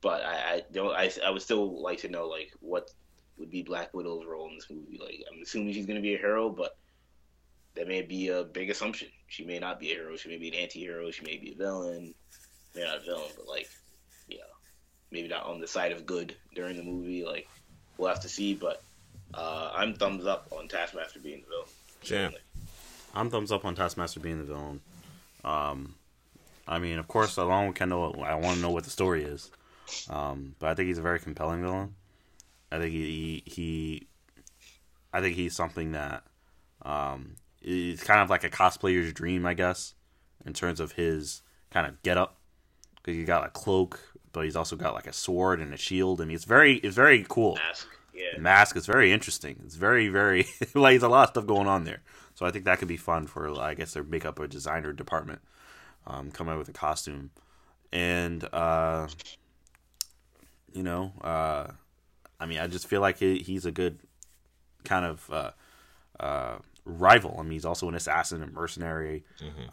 [0.05, 0.95] But I, I don't.
[0.95, 2.91] I, I would still like to know like what
[3.39, 4.99] would be Black Widow's role in this movie.
[5.01, 6.77] Like I'm assuming she's gonna be a hero, but
[7.73, 9.07] that may be a big assumption.
[9.25, 10.15] She may not be a hero.
[10.15, 11.09] She may be an anti-hero.
[11.09, 12.13] She may be a villain.
[12.75, 13.67] Maybe not a villain, but like,
[14.29, 14.43] you know,
[15.09, 17.25] maybe not on the side of good during the movie.
[17.25, 17.49] Like,
[17.97, 18.53] we'll have to see.
[18.53, 18.83] But
[19.33, 22.31] uh, I'm thumbs up on Taskmaster being the villain.
[22.33, 22.39] Yeah.
[23.15, 24.81] I'm thumbs up on Taskmaster being the villain.
[25.43, 25.95] Um,
[26.67, 29.49] I mean, of course, along with Kendall, I want to know what the story is.
[30.09, 31.95] Um, but I think he's a very compelling villain.
[32.71, 34.07] I think he he,
[35.13, 36.23] I think he's something that
[36.83, 39.93] um, is kind of like a cosplayer's dream, I guess,
[40.45, 41.41] in terms of his
[41.71, 42.37] kind of get up.
[42.95, 43.99] Because he got a cloak,
[44.31, 46.21] but he's also got like a sword and a shield.
[46.21, 47.55] I mean, it's very it's very cool.
[47.55, 47.87] Mask.
[48.13, 48.39] Yeah.
[48.39, 49.61] Mask is very interesting.
[49.65, 52.01] It's very very like there's a lot of stuff going on there.
[52.33, 55.41] So I think that could be fun for I guess their makeup or designer department.
[56.07, 57.31] Um, come out with a costume,
[57.91, 59.07] and uh,
[60.75, 61.67] you know, uh,
[62.39, 63.99] I mean, I just feel like he, he's a good
[64.83, 65.51] kind of uh,
[66.19, 67.35] uh, rival.
[67.39, 69.23] I mean, he's also an assassin and mercenary.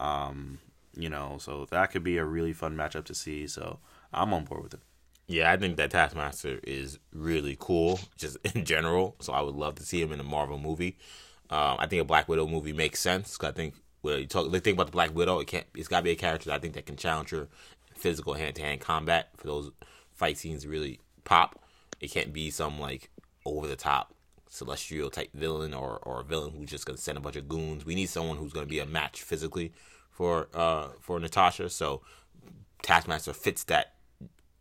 [0.00, 0.58] Um,
[0.96, 3.46] you know, so that could be a really fun matchup to see.
[3.48, 3.78] So
[4.12, 4.80] I'm on board with it.
[5.26, 9.16] Yeah, I think that Taskmaster is really cool, just in general.
[9.20, 10.96] So I would love to see him in a Marvel movie.
[11.50, 13.36] Um, I think a Black Widow movie makes sense.
[13.36, 15.66] 'cause I think when you talk, the thing about the Black Widow, it can't.
[15.74, 17.48] It's got to be a character that I think that can challenge her
[17.96, 19.70] physical hand to hand combat for those
[20.22, 21.60] fight scenes really pop.
[22.00, 23.10] It can't be some like
[23.44, 24.14] over the top
[24.48, 27.84] celestial type villain or or a villain who's just gonna send a bunch of goons.
[27.84, 29.72] We need someone who's gonna be a match physically
[30.12, 31.68] for uh for Natasha.
[31.70, 32.02] So
[32.82, 33.94] Taskmaster fits that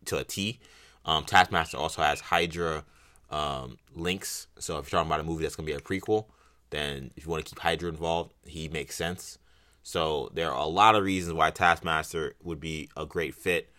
[0.06, 0.58] to a T.
[1.04, 2.84] Um, Taskmaster also has Hydra
[3.30, 4.48] um, links.
[4.58, 6.26] So if you're talking about a movie that's to be a prequel,
[6.70, 9.38] then if you want to keep Hydra involved, he makes sense.
[9.84, 13.71] So there are a lot of reasons why Taskmaster would be a great fit.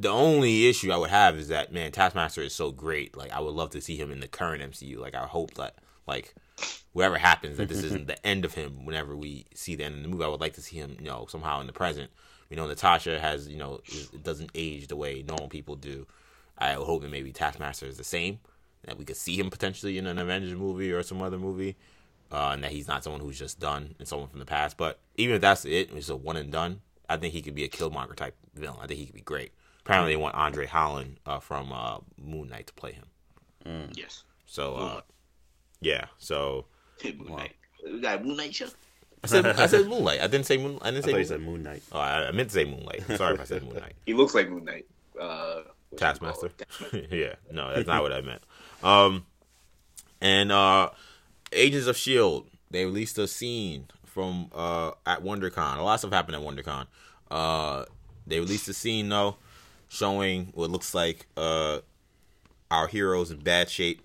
[0.00, 3.18] The only issue I would have is that man, Taskmaster is so great.
[3.18, 4.98] Like I would love to see him in the current MCU.
[4.98, 5.74] Like I hope that
[6.06, 6.34] like
[6.94, 10.02] whatever happens that this isn't the end of him whenever we see the end of
[10.02, 10.24] the movie.
[10.24, 12.10] I would like to see him, you know, somehow in the present.
[12.48, 13.80] You know, Natasha has, you know,
[14.22, 16.06] doesn't age the way normal people do.
[16.56, 18.40] I would hope that maybe Taskmaster is the same.
[18.84, 21.76] That we could see him potentially in an Avengers movie or some other movie.
[22.32, 24.78] Uh, and that he's not someone who's just done and someone from the past.
[24.78, 26.80] But even if that's it, it's a one and done.
[27.06, 28.78] I think he could be a Killmonger type villain.
[28.80, 29.52] I think he could be great.
[29.80, 33.90] Apparently, they want Andre Holland uh, from uh, Moon Knight to play him.
[33.94, 34.24] Yes.
[34.46, 35.00] So, uh,
[35.80, 36.06] yeah.
[36.18, 36.66] So
[37.04, 37.52] Moon Knight.
[37.84, 38.68] We got a Moon Knight show.
[39.22, 40.20] I said I said Moonlight.
[40.20, 40.78] I didn't say Moon.
[40.80, 41.10] I didn't say.
[41.12, 41.82] thought you Moon- said Moon Knight.
[41.92, 43.04] Oh, I, I meant to say Moonlight.
[43.16, 43.94] Sorry if I said Moonlight.
[44.06, 44.86] He looks like Moon Knight.
[45.20, 45.60] Uh,
[45.96, 46.48] Taskmaster.
[46.50, 47.06] Taskmaster.
[47.10, 48.42] yeah, no, that's not what I meant.
[48.82, 49.26] Um,
[50.22, 50.90] and uh,
[51.52, 55.78] Agents of Shield, they released a scene from uh at WonderCon.
[55.78, 56.86] A lot of stuff happened at WonderCon.
[57.30, 57.84] Uh,
[58.26, 59.36] they released a scene though,
[59.90, 61.80] showing what looks like uh
[62.70, 64.00] our heroes in bad shape.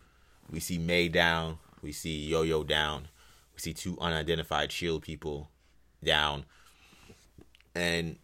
[0.50, 1.60] We see May down.
[1.82, 3.08] We see Yo Yo down.
[3.54, 5.50] We see two unidentified Shield people
[6.04, 6.46] down.
[7.76, 8.18] And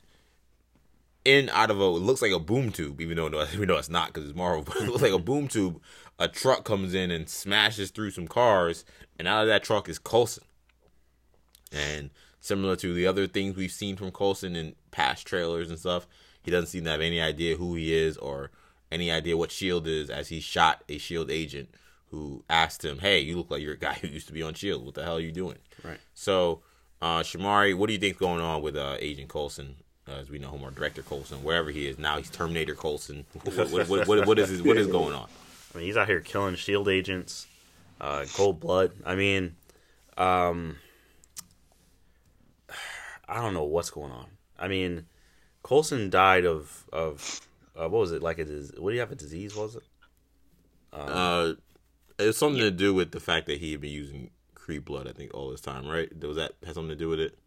[1.23, 3.89] in out of a it looks like a boom tube, even though we know it's
[3.89, 4.63] not because it's Marvel.
[4.65, 5.79] But it looks like a boom tube.
[6.17, 8.85] A truck comes in and smashes through some cars,
[9.17, 10.43] and out of that truck is Coulson.
[11.71, 12.09] And
[12.39, 16.07] similar to the other things we've seen from Coulson in past trailers and stuff,
[16.43, 18.51] he doesn't seem to have any idea who he is or
[18.91, 21.69] any idea what Shield is, as he shot a Shield agent
[22.09, 24.53] who asked him, "Hey, you look like you're a guy who used to be on
[24.53, 24.85] Shield.
[24.85, 25.99] What the hell are you doing?" Right.
[26.13, 26.61] So,
[27.01, 29.75] uh, Shamari, what do you think's going on with uh, Agent Coulson?
[30.07, 33.23] Uh, as we know him, or Director Coulson, wherever he is now, he's Terminator Coulson.
[33.43, 35.29] what, what, what, what, what is his, what is going on?
[35.73, 37.47] I mean, he's out here killing shield agents,
[38.01, 38.91] uh, cold blood.
[39.05, 39.55] I mean,
[40.17, 40.77] um,
[43.29, 44.25] I don't know what's going on.
[44.59, 45.05] I mean,
[45.63, 47.41] Coulson died of of
[47.75, 48.39] uh, what was it like?
[48.39, 48.45] A
[48.77, 49.55] what do you have a disease?
[49.55, 49.83] Was it?
[50.93, 51.53] Uh,
[52.19, 55.13] it's something to do with the fact that he had been using Kree blood, I
[55.13, 56.09] think, all this time, right?
[56.23, 57.37] Was that had something to do with it?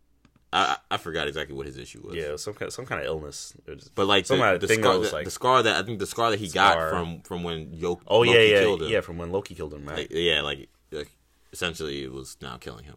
[0.53, 2.15] I I forgot exactly what his issue was.
[2.15, 3.55] Yeah, was some kind some kind of illness.
[3.95, 5.99] But like some the, kind of the scar, that like the scar that I think
[5.99, 6.75] the scar that he Scar.
[6.77, 8.89] got from from when Yo oh Loki yeah yeah killed him.
[8.89, 11.11] yeah from when Loki killed him right Like, yeah, like, like
[11.53, 12.97] essentially it was now killing him.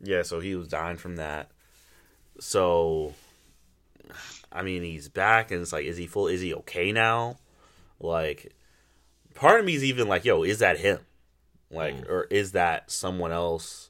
[0.00, 1.48] Yeah, so he was dying from that.
[2.40, 3.14] So,
[4.50, 6.28] I mean, he's back, and it's like, is he full?
[6.28, 7.38] Is he okay now?
[8.00, 8.52] Like,
[9.34, 10.98] part of me is even like, yo, is that him?
[11.70, 13.88] Like, or is that someone else?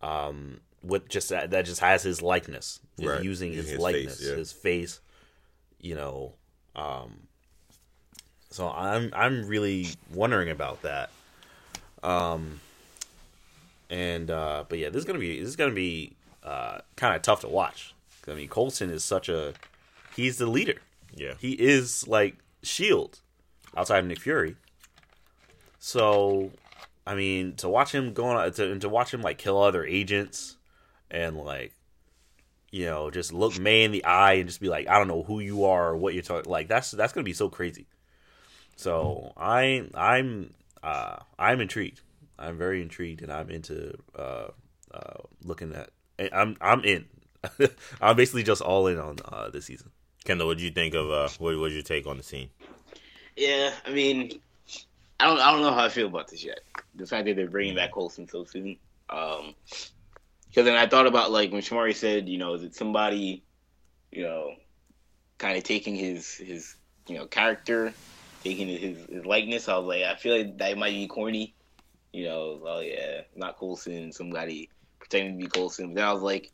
[0.00, 3.22] Um, with just that, that just has his likeness, is Right.
[3.22, 4.36] using Using his, his likeness, face, yeah.
[4.36, 5.00] his face.
[5.80, 6.32] You know,
[6.74, 7.28] um.
[8.50, 11.10] So I'm I'm really wondering about that.
[12.02, 12.60] Um,
[13.88, 17.22] and uh, but yeah, this is gonna be this is gonna be uh, kind of
[17.22, 17.94] tough to watch.
[18.28, 19.54] I mean, Coulson is such a
[20.14, 20.80] he's the leader.
[21.14, 21.34] Yeah.
[21.38, 23.20] He is like Shield
[23.76, 24.56] outside of Nick Fury.
[25.78, 26.52] So,
[27.06, 29.84] I mean, to watch him going on to, and to watch him like kill other
[29.84, 30.56] agents
[31.10, 31.74] and like
[32.70, 35.22] you know just look May in the eye and just be like, I don't know
[35.22, 36.50] who you are or what you're talking.
[36.50, 37.86] Like that's that's gonna be so crazy.
[38.76, 42.00] So I I'm uh, I'm intrigued.
[42.38, 44.48] I'm very intrigued, and I'm into uh,
[44.92, 45.90] uh, looking at.
[46.32, 47.06] I'm I'm in.
[48.00, 49.90] I'm basically just all in on uh, this season.
[50.24, 51.10] Kendall, what do you think of?
[51.10, 52.50] Uh, what was your take on the scene?
[53.36, 54.40] Yeah, I mean,
[55.18, 56.60] I don't, I don't know how I feel about this yet.
[56.94, 58.76] The fact that they're bringing back Coulson so soon.
[59.10, 59.54] Um,
[60.48, 63.42] because then I thought about like when Shamari said, you know, is it somebody,
[64.10, 64.52] you know,
[65.38, 66.76] kind of taking his his
[67.08, 67.92] you know character,
[68.44, 69.68] taking his his likeness.
[69.68, 71.54] I was like, I feel like that might be corny.
[72.12, 75.88] You know, oh yeah, not Coulson, somebody pretending to be Coulson.
[75.88, 76.52] But then I was like,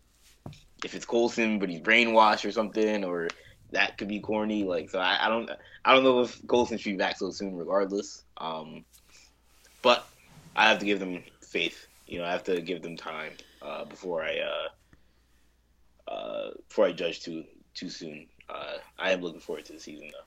[0.84, 3.28] if it's Coulson, but he's brainwashed or something, or
[3.72, 4.64] that could be corny.
[4.64, 5.50] Like, so I, I don't,
[5.84, 8.24] I don't know if Coulson should be back so soon, regardless.
[8.36, 8.84] Um,
[9.82, 10.06] but
[10.56, 11.86] I have to give them faith.
[12.06, 13.32] You know, I have to give them time
[13.62, 17.44] uh, before I, uh, uh, before I judge too
[17.74, 18.26] too soon.
[18.48, 20.24] Uh, I am looking forward to the season though.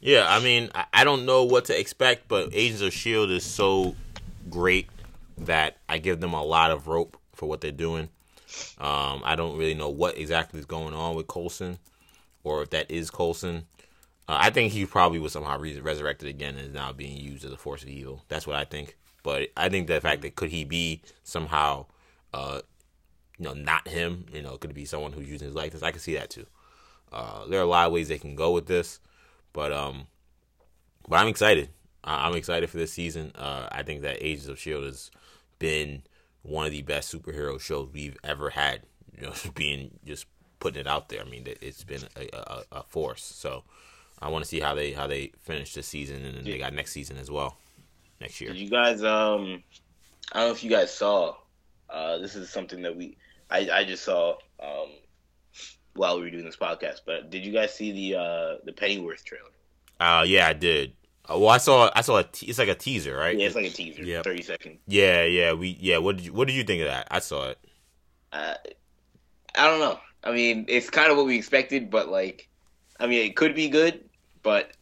[0.00, 3.44] Yeah, I mean, I, I don't know what to expect, but Agents of Shield is
[3.44, 3.94] so
[4.50, 4.88] great
[5.38, 8.08] that I give them a lot of rope for what they're doing.
[8.78, 11.78] Um, I don't really know what exactly is going on with Coulson,
[12.44, 13.66] or if that is Coulson.
[14.28, 17.44] Uh, I think he probably was somehow re- resurrected again and is now being used
[17.44, 18.24] as a force of evil.
[18.28, 18.96] That's what I think.
[19.22, 21.86] But I think the fact that could he be somehow,
[22.32, 22.60] uh,
[23.38, 24.26] you know, not him.
[24.32, 25.82] You know, could it be someone who's using his likeness?
[25.82, 26.46] I can see that too.
[27.12, 28.98] Uh, there are a lot of ways they can go with this,
[29.52, 30.06] but um,
[31.08, 31.68] but I'm excited.
[32.02, 33.32] I- I'm excited for this season.
[33.34, 35.10] Uh, I think that Agents of Shield has
[35.58, 36.02] been
[36.42, 38.82] one of the best superhero shows we've ever had.
[39.16, 40.26] You know, being just
[40.60, 41.20] putting it out there.
[41.20, 43.22] I mean, it- it's been a, a, a force.
[43.24, 43.64] So
[44.20, 46.72] I want to see how they how they finish this season, and then they got
[46.72, 47.58] next season as well,
[48.20, 48.52] next year.
[48.52, 49.02] Did you guys?
[49.02, 49.62] Um,
[50.32, 51.34] I don't know if you guys saw.
[51.90, 53.18] Uh, this is something that we,
[53.50, 54.88] I, I just saw um,
[55.94, 57.00] while we were doing this podcast.
[57.04, 59.50] But did you guys see the uh, the Pennyworth trailer?
[60.00, 60.94] Uh, yeah, I did.
[61.30, 63.38] Uh, well, I saw I saw a te- it's like a teaser, right?
[63.38, 64.80] Yeah, it's like a teaser, Yeah, thirty seconds.
[64.86, 65.52] yeah, yeah.
[65.52, 65.98] We yeah.
[65.98, 67.08] What did you what did you think of that?
[67.10, 67.58] I saw it.
[68.32, 68.54] Uh,
[69.54, 69.98] I don't know.
[70.24, 72.48] I mean, it's kind of what we expected, but like,
[72.98, 74.08] I mean, it could be good,
[74.42, 74.72] but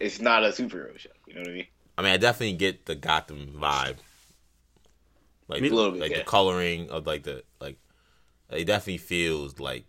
[0.00, 1.10] it's not a superhero show.
[1.26, 1.66] You know what I mean?
[1.98, 3.96] I mean, I definitely get the Gotham vibe.
[5.48, 6.18] Like, A little bit, like yeah.
[6.18, 7.78] the coloring of like the like,
[8.50, 9.84] it definitely feels like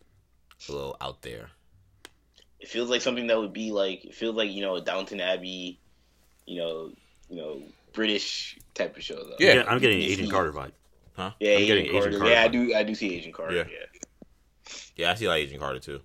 [0.68, 1.50] a little out there.
[2.60, 4.04] It feels like something that would be like.
[4.06, 5.80] It feels like you know a Downton Abbey,
[6.46, 6.92] you know,
[7.30, 7.62] you know,
[7.94, 9.36] British type of show though.
[9.40, 9.64] Yeah.
[9.68, 10.12] I'm getting DC.
[10.12, 10.72] Agent Carter vibe.
[11.16, 11.32] Huh?
[11.40, 12.18] Yeah, I'm Agent getting Agent Carter.
[12.18, 12.76] Carter Yeah, I do.
[12.76, 13.56] I do see Agent Carter.
[13.56, 13.64] Yeah.
[13.70, 14.02] Yeah.
[14.96, 16.02] Yeah, I see like Agent Carter too.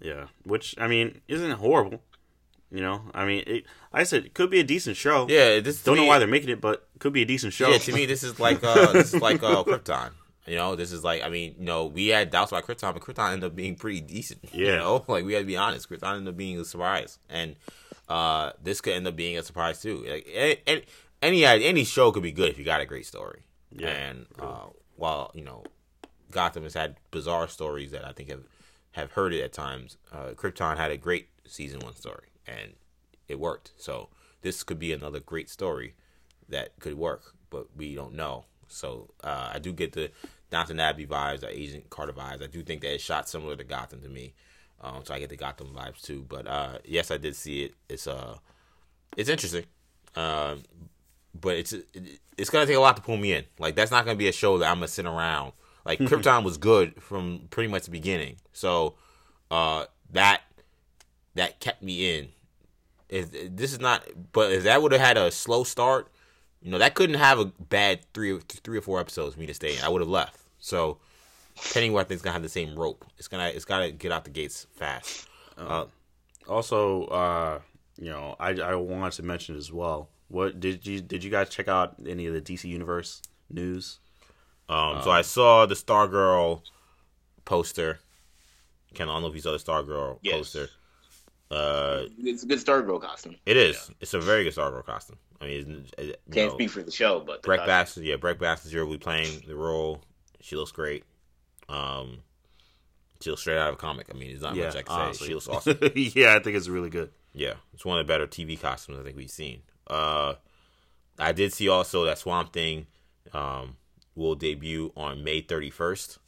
[0.00, 2.02] Yeah, which I mean isn't horrible.
[2.70, 5.26] You know, I mean, it, like I said it could be a decent show.
[5.28, 7.70] Yeah, this don't know why they're making it, but could be a decent show.
[7.70, 10.10] Yeah, to me, this is like uh, this is like uh, Krypton.
[10.46, 13.02] You know, this is like I mean, you know, we had doubts about Krypton, but
[13.02, 14.40] Krypton ended up being pretty decent.
[14.52, 14.76] You Yeah.
[14.78, 17.56] know, like we had to be honest, Krypton ended up being a surprise, and
[18.08, 20.04] uh, this could end up being a surprise too.
[20.08, 20.84] Like any
[21.22, 23.42] any any show could be good if you got a great story.
[23.72, 24.66] Yeah, and uh,
[24.96, 25.64] while you know,
[26.30, 28.44] Gotham has had bizarre stories that I think have
[28.92, 29.96] have heard it at times.
[30.12, 32.74] Uh, Krypton had a great season one story, and
[33.28, 33.72] it worked.
[33.76, 34.08] So
[34.42, 35.94] this could be another great story
[36.48, 38.44] that could work, but we don't know.
[38.68, 40.10] So uh, I do get the
[40.50, 42.42] Downton Abbey vibes, the Agent Carter vibes.
[42.42, 44.34] I do think that it's shot similar to Gotham to me,
[44.80, 46.24] um, so I get the Gotham vibes too.
[46.28, 47.74] But uh, yes, I did see it.
[47.88, 48.36] It's uh,
[49.16, 49.64] it's interesting,
[50.14, 50.62] um,
[51.40, 51.74] but it's
[52.36, 53.44] it's gonna take a lot to pull me in.
[53.58, 55.52] Like that's not gonna be a show that I'm gonna sit around.
[55.84, 58.94] Like Krypton was good from pretty much the beginning, so
[59.50, 60.42] uh, that
[61.34, 62.28] that kept me in.
[63.08, 66.10] If this is not, but if that would have had a slow start,
[66.60, 69.46] you know, that couldn't have a bad three, or- three or four episodes for me
[69.46, 69.82] to stay in.
[69.84, 70.40] I would have left.
[70.58, 70.98] So
[71.72, 73.04] Pennyworth is gonna have the same rope.
[73.18, 75.26] It's gonna, it's gotta get out the gates fast.
[75.56, 75.86] Uh,
[76.48, 77.60] Also, uh,
[77.98, 80.08] you know, I I wanted to mention as well.
[80.28, 83.98] What did you did you guys check out any of the DC Universe news?
[84.68, 86.62] Um, so I saw the Stargirl
[87.44, 88.00] poster.
[88.94, 90.34] Ken, I don't know if you saw the Stargirl Yes.
[90.36, 90.68] poster.
[91.50, 93.36] Uh, It's a good Stargirl costume.
[93.46, 93.90] it is.
[94.00, 95.18] It's a very good Stargirl costume.
[95.40, 98.08] I mean, it's, it, Can't know, speak for the show, but the Brec costume- Bass,
[98.08, 98.88] yeah, Brec Bassinger.
[98.88, 100.02] We playing the role.
[100.40, 101.04] She looks great.
[101.68, 102.18] Um,
[103.20, 104.08] she looks straight out of a comic.
[104.10, 105.26] I mean, there's not Yeah, much I can honestly.
[105.26, 105.28] say.
[105.28, 105.78] She looks awesome.
[105.94, 107.10] yeah, I think it's really good.
[107.32, 109.62] Yeah, it's one of the better TV costumes I think we've seen.
[109.86, 110.34] Uh,
[111.18, 112.86] I did see also that Swamp Thing
[113.32, 113.76] um,
[114.14, 116.18] will debut on May 31st,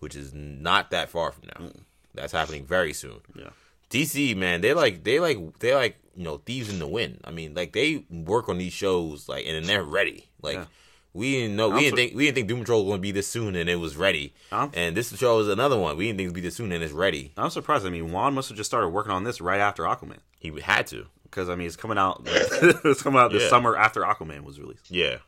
[0.00, 1.70] which is not that far from now.
[2.14, 3.20] That's happening very soon.
[3.34, 3.50] Yeah.
[3.90, 7.20] DC man, they like they like they like you know thieves in the wind.
[7.24, 10.26] I mean, like they work on these shows like and then they're ready.
[10.42, 10.64] Like Yeah.
[11.12, 13.02] We didn't know we I'm didn't think we didn't think Doom Patrol was going to
[13.02, 14.32] be this soon and it was ready.
[14.52, 16.70] I'm- and this show is another one we didn't think it would be this soon
[16.72, 17.32] and it's ready.
[17.36, 17.84] I'm surprised.
[17.86, 20.18] I mean, Wan must have just started working on this right after Aquaman.
[20.38, 21.06] He had to.
[21.24, 22.22] Because I mean, it's coming out.
[22.26, 23.48] it's coming out this Yeah.
[23.48, 24.90] summer after Aquaman was released.
[24.90, 25.18] Yeah,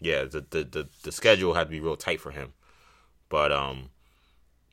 [0.00, 0.24] yeah.
[0.24, 2.52] The, the the the schedule had to be real tight for him,
[3.30, 3.88] but um,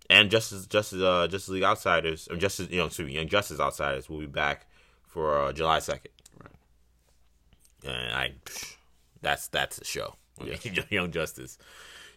[0.10, 3.60] and Justice Justice uh Justice League Outsiders, or Justice you know excuse me, Young Justice
[3.62, 4.68] Outsiders will be back
[5.08, 6.12] for uh, July second.
[6.44, 6.52] Right.
[7.94, 8.34] And I,
[9.22, 10.16] that's that's the show.
[10.42, 10.58] Mean,
[10.90, 11.58] Young Justice.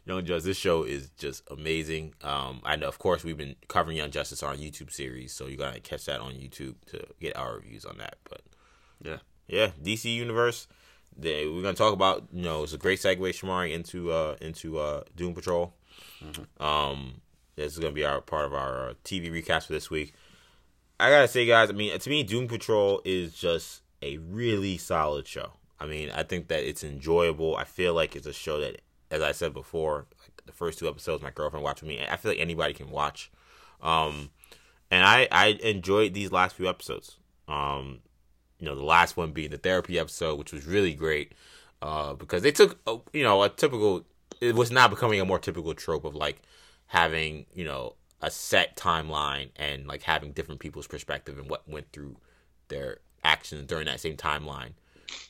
[0.06, 0.44] Young Justice.
[0.44, 2.14] This show is just amazing.
[2.22, 5.46] Um, I know, of course, we've been covering Young Justice on our YouTube series, so
[5.46, 8.16] you gotta catch that on YouTube to get our reviews on that.
[8.28, 8.40] But
[9.04, 9.18] Yeah.
[9.46, 10.66] yeah, DC Universe.
[11.16, 14.78] They, we're gonna talk about you know it's a great segue, Shamari, into uh into
[14.78, 15.74] uh Doom Patrol.
[16.60, 17.20] Um,
[17.56, 20.14] this is gonna be our part of our uh, TV recap for this week.
[21.00, 25.26] I gotta say, guys, I mean, to me, Doom Patrol is just a really solid
[25.26, 25.52] show.
[25.80, 27.56] I mean, I think that it's enjoyable.
[27.56, 28.80] I feel like it's a show that,
[29.10, 32.04] as I said before, like the first two episodes, my girlfriend watched with me.
[32.08, 33.30] I feel like anybody can watch.
[33.80, 34.30] Um,
[34.90, 37.16] and I I enjoyed these last few episodes.
[37.46, 38.00] Um,
[38.58, 41.32] you know, the last one being the therapy episode, which was really great,
[41.80, 44.04] uh, because they took uh, you know a typical.
[44.40, 46.42] It was now becoming a more typical trope of like
[46.86, 51.92] having you know a set timeline and like having different people's perspective and what went
[51.92, 52.16] through
[52.68, 54.72] their actions during that same timeline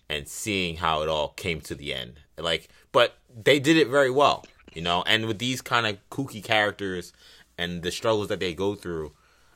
[0.09, 2.21] and seeing how it all came to the end.
[2.37, 4.45] Like but they did it very well
[4.75, 5.03] you know?
[5.07, 7.13] And with these kind of kooky characters
[7.57, 9.13] and the struggles that they go through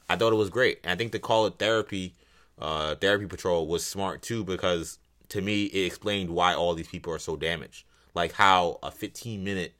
[0.08, 0.80] i thought it was great.
[0.82, 2.14] And i think to call it therapy
[2.58, 7.12] uh therapy patrol was smart too because to me it explained why all these people
[7.12, 7.84] are so damaged.
[8.14, 9.74] Like how a 15 minute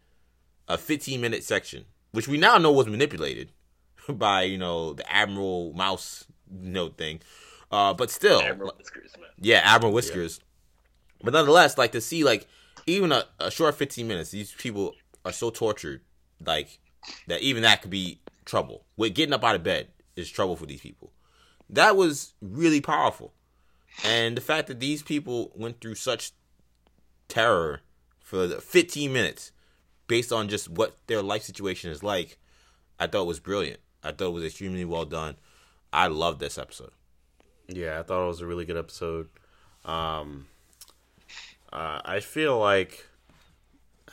[0.69, 3.51] a 15 minute section, which we now know was manipulated
[4.09, 7.21] by you know the Admiral Mouse note thing,
[7.73, 9.31] uh, but still, Admiral Whiskers, man.
[9.41, 10.41] yeah, Admiral Whiskers.
[11.23, 12.47] But nonetheless, like to see like
[12.87, 14.95] even a, a short 15 minutes, these people
[15.25, 16.03] are so tortured,
[16.45, 16.79] like
[17.27, 18.85] that even that could be trouble.
[18.97, 21.13] With getting up out of bed is trouble for these people.
[21.71, 23.33] That was really powerful,
[24.05, 26.33] and the fact that these people went through such
[27.29, 27.81] terror
[28.21, 29.53] for the 15 minutes
[30.07, 32.37] based on just what their life situation is like,
[33.01, 33.81] I thought was brilliant.
[34.03, 35.37] I thought it was extremely well done.
[35.93, 36.91] I love this episode.
[37.69, 39.29] Yeah, I thought it was a really good episode.
[39.85, 40.47] Um,
[41.73, 43.07] uh, I feel like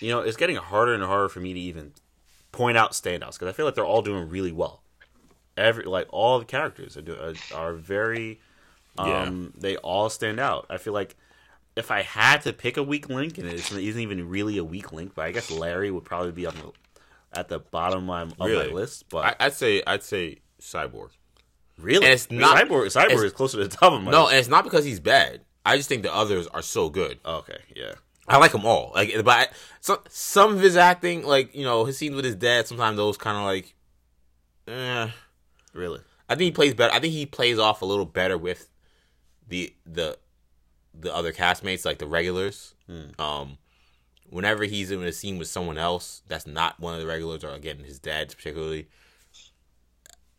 [0.00, 1.92] you know it's getting harder and harder for me to even
[2.52, 4.82] point out standouts because I feel like they're all doing really well.
[5.56, 8.40] Every like all the characters are do, are, are very
[8.98, 10.66] um they all stand out.
[10.70, 11.16] I feel like
[11.76, 14.64] if I had to pick a weak link, and it isn't isn't even really a
[14.64, 16.72] weak link, but I guess Larry would probably be on the,
[17.38, 18.68] at the bottom of my, of Really?
[18.68, 19.08] my list.
[19.08, 21.10] But I, I'd say I'd say Cyborg.
[21.82, 22.86] Really, and it's not- Cyborg.
[22.86, 24.32] Cyborg is closer to the top of my No, list.
[24.32, 25.40] and it's not because he's bad.
[25.64, 27.18] I just think the others are so good.
[27.24, 27.92] Okay, yeah.
[28.28, 28.92] I like them all.
[28.94, 29.46] Like, but I,
[29.80, 33.16] some some of his acting, like you know, his scenes with his dad, sometimes those
[33.16, 33.74] kind of like,
[34.68, 35.08] eh.
[35.72, 36.00] Really?
[36.28, 36.92] I think he plays better.
[36.94, 38.68] I think he plays off a little better with
[39.48, 40.16] the the
[40.94, 42.74] the other castmates, like the regulars.
[43.20, 43.58] Um,
[44.28, 47.50] whenever he's in a scene with someone else that's not one of the regulars, or
[47.50, 48.88] again his dad particularly,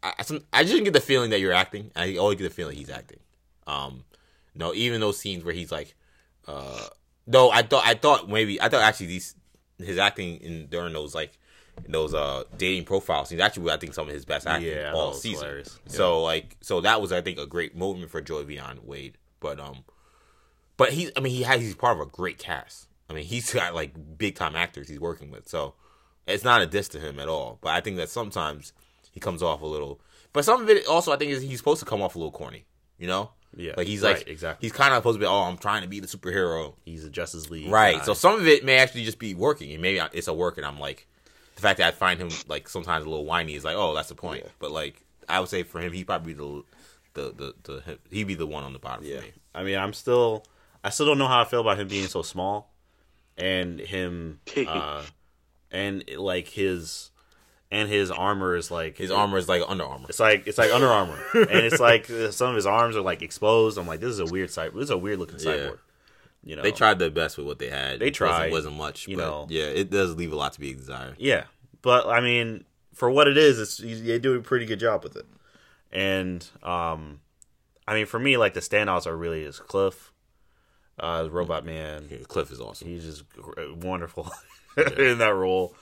[0.03, 1.91] I I, some, I just didn't get the feeling that you're acting.
[1.95, 3.19] I always get the feeling he's acting.
[3.67, 4.03] Um,
[4.55, 5.95] no, even those scenes where he's like,
[6.47, 6.87] uh,
[7.27, 9.35] no, I thought I thought maybe I thought actually these
[9.77, 11.37] his acting in during those like
[11.87, 15.13] those uh dating profile scenes actually I think some of his best acting Yeah, all
[15.13, 15.39] season.
[15.45, 15.79] hilarious.
[15.87, 19.17] So like so that was I think a great moment for Joivan Wade.
[19.39, 19.83] But um
[20.77, 22.87] but he I mean he has he's part of a great cast.
[23.09, 25.47] I mean he's got like big time actors he's working with.
[25.47, 25.73] So
[26.27, 27.57] it's not a diss to him at all.
[27.61, 28.73] But I think that sometimes
[29.11, 30.01] he comes off a little
[30.33, 32.31] but some of it also I think is he's supposed to come off a little
[32.31, 32.65] corny,
[32.97, 33.31] you know?
[33.55, 34.65] Yeah, Like he's right, like exactly.
[34.65, 36.75] He's kind of supposed to be oh I'm trying to be the superhero.
[36.85, 37.69] He's a Justice League.
[37.69, 37.97] Right.
[37.97, 38.03] guy.
[38.03, 40.65] So some of it may actually just be working, and maybe it's a work, and
[40.65, 41.05] I'm like,
[41.55, 44.07] the fact that I find him like sometimes a little whiny is like, oh, that's
[44.07, 44.45] the point.
[44.59, 46.63] But like, I would say for him, he probably be the
[47.13, 49.17] the the, the he'd be the one on the bottom yeah.
[49.17, 49.31] for me.
[49.53, 50.45] I mean, I'm still,
[50.81, 52.71] I still don't know how I feel about him being so small,
[53.37, 55.03] and him, uh,
[55.71, 57.10] and like his,
[57.71, 60.07] and his armor is like His armor is like Under Armor.
[60.09, 63.21] It's like it's like Under Armour, and it's like some of his arms are like
[63.21, 63.77] exposed.
[63.77, 64.73] I'm like, this is a weird cyber.
[64.73, 65.51] This is a weird looking Yeah.
[65.51, 65.79] cyborg.
[66.43, 67.99] You know, They tried their best with what they had.
[67.99, 68.47] They tried.
[68.47, 69.47] It wasn't- wasn't, much, you but know.
[69.49, 71.15] yeah, it does leave a lot to be desired.
[71.19, 71.43] Yeah,
[71.83, 72.65] but I mean,
[72.95, 75.25] for what it is, it's they do a pretty good job with it.
[75.91, 77.19] And um,
[77.87, 80.11] I mean, for me, like the standouts are really is Cliff,
[80.99, 82.07] Uh, Robot Man.
[82.09, 82.87] Yeah, Cliff is awesome.
[82.87, 83.23] He's just
[83.75, 84.31] wonderful
[84.97, 85.75] in that role.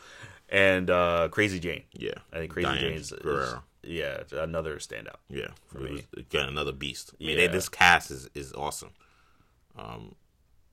[0.52, 1.84] And uh, Crazy Jane.
[1.94, 3.64] yeah, I think Crazy Diane Jane's is, Guerrero.
[3.84, 5.18] yeah another standout.
[5.30, 5.92] Yeah, for me.
[5.92, 7.12] was, again another beast.
[7.20, 7.48] I mean, Yeah.
[7.48, 8.90] they, this cast is is awesome.
[9.78, 10.16] Um,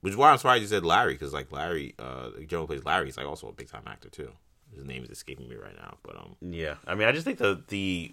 [0.00, 3.06] which is why I'm surprised you said Larry because like Larry, uh, Joe plays Larry.
[3.06, 4.30] He's like also a big time actor too.
[4.74, 7.38] His name is escaping me right now, but um, Yeah, I mean, I just think
[7.38, 8.12] the the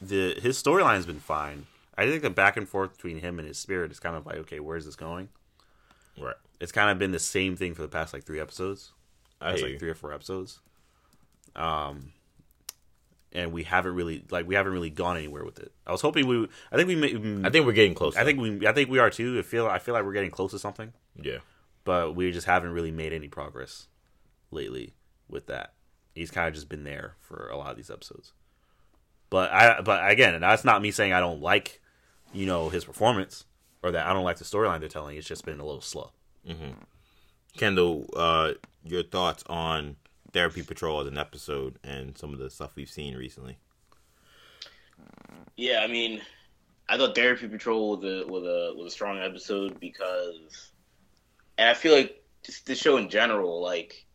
[0.00, 1.66] the his storyline's been fine.
[1.98, 4.36] I think the back and forth between him and his spirit is kind of like,
[4.36, 5.28] okay, where's this going?
[6.18, 6.34] right.
[6.60, 8.92] It's kind of been the same thing for the past like three episodes.
[9.40, 9.78] I like you.
[9.78, 10.60] three or four episodes.
[11.56, 12.12] Um,
[13.32, 15.72] and we haven't really like we haven't really gone anywhere with it.
[15.86, 16.48] I was hoping we.
[16.72, 16.96] I think we.
[16.96, 18.16] May, I think we're getting close.
[18.16, 18.66] I think we.
[18.66, 19.38] I think we are too.
[19.38, 19.66] I feel.
[19.66, 21.38] I feel like we're getting close to something, yeah,
[21.84, 23.88] but we just haven't really made any progress
[24.50, 24.94] lately
[25.28, 25.74] with that.
[26.14, 28.32] He's kind of just been there for a lot of these episodes.
[29.28, 29.80] But I.
[29.82, 31.80] But again, that's not me saying I don't like,
[32.32, 33.44] you know, his performance
[33.82, 35.16] or that I don't like the storyline they're telling.
[35.16, 36.12] It's just been a little slow.
[37.56, 38.52] Kendall, uh,
[38.84, 39.96] your thoughts on
[40.32, 43.58] Therapy Patrol as an episode and some of the stuff we've seen recently?
[45.56, 46.20] Yeah, I mean,
[46.88, 50.70] I thought Therapy Patrol was a was a was a strong episode because,
[51.58, 54.06] and I feel like just the show in general, like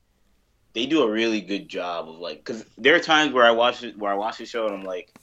[0.74, 3.84] they do a really good job of like because there are times where I watch
[3.84, 5.14] it where I watch the show and I'm like,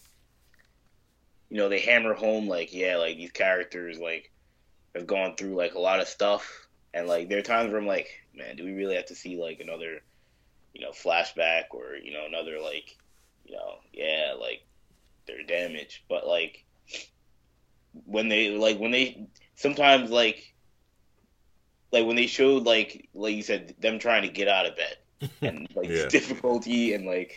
[1.48, 4.31] you know, they hammer home like yeah, like these characters like
[4.94, 7.86] have gone through like a lot of stuff, and like there are times where I'm
[7.86, 10.02] like, man, do we really have to see like another,
[10.73, 12.97] you know, flashback or you know another like,
[13.45, 14.61] you know, yeah, like
[15.27, 16.01] they're damaged.
[16.09, 16.65] but like
[18.07, 20.55] when they like when they sometimes like
[21.93, 24.97] like when they showed like like you said them trying to get out of bed
[25.43, 26.09] and like Yeah.
[26.09, 27.35] difficulty and like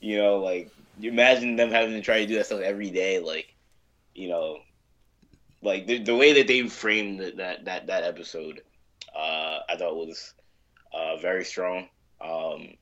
[0.00, 3.18] you know like you imagine them having to try to do that stuff every day
[3.18, 3.46] like
[4.14, 4.58] you know
[5.62, 8.60] like the, the way that they framed that that that, that episode
[9.14, 10.34] uh I thought was
[10.92, 11.88] uh very strong
[12.20, 12.74] um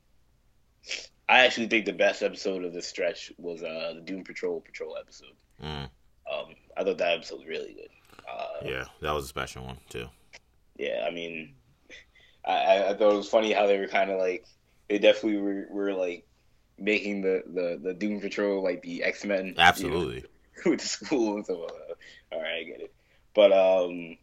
[1.28, 4.96] I actually think the best episode of this stretch was uh, the Doom Patrol Patrol
[4.98, 5.32] episode.
[5.62, 5.88] Mm,
[6.30, 7.88] Um, I thought that episode was really good.
[8.30, 10.08] Uh, yeah, that was a special one too.
[10.76, 11.54] yeah, I mean,
[12.44, 14.44] I, I- thought it was funny how they were kind of like
[14.88, 16.26] they definitely were, were like
[16.78, 20.24] making the, the, the Doom Patrol like the X Men Absolutely.
[20.66, 21.96] with the school and stuff like that.
[22.36, 22.94] All right, I get it.
[23.34, 24.18] But um,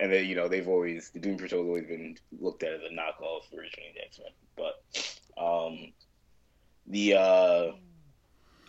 [0.00, 2.94] and then you know they've always the Doom Patrol's always been looked at as a
[2.94, 4.32] knockoff version of the X Men.
[4.56, 5.92] But um,
[6.86, 7.72] the uh,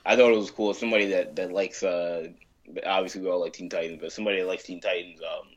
[0.05, 0.73] I thought it was cool.
[0.73, 2.27] Somebody that that likes uh,
[2.85, 5.19] obviously we all like Teen Titans, but somebody that likes Teen Titans.
[5.21, 5.47] Um,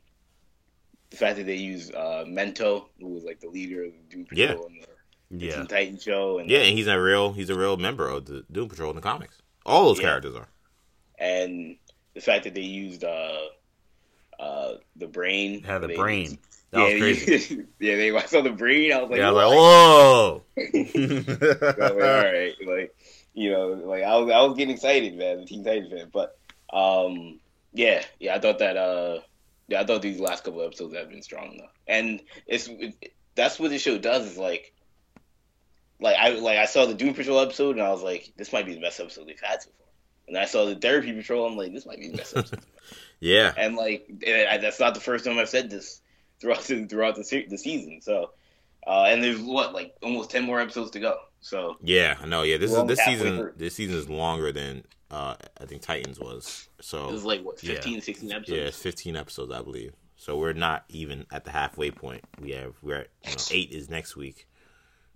[1.11, 4.27] the fact that they use uh, Mento, who was like the leader of the Doom
[4.27, 4.85] Patrol Yeah.
[5.31, 7.77] the, the Yeah, Teen Titans show, and Yeah, and he's a real he's a real
[7.77, 9.41] member of the Doom Patrol in the comics.
[9.67, 10.07] All those Yeah.
[10.07, 10.49] characters are.
[11.19, 11.77] and
[12.15, 13.41] the fact that they used uh,
[14.41, 15.63] uh, the brain.
[15.65, 16.39] Yeah, the They- brain.
[16.71, 17.57] That yeah, was crazy.
[17.79, 18.93] yeah, they I saw the brain.
[18.93, 20.43] I was like, yeah, I was like, whoa.
[21.79, 22.97] Like, all right, like
[23.33, 26.11] you know, like I was, I was getting excited, man, the Teen Titans fan.
[26.13, 26.37] But
[26.73, 27.39] um,
[27.73, 29.21] yeah, yeah, I thought that, uh,
[29.69, 33.59] yeah, I thought these last couple episodes have been strong enough, and it's it, that's
[33.61, 34.73] what the show does is like,
[36.01, 38.67] like I like I saw the Doom Patrol episode, and I was like, this might
[38.67, 39.87] be the best episode they've had so far.
[40.27, 42.61] And I saw the Therapy Patrol, I'm like, this might be the best episode.
[43.25, 44.07] Yeah, and like
[44.61, 46.03] that's not the first time I've said this
[46.41, 48.01] throughout the, throughout the the season.
[48.03, 48.31] So,
[48.87, 51.19] uh, and there's what like almost ten more episodes to go.
[51.41, 52.17] So yeah.
[52.21, 52.43] I know.
[52.43, 53.37] Yeah, this is this season.
[53.37, 53.53] through.
[53.57, 56.69] This season is longer than uh I think Titans was.
[56.81, 57.75] So it was like what Yeah.
[57.75, 58.49] 15, 16 episodes.
[58.49, 59.93] yeah, it's 15 episodes, I believe.
[60.17, 62.25] So we're not even at the halfway point.
[62.41, 64.47] We have we're at you know, eight is next week.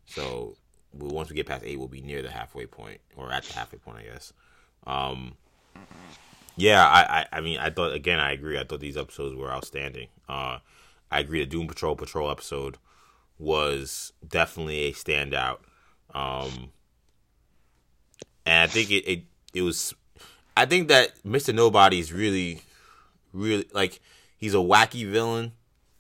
[0.07, 0.57] So
[0.93, 3.55] we, once we get past eight, we'll be near the halfway point or at the
[3.55, 4.33] halfway point, I guess.
[4.87, 5.35] Um,
[6.59, 8.59] yeah, I, I, I mean, I thought again, I agree.
[8.59, 10.09] I thought these episodes were outstanding.
[10.29, 10.59] Uh,
[11.11, 11.39] I agree.
[11.41, 12.77] The Doom Patrol Patrol episode
[13.39, 15.59] was definitely a standout.
[16.13, 16.73] Um,
[18.45, 19.23] and I think it, it
[19.55, 19.95] it was.
[20.57, 22.63] I think that Mister Nobody is really,
[23.33, 24.01] really like
[24.37, 25.53] he's a wacky villain.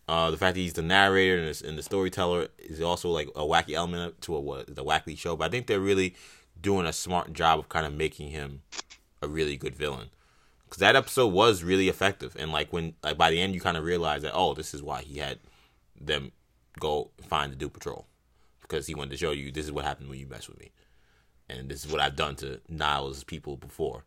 [0.08, 3.28] Uh, the fact that he's the narrator and the, and the storyteller is also like
[3.36, 5.36] a wacky element to a what the wacky show.
[5.36, 6.16] But I think they're really
[6.60, 8.62] doing a smart job of kind of making him
[9.22, 10.08] a really good villain
[10.68, 12.36] because that episode was really effective.
[12.38, 14.82] And like when like by the end, you kind of realize that oh, this is
[14.82, 15.38] why he had
[15.98, 16.32] them
[16.78, 18.06] go find the Doom Patrol
[18.62, 20.70] because he wanted to show you this is what happened when you mess with me,
[21.48, 24.04] and this is what I've done to Niles' people before.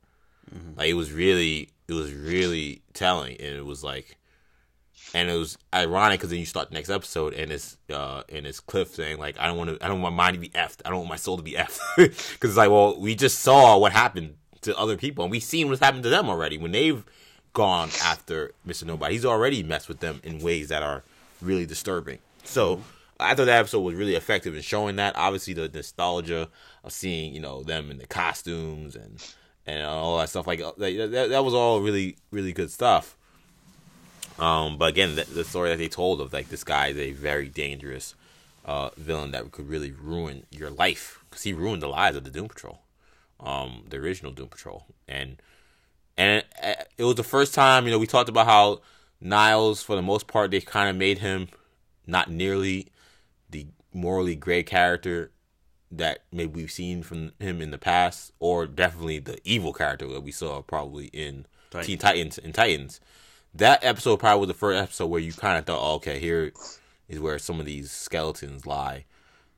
[0.75, 4.17] Like it was really, it was really telling, and it was like,
[5.13, 8.45] and it was ironic because then you start the next episode and it's uh and
[8.45, 10.49] it's Cliff saying like I don't want to, I don't want my mind to be
[10.49, 13.39] effed, I don't want my soul to be effed, because it's like well we just
[13.39, 16.71] saw what happened to other people and we've seen what's happened to them already when
[16.71, 17.03] they've
[17.53, 18.85] gone after Mr.
[18.85, 19.15] Nobody.
[19.15, 21.03] He's already messed with them in ways that are
[21.41, 22.19] really disturbing.
[22.43, 22.81] So
[23.19, 25.15] I thought that episode was really effective in showing that.
[25.15, 26.49] Obviously, the nostalgia
[26.83, 29.23] of seeing you know them in the costumes and
[29.67, 30.77] and all that stuff like that,
[31.11, 33.15] that, that was all really really good stuff.
[34.39, 37.11] Um, but again, the, the, story that they told of like this guy is a
[37.11, 38.15] very dangerous
[38.65, 42.31] uh, villain that could really ruin your life because he ruined the lives of the
[42.31, 42.81] Doom Patrol,
[43.41, 45.41] um, the original Doom Patrol, and
[46.17, 48.81] and it, it was the first time you know we talked about how
[49.19, 51.47] Niles for the most part they kind of made him
[52.05, 52.87] not nearly
[53.49, 55.31] the morally gray character
[55.91, 60.21] that maybe we've seen from him in the past, or definitely the evil character that
[60.21, 61.87] we saw probably in Titans.
[61.87, 62.99] Teen Titans and Titans.
[63.53, 66.53] That episode probably was the first episode where you kind of thought, oh, okay, here
[67.09, 69.03] is where some of these skeletons lie.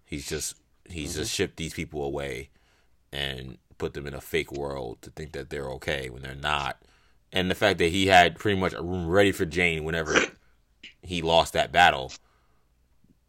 [0.05, 0.55] He's just
[0.89, 1.21] he's mm-hmm.
[1.21, 2.49] just shipped these people away
[3.13, 6.81] and put them in a fake world to think that they're okay when they're not.
[7.31, 10.15] And the fact that he had pretty much a room ready for Jane whenever
[11.01, 12.11] he lost that battle,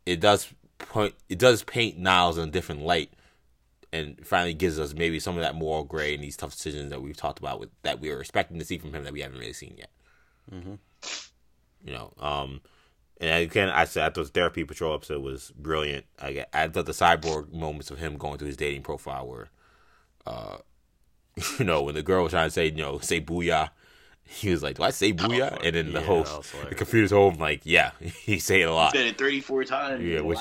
[0.04, 3.12] it does point it does paint Niles in a different light
[3.92, 7.00] and finally gives us maybe some of that moral gray and these tough decisions that
[7.00, 9.38] we've talked about with that we were expecting to see from him that we haven't
[9.38, 9.90] really seen yet.
[10.52, 10.74] Mm-hmm.
[11.84, 12.60] You know, um,
[13.20, 16.06] and again, I said I thought the therapy patrol episode was brilliant.
[16.20, 19.48] I, I thought the cyborg moments of him going through his dating profile were,
[20.26, 20.58] uh,
[21.58, 23.70] you know, when the girl was trying to say, you know, say booyah,
[24.26, 26.24] he was like, "Do I say booyah?" Oh, and then yeah, the whole
[26.68, 29.64] the computer's home like, "Yeah, he say it a lot." He said it thirty four
[29.64, 30.02] times.
[30.02, 30.38] Yeah, which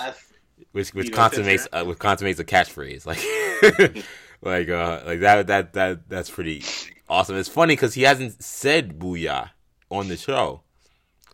[0.72, 3.05] which, which consummates uh, which consummates a catchphrase
[3.85, 4.05] like
[4.41, 6.64] like uh like that that that that's pretty
[7.10, 7.35] awesome.
[7.35, 9.49] It's funny because he hasn't said booyah
[9.89, 10.61] on the show,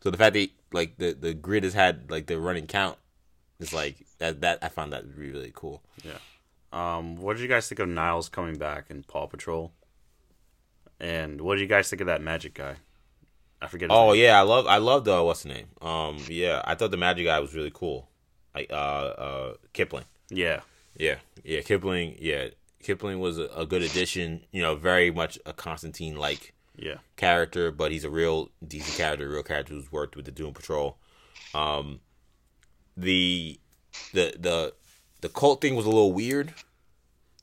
[0.02, 2.98] so the fact that like the the grid has had like the running count
[3.60, 5.84] is like that that I found that really really cool.
[6.04, 6.18] Yeah.
[6.72, 9.72] Um, what did you guys think of Niles coming back in Paw Patrol?
[11.00, 12.76] And what did you guys think of that magic guy?
[13.62, 13.90] I forget.
[13.92, 14.22] oh name.
[14.22, 15.68] yeah, I love I love the what's the name?
[15.82, 18.08] Um, yeah, I thought the magic guy was really cool.
[18.56, 20.06] Like uh, uh, Kipling.
[20.30, 20.62] Yeah,
[20.96, 21.62] yeah, yeah.
[21.62, 22.16] Kipling.
[22.20, 22.50] Yeah,
[22.82, 24.46] Kipling was a, a good addition.
[24.52, 29.28] You know, very much a Constantine like yeah character, but he's a real decent character,
[29.28, 30.98] real character who's worked with the Doom Patrol.
[31.54, 32.00] Um,
[32.96, 33.60] the
[34.14, 34.74] the the
[35.22, 36.54] the cult thing was a little weird.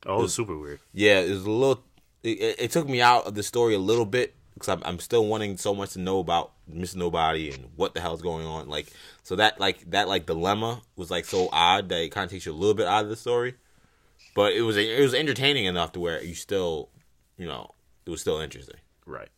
[0.05, 0.81] Oh, it was super weird.
[0.93, 1.82] Yeah, it was a little.
[2.23, 5.27] It, it took me out of the story a little bit because I'm, I'm still
[5.27, 8.69] wanting so much to know about Mister Nobody and what the hell's going on.
[8.69, 8.86] Like,
[9.23, 12.47] so that like that like dilemma was like so odd that it kind of takes
[12.47, 13.55] you a little bit out of the story.
[14.35, 16.90] But it was it was entertaining enough to where you still,
[17.39, 17.74] you know,
[18.05, 18.77] it was still interesting.
[19.07, 19.28] Right.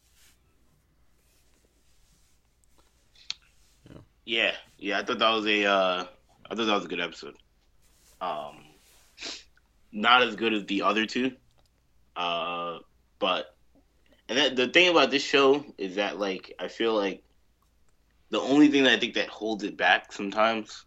[3.89, 4.01] Yeah.
[4.25, 4.99] Yeah, yeah.
[4.99, 5.65] I thought that was a.
[5.65, 6.05] Uh,
[6.51, 7.35] I thought that was a good episode.
[8.21, 8.65] Um,
[9.93, 11.33] not as good as the other two,
[12.17, 12.79] uh,
[13.19, 13.55] but
[14.29, 17.23] and that, the thing about this show is that like I feel like
[18.31, 20.85] the only thing that I think that holds it back sometimes,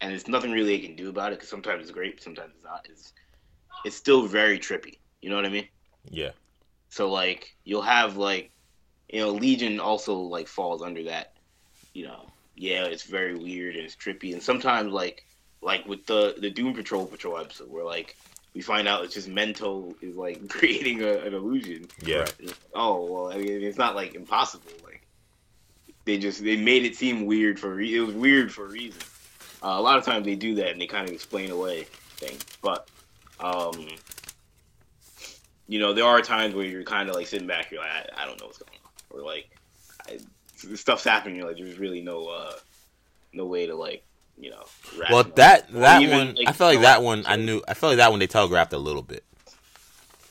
[0.00, 2.64] and it's nothing really I can do about it because sometimes it's great, sometimes it's
[2.64, 2.86] not.
[2.90, 3.12] Is
[3.84, 4.98] it's still very trippy.
[5.22, 5.68] You know what I mean?
[6.10, 6.30] Yeah.
[6.90, 8.50] So like you'll have like
[9.08, 11.34] you know Legion also like falls under that.
[11.94, 15.24] You know, yeah, it's very weird and it's trippy, and sometimes like
[15.62, 18.16] like with the the Doom Patrol Patrol episode where like
[18.54, 21.86] we find out it's just Mento is like creating a, an illusion.
[22.04, 22.26] Yeah.
[22.74, 24.72] Oh well, I mean it's not like impossible.
[24.84, 25.06] Like
[26.04, 29.02] they just they made it seem weird for re- it was weird for a reason.
[29.62, 31.84] Uh, a lot of times they do that and they kind of explain away
[32.16, 32.88] things, but
[33.40, 33.88] um,
[35.70, 38.22] you know, there are times where you're kind of like sitting back, you're like, I,
[38.22, 39.48] I don't know what's going on, or like,
[40.08, 40.18] I,
[40.74, 41.36] stuff's happening.
[41.36, 42.54] You're like, there's really no, uh,
[43.32, 44.04] no way to like,
[44.40, 44.64] you know.
[45.10, 47.90] Well, that that even, one, like, I felt like that one, I knew, I felt
[47.90, 49.24] like that one they telegraphed a little bit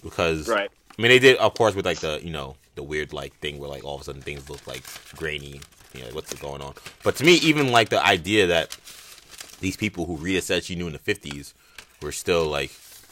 [0.03, 0.69] because, right.
[0.97, 3.59] I mean, they did, of course, with like the, you know, the weird like thing
[3.59, 4.83] where like all of a sudden things look like
[5.15, 5.61] grainy.
[5.93, 6.75] You know, what's going on?
[7.03, 8.77] But to me, even like the idea that
[9.59, 11.55] these people who Rita said she knew in the fifties
[12.01, 12.71] were still like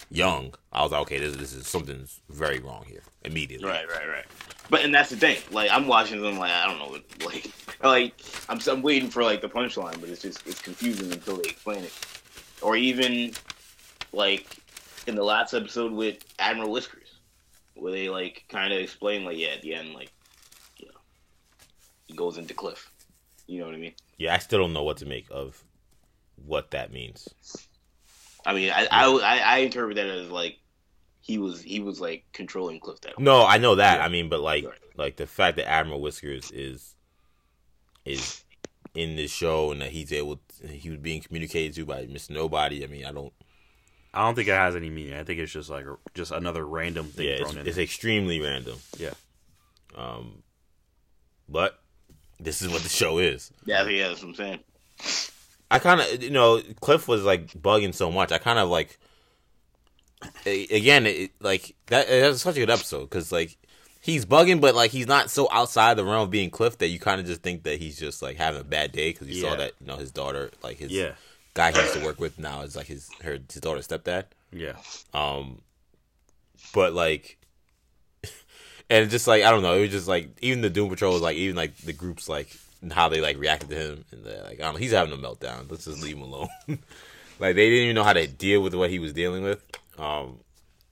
[0.10, 3.68] young, I was like, okay, this, this is something's very wrong here immediately.
[3.68, 4.26] Right, right, right.
[4.70, 5.38] But and that's the thing.
[5.52, 7.52] Like I'm watching them, like I don't know, like
[7.84, 8.14] like
[8.50, 11.84] I'm I'm waiting for like the punchline, but it's just it's confusing until they explain
[11.84, 11.94] it.
[12.62, 13.34] Or even
[14.14, 14.58] like
[15.06, 17.20] in the last episode with Admiral Whiskers,
[17.76, 20.12] where they like kind of explain like yeah at the end like
[20.78, 21.00] you know
[22.08, 22.92] he goes into Cliff.
[23.46, 23.94] You know what I mean?
[24.18, 25.64] Yeah, I still don't know what to make of
[26.36, 27.30] what that means.
[28.48, 30.58] I mean, I, I, I, I interpret that as like
[31.20, 33.20] he was he was like controlling Cliff that.
[33.20, 34.00] No, I know that.
[34.00, 34.06] Yeah.
[34.06, 34.80] I mean, but like right.
[34.96, 36.96] like the fact that Admiral Whiskers is
[38.06, 38.46] is
[38.96, 42.34] in this show and that he's able to, he was being communicated to by Mister
[42.34, 42.86] Nobody.
[42.86, 43.34] I mean, I don't.
[44.14, 45.14] I don't think it has any meaning.
[45.14, 47.68] I think it's just like a, just another random thing yeah, thrown it's, in.
[47.68, 48.78] It's extremely random.
[48.98, 49.14] Yeah.
[49.96, 50.42] Um,
[51.50, 51.80] but
[52.40, 53.52] this is what the show is.
[53.66, 54.60] Yeah, yeah, that's what I'm saying.
[55.70, 58.32] I kind of, you know, Cliff was like bugging so much.
[58.32, 58.98] I kind of like,
[60.46, 62.10] again, it, like that.
[62.10, 63.58] It was such a good episode because like
[64.02, 67.00] he's bugging, but like he's not so outside the realm of being Cliff that you
[67.00, 69.56] kind of just think that he's just like having a bad day because you saw
[69.56, 71.12] that you know his daughter, like his Yeah.
[71.54, 74.26] guy he used to work with now is like his her his daughter's stepdad.
[74.52, 74.74] Yeah.
[75.14, 75.62] Um,
[76.74, 77.38] but like,
[78.90, 79.74] and just like I don't know.
[79.76, 82.56] It was just like even the Doom Patrol was like even like the groups like
[82.92, 84.80] how they like reacted to him and they're like I don't know.
[84.80, 85.70] He's having a meltdown.
[85.70, 86.50] Let's just leave him alone.
[86.68, 89.64] like they didn't even know how to deal with what he was dealing with.
[89.98, 90.40] Um,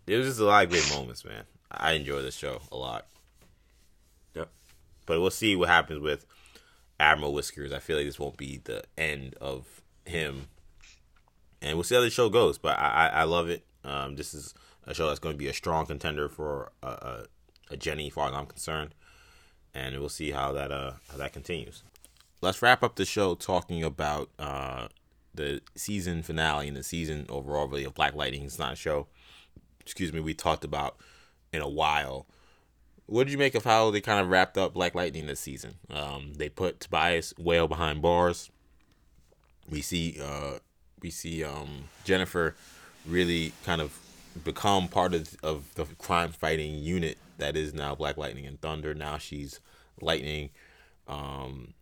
[0.08, 1.44] it was just a lot of great moments, man.
[1.72, 3.06] I enjoy the show a lot.
[4.36, 4.50] Yep.
[5.06, 6.26] But we'll see what happens with
[7.00, 7.74] Admiral Whiskers.
[7.74, 10.48] I feel like this won't be the end of him
[11.66, 12.58] and we'll see how the show goes.
[12.58, 13.66] But I, I, I love it.
[13.84, 14.54] Um, this is
[14.86, 17.26] a show that's going to be a strong contender for a, a,
[17.72, 18.94] a Jenny, as far as I'm concerned,
[19.76, 21.84] and we'll see how that uh how that continues.
[22.42, 24.88] Let's wrap up the show talking about uh
[25.34, 28.44] the season finale and the season overall really of Black Lightning.
[28.44, 29.08] It's not a show.
[29.82, 30.22] Excuse me.
[30.22, 30.96] We talked about
[31.52, 32.26] in a while.
[33.08, 35.76] What did you make of how they kind of wrapped up Black Lightning this season?
[35.92, 38.50] Um, they put Tobias Whale behind bars.
[39.70, 40.60] We see uh,
[41.02, 42.56] we see um, Jennifer
[43.06, 44.00] really kind of
[44.44, 48.94] become part of, of the crime fighting unit that is now Black Lightning and Thunder.
[48.94, 49.60] Now she's
[50.02, 50.50] Lightning.
[51.08, 51.74] Um,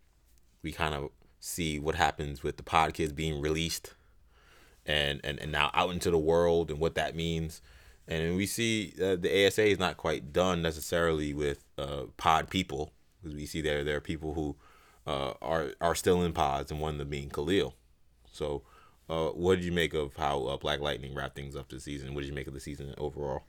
[0.62, 1.10] we kind of
[1.40, 3.94] see what happens with the pod kids being released
[4.86, 7.60] and, and, and now out into the world and what that means.
[8.06, 12.92] And we see uh, the ASA is not quite done necessarily with uh, pod people
[13.22, 14.56] because we see there there are people who
[15.06, 17.74] uh, are are still in pods and one of them being Khalil.
[18.30, 18.62] So,
[19.08, 22.14] uh, what did you make of how uh, Black Lightning wrapped things up this season?
[22.14, 23.44] What did you make of the season overall?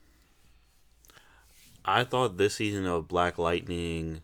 [1.86, 4.22] I thought this season of Black Lightning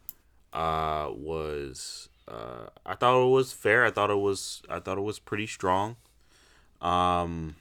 [0.52, 3.86] uh, was uh, I thought it was fair.
[3.86, 5.96] I thought it was I thought it was pretty strong.
[6.82, 7.56] Um,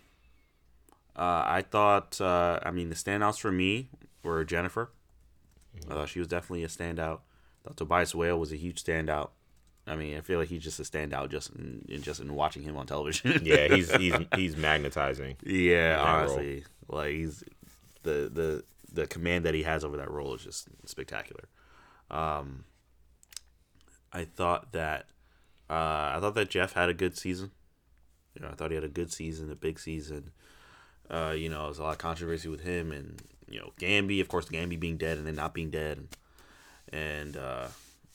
[1.15, 3.91] uh, I thought uh, I mean the standouts for me
[4.23, 4.91] were Jennifer.
[5.89, 7.19] I thought she was definitely a standout.
[7.19, 9.31] I thought Tobias Whale was a huge standout.
[9.87, 12.63] I mean, I feel like he's just a standout just in, in just in watching
[12.63, 13.41] him on television.
[13.45, 15.37] Yeah, he's he's he's magnetizing.
[15.45, 16.07] Yeah, that role.
[16.07, 17.45] honestly, like he's
[18.03, 21.45] the the the command that he has over that role is just spectacular.
[22.11, 22.65] Um,
[24.13, 25.07] I thought that
[25.69, 27.51] uh, I thought that Jeff had a good season.
[28.35, 30.31] You know, I thought he had a good season, a big season.
[31.09, 34.29] Uh, you know, there's a lot of controversy with him and you know Gambi, of
[34.29, 36.07] course, Gambi being dead and then not being dead,
[36.93, 37.67] and uh,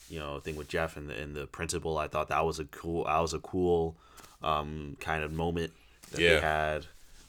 [0.08, 1.98] you know, thing with Jeff and the and the principal.
[1.98, 3.96] I thought that was a cool, that was a cool
[4.42, 5.72] um, kind of moment
[6.12, 6.34] that Yeah.
[6.36, 6.86] they had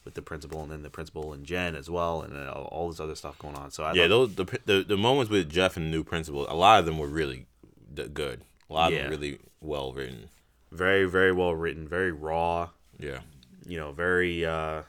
[0.07, 3.01] with the principal and then the principal and Jen as well, and then all, this
[3.01, 3.71] other stuff going on.
[3.71, 6.55] So I Yeah, those the, the the moments with Jeff and the new principal, a
[6.55, 7.45] lot of them were really
[7.93, 8.41] good.
[8.69, 9.01] A lot of Yeah.
[9.03, 10.29] them really well written.
[10.71, 12.69] very very well written, very raw.
[12.97, 13.19] Yeah,
[13.65, 14.83] you know, very uh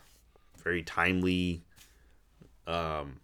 [0.62, 1.62] very timely
[2.68, 3.20] um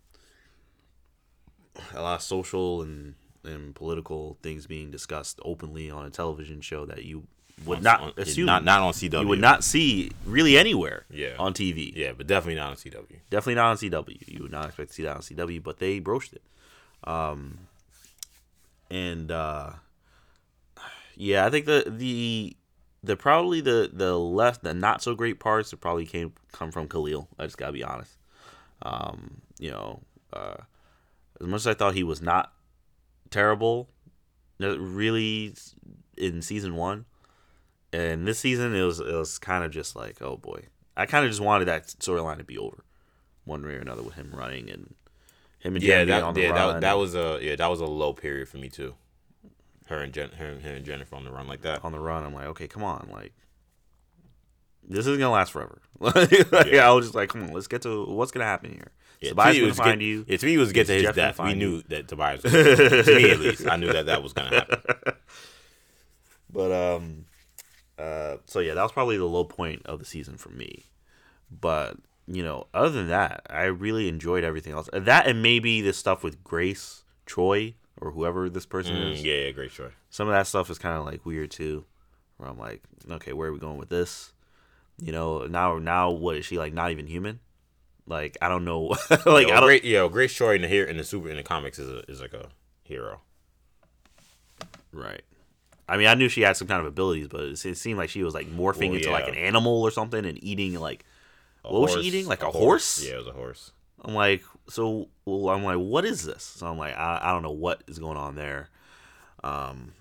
[1.95, 3.15] a lot of social and
[3.45, 7.27] and political things being discussed openly on a television show that you
[7.65, 9.21] would not On- assume not not on CW.
[9.23, 11.35] you would not see really anywhere Yeah.
[11.39, 11.93] on TV.
[11.97, 13.21] Yeah, but definitely not on CW.
[13.31, 14.19] Definitely not on CW.
[14.27, 16.43] You would not expect to see that on CW, but they broached it.
[17.05, 17.59] Um
[18.91, 19.73] and uh
[21.17, 22.57] yeah, I think the the
[23.03, 26.89] the probably the the less the not so great parts that probably came come from
[26.89, 27.29] Khalil.
[27.39, 28.13] I just gotta be honest.
[28.83, 30.03] Um, you know,
[30.33, 30.57] uh,
[31.41, 32.53] as much as I thought he was not
[33.31, 33.89] terrible,
[34.59, 35.55] really
[36.19, 37.05] in season one,
[37.95, 40.65] and this season it was it was kind of just like oh boy,
[40.97, 42.85] I kind of just wanted that storyline to be over,
[43.45, 44.95] one way or another with him running and
[45.61, 46.75] him and Yeah, Jen that on the yeah run.
[46.75, 48.95] that, that was a yeah that was a low period for me too.
[49.87, 51.85] Her and Jen, her, her and Jennifer on the run like that.
[51.85, 52.25] on the run.
[52.25, 53.33] I'm like, okay, come on, like
[54.87, 55.81] this isn't gonna last forever.
[56.01, 56.31] Like,
[56.71, 56.89] Yeah.
[56.89, 58.93] I was just like, come on, let's get to what's gonna happen here.
[59.21, 60.25] Yeah, Tobias to was find get, you.
[60.29, 61.39] Yeah, to me, it was get to his Jeff death.
[61.39, 61.83] We find knew you?
[61.89, 62.43] that Tobias.
[62.43, 65.15] Was gonna to me, at least, I knew that that was gonna happen.
[66.53, 67.25] But um,
[67.99, 70.85] uh, so yeah, that was probably the low point of the season for me.
[71.51, 71.97] But
[72.27, 74.89] you know, other than that, I really enjoyed everything else.
[74.93, 79.25] That and maybe the stuff with Grace, Choi, or whoever this person Mm, is.
[79.25, 79.93] yeah, yeah, great choice.
[80.11, 81.85] Some of that stuff is kind of like weird too.
[82.37, 84.33] Where I'm like, okay, where are we going with this?
[85.01, 86.73] You know, now now what is she like?
[86.73, 87.41] Not even human?
[88.07, 88.89] Like I don't know.
[89.11, 89.63] like Yo, I don't.
[89.65, 92.11] great, yeah, Grace Choi in the here in the super in the comics is a,
[92.11, 92.49] is like a
[92.85, 93.21] hero.
[94.93, 95.23] Right.
[95.89, 98.11] I mean, I knew she had some kind of abilities, but it, it seemed like
[98.11, 101.05] she was like morphing Well, into like an animal or something and eating like.
[101.65, 102.27] A What was she eating?
[102.27, 103.05] Like a horse?
[103.05, 103.73] Yeah, it was a horse.
[104.01, 106.43] I'm like, so well, I'm like, what is this?
[106.43, 108.69] So I'm like, I, I don't know what is going on there.
[109.43, 109.93] Um,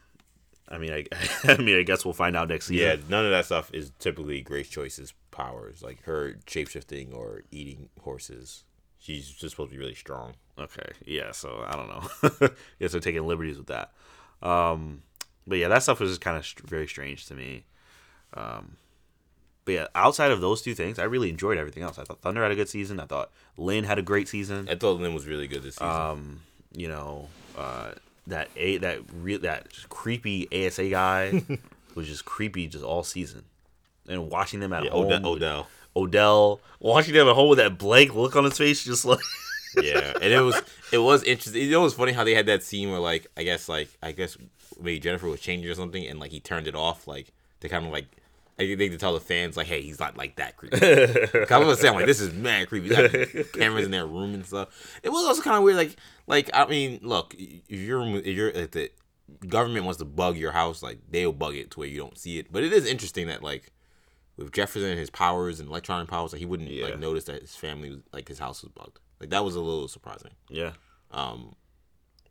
[0.67, 1.05] I mean, I,
[1.51, 2.85] I mean, I guess we'll find out next season.
[2.85, 7.89] Yeah, none of that stuff is typically Grace Choi's powers, like her shapeshifting or eating
[8.01, 8.63] horses.
[8.99, 10.35] She's just supposed to be really strong.
[10.57, 10.89] Okay.
[11.05, 11.31] Yeah.
[11.31, 12.49] So I don't know.
[12.79, 12.87] yeah.
[12.87, 13.91] So taking liberties with that.
[14.41, 15.03] Um,
[15.47, 17.65] but yeah, that stuff was just kind of st- very strange to me.
[18.33, 18.77] Um,
[19.65, 21.97] but yeah, outside of those two things, I really enjoyed everything else.
[21.97, 22.99] I thought Thunder had a good season.
[22.99, 24.67] I thought Lynn had a great season.
[24.69, 25.87] I thought Lynn was really good this season.
[25.87, 26.39] Um,
[26.73, 27.91] you know, uh,
[28.27, 31.43] that a that real that creepy ASA guy
[31.95, 33.43] was just creepy just all season.
[34.07, 35.67] And watching them at yeah, home, Odell, Odell.
[35.95, 39.19] Odell, watching them at home with that blank look on his face, just like
[39.81, 41.63] yeah, and it was it was interesting.
[41.63, 43.89] You know, it was funny how they had that scene where like I guess like
[44.01, 44.37] I guess
[44.79, 47.31] maybe Jennifer was changing or something, and like he turned it off, like
[47.61, 48.05] to kind of like
[48.59, 50.77] I think to tell the fans like, hey, he's not like that creepy.
[51.49, 52.89] I was saying like this is mad creepy.
[52.89, 54.99] Like, cameras in their room and stuff.
[55.01, 55.77] It was also kind of weird.
[55.77, 55.95] Like
[56.27, 58.91] like I mean, look, if you're if you're if the
[59.47, 62.37] government wants to bug your house, like they'll bug it to where you don't see
[62.37, 62.51] it.
[62.51, 63.71] But it is interesting that like
[64.37, 66.85] with Jefferson and his powers and electronic powers, like he wouldn't Yeah.
[66.85, 68.99] like notice that his family was like his house was bugged.
[69.23, 70.31] Like that was a little surprising.
[70.49, 70.73] yeah,
[71.11, 71.55] Um,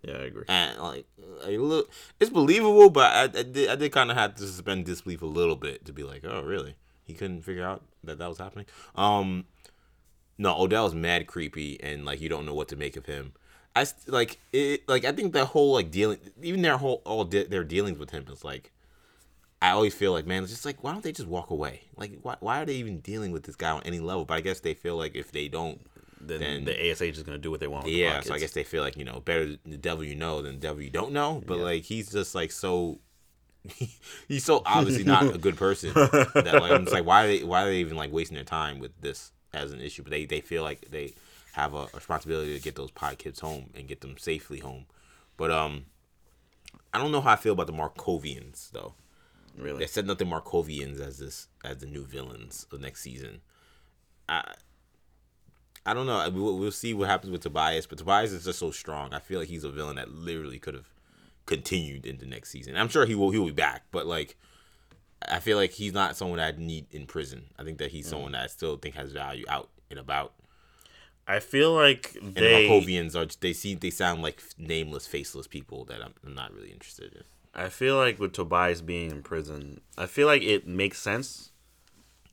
[0.02, 0.44] yeah, I agree.
[0.48, 1.06] and like
[1.44, 1.88] a little,
[2.20, 5.26] it's believable, but I, I did I did kind of have to suspend disbelief a
[5.26, 6.74] little bit to be like, oh really?
[7.04, 8.66] He couldn't figure out that that was happening.
[8.94, 9.44] Um,
[10.38, 13.32] no, Odell's mad creepy, and like you don't know what to make of him.
[13.74, 14.86] I like it.
[14.88, 18.10] Like I think that whole like dealing, even their whole all de- their dealings with
[18.10, 18.70] him is like.
[19.60, 21.82] I always feel like, man, it's just like, why don't they just walk away?
[21.96, 24.24] Like, why, why are they even dealing with this guy on any level?
[24.24, 25.80] But I guess they feel like if they don't,
[26.24, 27.84] Then, then- the ASA is gonna do what they want.
[27.84, 30.14] With the yeah, so I guess they feel like you know better the devil you
[30.14, 31.42] know than the devil you don't know.
[31.46, 31.64] But Yeah.
[31.64, 33.00] like he's just like so,
[34.28, 37.42] he's so obviously not a good person that like I'm just like why are they
[37.44, 40.02] why are they even like wasting their time with this as an issue?
[40.02, 41.14] But they they feel like they
[41.52, 44.86] have a responsibility to get those pod kids home and get them safely home.
[45.36, 45.86] But um,
[46.94, 48.94] I don't know how I feel about the Markovians though.
[49.58, 49.80] really.
[49.80, 53.40] They said nothing Markovians as this as the new villains of next season.
[54.28, 54.54] I
[55.84, 56.28] I don't know.
[56.30, 59.12] We'll, we'll see what happens with Tobias, but Tobias is just so strong.
[59.12, 60.88] I feel like he's a villain that literally could have
[61.46, 62.76] continued into next season.
[62.76, 63.30] I'm sure he will.
[63.30, 64.36] He will be back, but like,
[65.28, 67.46] I feel like he's not someone I'd need in prison.
[67.58, 68.10] I think that he's mm.
[68.10, 70.34] someone that I still think has value out and about.
[71.26, 72.30] I feel like they.
[72.30, 76.52] the Markovians are they see they sound like nameless, faceless people that I'm, I'm not
[76.52, 77.22] really interested in.
[77.54, 81.51] I feel like with Tobias being in prison, I feel like it makes sense.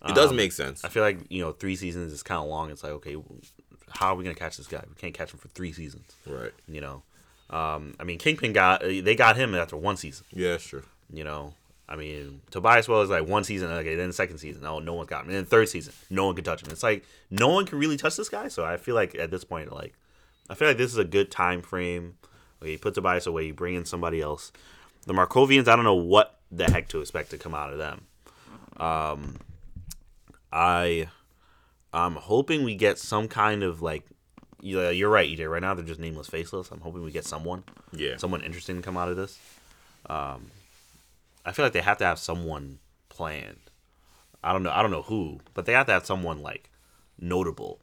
[0.07, 0.85] It does Um, make sense.
[0.85, 2.71] I feel like you know three seasons is kind of long.
[2.71, 3.15] It's like okay,
[3.89, 4.83] how are we gonna catch this guy?
[4.87, 6.15] We can't catch him for three seasons.
[6.25, 6.53] Right.
[6.67, 7.03] You know,
[7.49, 10.25] um, I mean Kingpin got they got him after one season.
[10.31, 10.83] Yeah, sure.
[11.11, 11.53] You know,
[11.87, 14.93] I mean Tobias Whale is like one season, okay, then the second season, oh no
[14.93, 16.71] one's got him, and then third season, no one could touch him.
[16.71, 18.47] It's like no one can really touch this guy.
[18.47, 19.95] So I feel like at this point, like
[20.49, 22.15] I feel like this is a good time frame.
[22.61, 24.51] Okay, you put Tobias away, you bring in somebody else.
[25.07, 28.01] The Markovians, I don't know what the heck to expect to come out of them.
[28.77, 29.37] Um,
[30.51, 31.09] I,
[31.93, 34.03] I'm hoping we get some kind of like,
[34.61, 35.49] yeah, you're right, EJ.
[35.49, 36.71] Right now they're just nameless, faceless.
[36.71, 37.63] I'm hoping we get someone,
[37.93, 38.17] Yeah.
[38.17, 39.37] someone interesting to come out of this.
[40.09, 40.47] Um,
[41.45, 43.57] I feel like they have to have someone planned.
[44.43, 44.71] I don't know.
[44.71, 46.69] I don't know who, but they have to have someone like
[47.19, 47.79] notable.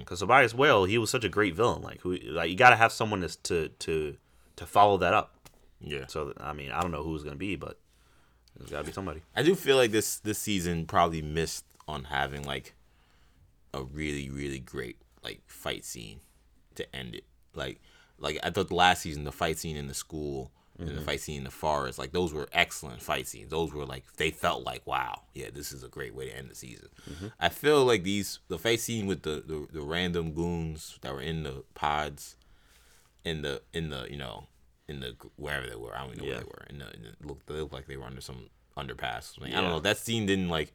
[0.00, 1.82] Because Tobias Whale, he was such a great villain.
[1.82, 4.16] Like who, like you got to have someone to to to
[4.56, 5.34] to follow that up.
[5.80, 6.06] yeah.
[6.08, 7.78] So I mean, I don't know who's gonna be, but
[8.56, 9.22] there's got to be somebody.
[9.36, 12.74] I do feel like this this season probably missed on having like
[13.74, 16.20] a really really great like fight scene
[16.76, 17.24] to end it.
[17.54, 17.80] Like
[18.18, 21.04] like I thought the last season the fight scene in the school and the mm-hmm.
[21.06, 23.50] fight scene in the forest like those were excellent fight scenes.
[23.50, 26.50] Those were like they felt like wow yeah this is a great way to end
[26.50, 26.88] the season.
[27.10, 27.26] Mm-hmm.
[27.40, 31.20] I feel like these the fight scene with the, the the random goons that were
[31.20, 32.36] in the pods
[33.24, 34.46] in the in the you know
[34.86, 36.34] in the wherever they were I don't even know Yeah.
[36.34, 38.48] where they were in the, in the look they looked like they were under some
[38.76, 39.40] underpass.
[39.40, 39.60] Like, I Yeah.
[39.62, 40.72] don't know that scene didn't like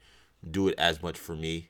[0.49, 1.69] do it as much for me.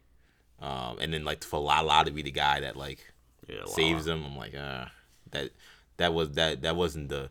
[0.61, 2.99] Um, and then like for Lala to be the guy that like
[3.47, 4.85] Yeah, saves them, I'm like uh
[5.31, 5.51] that
[5.97, 7.29] that was that that wasn't the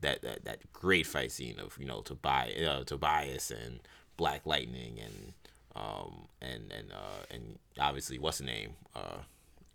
[0.00, 3.80] that that, that great fight scene of you know Tobias uh, Tobias and
[4.16, 5.32] Black Lightning and
[5.74, 9.18] um and and uh and obviously what's the name uh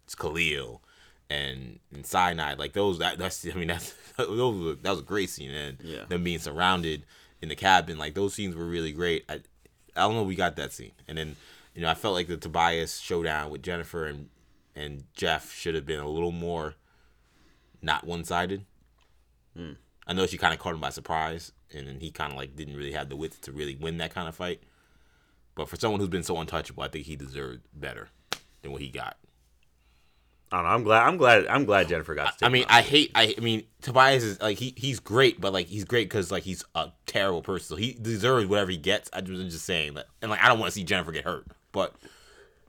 [0.05, 0.81] it's Khalil
[1.29, 5.03] and and Syonide like those that that's I mean that's those were, that was a
[5.03, 6.05] great scene and Yeah.
[6.07, 7.05] them being surrounded
[7.41, 9.39] in the cabin like those scenes were really great I
[9.99, 11.35] I don't know we got that scene and then
[11.75, 14.29] you know I felt like the Tobias showdown with Jennifer and
[14.75, 16.75] and Jeff should have been a little more
[17.81, 18.65] not one sided.
[19.55, 19.73] Hmm.
[20.07, 22.55] I know she kind of caught him by surprise, and then he kind of like
[22.55, 24.63] didn't really have the wits to really win that kind of fight.
[25.55, 28.09] But for someone who's been so untouchable, I think he deserved better
[28.61, 29.17] than what he got.
[30.51, 30.69] I don't know.
[30.69, 31.07] I'm glad.
[31.07, 31.47] I'm glad.
[31.47, 32.35] I'm glad Jennifer got.
[32.41, 32.65] I mean.
[32.69, 33.11] I hate.
[33.13, 36.43] I, I mean, Tobias is like he he's great, but like he's great because like
[36.43, 37.67] he's a terrible person.
[37.67, 39.09] So he deserves whatever he gets.
[39.13, 41.45] I was just saying that, and like I don't want to see Jennifer get hurt,
[41.71, 41.93] but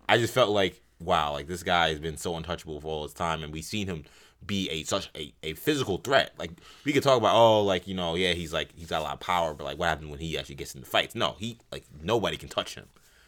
[0.08, 3.14] I just felt like wow, like this guy has been so untouchable for all his
[3.14, 4.04] time, and we've seen him
[4.44, 6.32] be a such a, a physical threat.
[6.38, 6.50] Like
[6.84, 9.14] we could talk about oh, like you know, yeah, he's like he's got a lot
[9.14, 11.14] of power, but like what happens when he actually gets into fights?
[11.14, 12.86] No, he like nobody can touch him.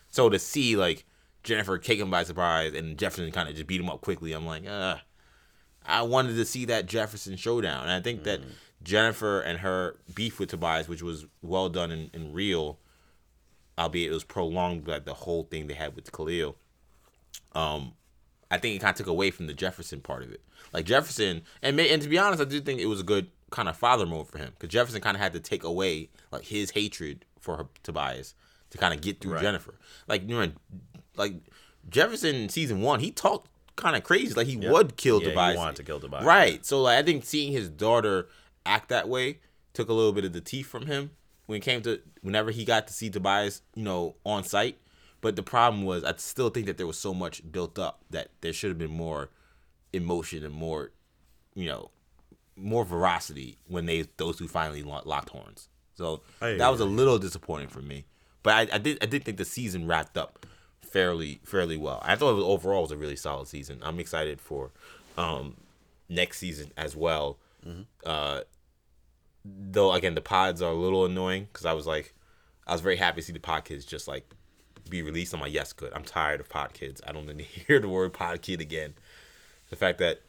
[0.09, 1.05] So to see like
[1.43, 4.47] Jennifer take him by surprise and Jefferson kind of just beat him up quickly, I'm
[4.47, 4.97] like, uh
[5.85, 7.83] I wanted to see that Jefferson showdown.
[7.83, 8.41] And I think that
[8.85, 12.79] Jennifer and her beef with Tobias, which was well done and, and real,
[13.77, 16.57] albeit it was prolonged, like the whole thing they had with Khalil.
[17.53, 17.95] Um,
[18.51, 20.41] I think it kind of took away from the Jefferson part of it.
[20.73, 23.69] Like Jefferson, and and to be honest, I do think it was a good kind
[23.69, 26.71] of father mode for him because Jefferson kind of had to take away like his
[26.71, 28.35] hatred for her, Tobias
[28.71, 29.43] to kind of get through Right.
[29.43, 29.75] Jennifer.
[30.07, 30.53] Like you know,
[31.17, 31.35] like
[31.89, 35.77] Jefferson season one, he talked kind of crazy, like he would kill Yeah, he wanted
[35.77, 36.25] to kill Tobias.
[36.25, 36.65] Right.
[36.65, 38.29] So like I think seeing his daughter
[38.67, 39.39] act that way
[39.73, 41.11] took a little bit of the teeth from him
[41.47, 44.79] when it came to whenever he got to see Tobias, you know, on sight.
[45.21, 48.29] But the problem was I still think that there was so much built up that
[48.41, 49.31] there should have been more
[49.93, 50.91] emotion and more,
[51.55, 51.91] you know,
[52.57, 55.69] more veracity when they those two finally locked horns.
[55.95, 58.07] So that was a little disappointing for me.
[58.43, 60.42] But I, I did I did think the season wrapped up
[60.93, 62.01] fairly fairly well.
[62.03, 63.79] I thought it was, overall was a really solid season.
[63.83, 64.71] I'm excited for
[65.17, 65.57] um,
[66.09, 67.39] next season as well.
[68.05, 68.41] Uh,
[69.45, 72.15] though again, the pods are a little annoying because I was like,
[72.67, 74.29] I was very happy to see the pod kids just like
[74.89, 75.33] be released.
[75.35, 75.93] I'm like, yes, good.
[75.95, 77.01] I'm tired of pod kids.
[77.07, 78.95] I don't need to hear the word pod kid again.
[79.71, 80.21] The fact that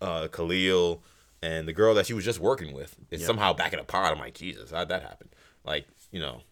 [0.00, 1.02] uh, Khalil
[1.42, 3.26] and the girl that she was just working with is Yep.
[3.26, 4.12] somehow back in a pod.
[4.12, 5.28] I'm like, Jesus, how'd that happen?
[5.64, 6.42] Like, you know,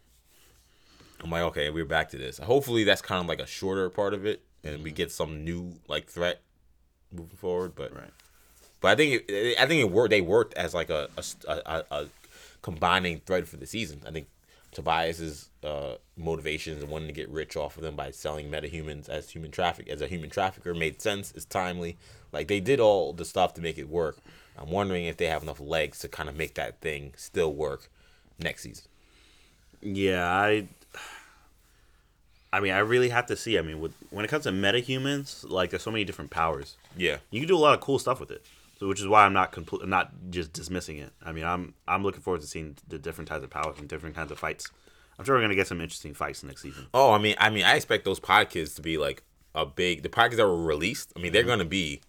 [1.24, 2.38] I'm like, okay, we're back to this.
[2.38, 5.76] Hopefully, that's kind of like a shorter part of it, and we get some new
[5.88, 6.42] like threat
[7.10, 7.74] moving forward.
[7.74, 8.10] But Right.
[8.80, 10.10] but I think it, I think it worked.
[10.10, 11.08] They worked as like a
[11.48, 12.06] a, a, a
[12.62, 14.02] combining thread for the season.
[14.06, 14.28] I think
[14.72, 19.30] Tobias's uh, motivations and wanting to get rich off of them by selling metahumans as
[19.30, 21.32] human traffic as a human trafficker made sense.
[21.34, 21.96] It's timely.
[22.32, 24.18] Like they did all the stuff to make it work.
[24.58, 27.88] I'm wondering if they have enough legs to kind of make that thing still work
[28.38, 28.84] next season.
[29.80, 30.68] Yeah, I.
[32.54, 33.58] I mean, I really have to see.
[33.58, 36.76] I mean, with, when it comes to metahumans, like there's so many different powers.
[36.96, 37.18] Yeah.
[37.30, 38.44] You can do a lot of cool stuff with it.
[38.78, 41.12] So, which is why I'm not complete, not just dismissing it.
[41.22, 44.14] I mean, I'm I'm looking forward to seeing the different types of powers and different
[44.16, 44.70] kinds of fights.
[45.18, 46.86] I'm sure we're gonna get some interesting fights next season.
[46.92, 49.22] Oh, I mean, I mean, I expect those pod kids to be like
[49.54, 50.02] a big.
[50.02, 51.12] The pod kids that were released.
[51.16, 51.50] I mean, they're mm-hmm.
[51.50, 52.02] gonna be.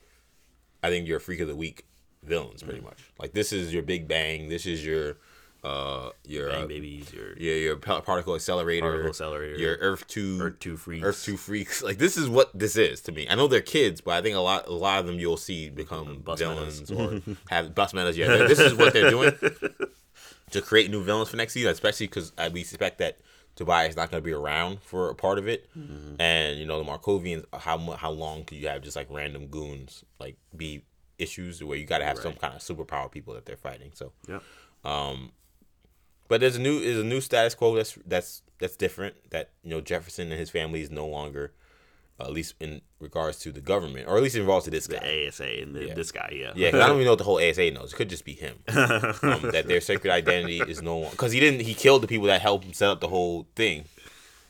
[0.84, 1.86] I think your freak of the week
[2.24, 2.88] villains, pretty mm-hmm.
[2.88, 3.12] much.
[3.20, 4.50] Like this is your Big Bang.
[4.50, 5.18] This is your,
[5.66, 10.38] uh, your Bang uh, babies, your your your particle accelerator, Particle accelerator, your Earth two,
[10.42, 11.04] Earth 2 freaks.
[11.06, 11.82] Earth two freaks.
[11.84, 13.28] Like this is what this is to me.
[13.30, 15.70] I know they're kids, but I think a lot a lot of them you'll see
[15.70, 17.20] become Bus villains or
[17.50, 18.16] have bus metas.
[18.18, 19.34] Yeah, this is what they're doing
[20.52, 23.18] to create new villains for next season, especially because we expect that
[23.56, 25.68] Tobias is not going to be around for a part of it,
[26.20, 27.46] and you know the Markovians.
[27.54, 30.84] How how long could you have just like random goons like be
[31.18, 33.92] issues where you got to have some kind of superpower people that they're fighting?
[33.94, 34.44] So, Yep.
[36.28, 39.16] But there's a new there's a new status quo that's that's that's different.
[39.32, 41.52] That you know Jefferson and his family is no longer,
[42.20, 44.96] at least in regards to the government, or at least in regards to this The
[44.98, 45.26] guy.
[45.28, 45.94] ASA and the, Yeah.
[45.94, 46.54] this guy, yeah.
[46.56, 47.94] Yeah, 'cause I don't even know what the whole ASA knows.
[47.94, 48.56] It could just be him.
[48.68, 51.62] um, that their sacred identity is no one because he didn't.
[51.62, 53.86] He killed the people that helped him set up the whole thing.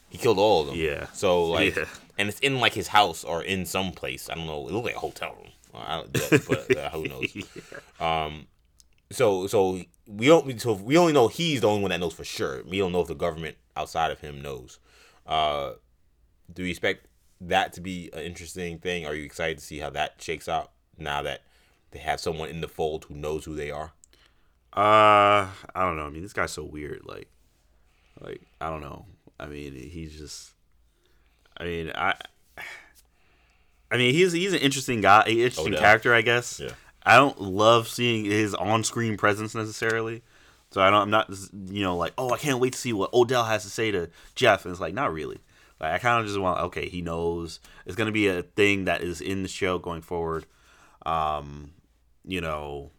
[0.10, 0.76] He killed all of them.
[0.78, 1.08] Yeah.
[1.14, 1.86] So like, Yeah.
[2.18, 4.30] and it's in like his house or in some place.
[4.30, 4.68] I don't know.
[4.68, 5.52] It looked like a hotel room.
[5.74, 7.36] I don't, but uh, who knows?
[8.00, 8.48] Um,
[9.16, 10.60] so so we don't.
[10.62, 12.64] So we only know he's the only one that knows for sure.
[12.64, 14.80] We don't know if the government outside of him knows.
[15.26, 15.74] Uh,
[16.54, 17.08] do you expect
[17.42, 19.06] that to be an interesting thing?
[19.06, 21.42] Are you excited to see how that shakes out now that
[21.92, 23.94] they have someone in the fold who knows who they are?
[24.74, 26.06] Uh, I don't know.
[26.06, 27.02] I mean, this guy's so weird.
[27.06, 27.30] Like,
[28.22, 29.06] like I don't know.
[29.40, 30.52] I mean, he's just.
[31.58, 32.14] I mean, I.
[33.92, 35.80] I mean, he's he's an interesting guy, an interesting Odell.
[35.80, 36.60] character, I guess.
[36.60, 36.72] Yeah.
[37.06, 40.24] I don't love seeing his on-screen presence necessarily.
[40.72, 41.04] So I don't.
[41.04, 41.30] I'm not,
[41.68, 44.10] you know, like, oh, I can't wait to see what Odell has to say to
[44.34, 44.66] Jeff.
[44.66, 45.40] And it's like, not really.
[45.80, 49.02] Like, I kind of just want, okay, he knows it's gonna be a thing that
[49.02, 50.46] is in the show going forward.
[51.06, 51.72] Um,
[52.26, 52.92] you know,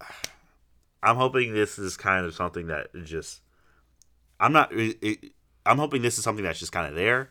[1.02, 3.42] I'm hoping this is kind of something that just.
[4.40, 4.72] I'm not.
[4.72, 5.32] It, it,
[5.64, 7.30] I'm hoping this is something that's just kind of there.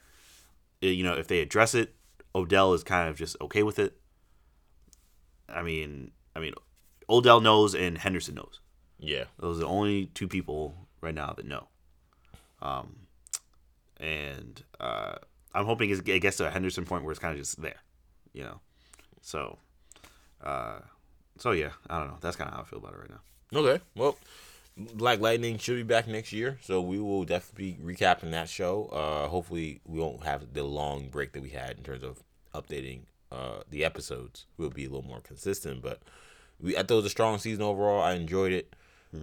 [0.84, 1.96] Uh, You know, if they address it,
[2.36, 4.01] Odell is kind of just okay with it.
[5.54, 6.54] I mean, I mean,
[7.10, 8.60] Odell knows and Henderson knows.
[9.00, 9.26] Yeah.
[9.40, 11.68] Those are the only two people right now that know.
[12.62, 12.96] Um,
[13.98, 15.16] and uh,
[15.54, 17.82] I'm hoping it gets to a Henderson point where it's kind of just there,
[18.34, 18.60] you know.
[19.22, 19.58] So,
[20.44, 20.80] uh,
[21.38, 22.18] so yeah, I don't know.
[22.22, 23.60] That's kind of how I feel about it right now.
[23.60, 23.84] Okay.
[23.96, 24.18] Well,
[24.78, 28.86] Black Lightning should be back next year, so we will definitely be recapping that show.
[28.86, 32.24] Uh, hopefully, we won't have the long break that we had in terms of
[32.56, 33.02] updating
[33.32, 34.46] uh, the episodes.
[34.58, 36.02] We'll be a little more consistent, but
[36.60, 38.02] we I thought it was a strong season overall.
[38.02, 38.76] I enjoyed it.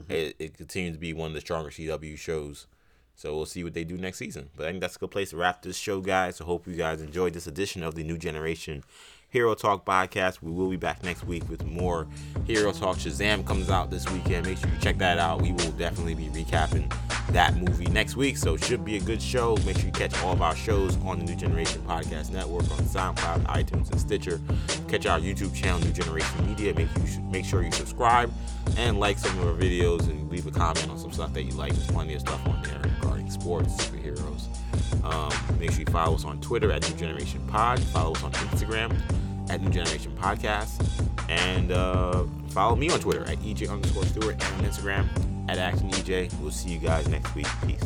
[0.08, 2.66] It, it continues to be one of the stronger CW shows.
[3.14, 4.50] So we'll see what they do next season.
[4.54, 6.36] But I think that's a good place to wrap this show, guys.
[6.36, 8.84] So hope you guys enjoyed this edition of the New Generation
[9.30, 10.40] Hero Talk podcast.
[10.40, 12.06] We will be back next week with more
[12.46, 12.96] Hero Talk.
[12.96, 14.46] Shazam comes out this weekend.
[14.46, 15.42] Make sure you check that out.
[15.42, 16.90] We will definitely be recapping
[17.32, 18.38] that movie next week.
[18.38, 19.56] So it should be a good show.
[19.66, 22.78] Make sure you catch all of our shows on the New Generation Podcast Network on
[22.78, 24.40] SoundCloud, iTunes, and Stitcher.
[24.88, 26.72] Catch our YouTube channel, New Generation Media.
[26.72, 28.32] Make you make sure you subscribe
[28.78, 31.52] and like some of our videos and leave a comment on some stuff that you
[31.52, 31.74] like.
[31.74, 34.46] There's plenty of stuff on there regarding sports, superheroes.
[35.04, 37.80] Um, make sure you follow us on Twitter at New Generation Pod.
[37.80, 38.98] Follow us on Instagram
[39.50, 40.82] at New Generation Podcast.
[41.28, 45.06] And uh, follow me on Twitter at EJ underscore Stewart and on Instagram
[45.48, 46.38] at Action EJ.
[46.40, 47.46] We'll see you guys next week.
[47.66, 47.84] Peace.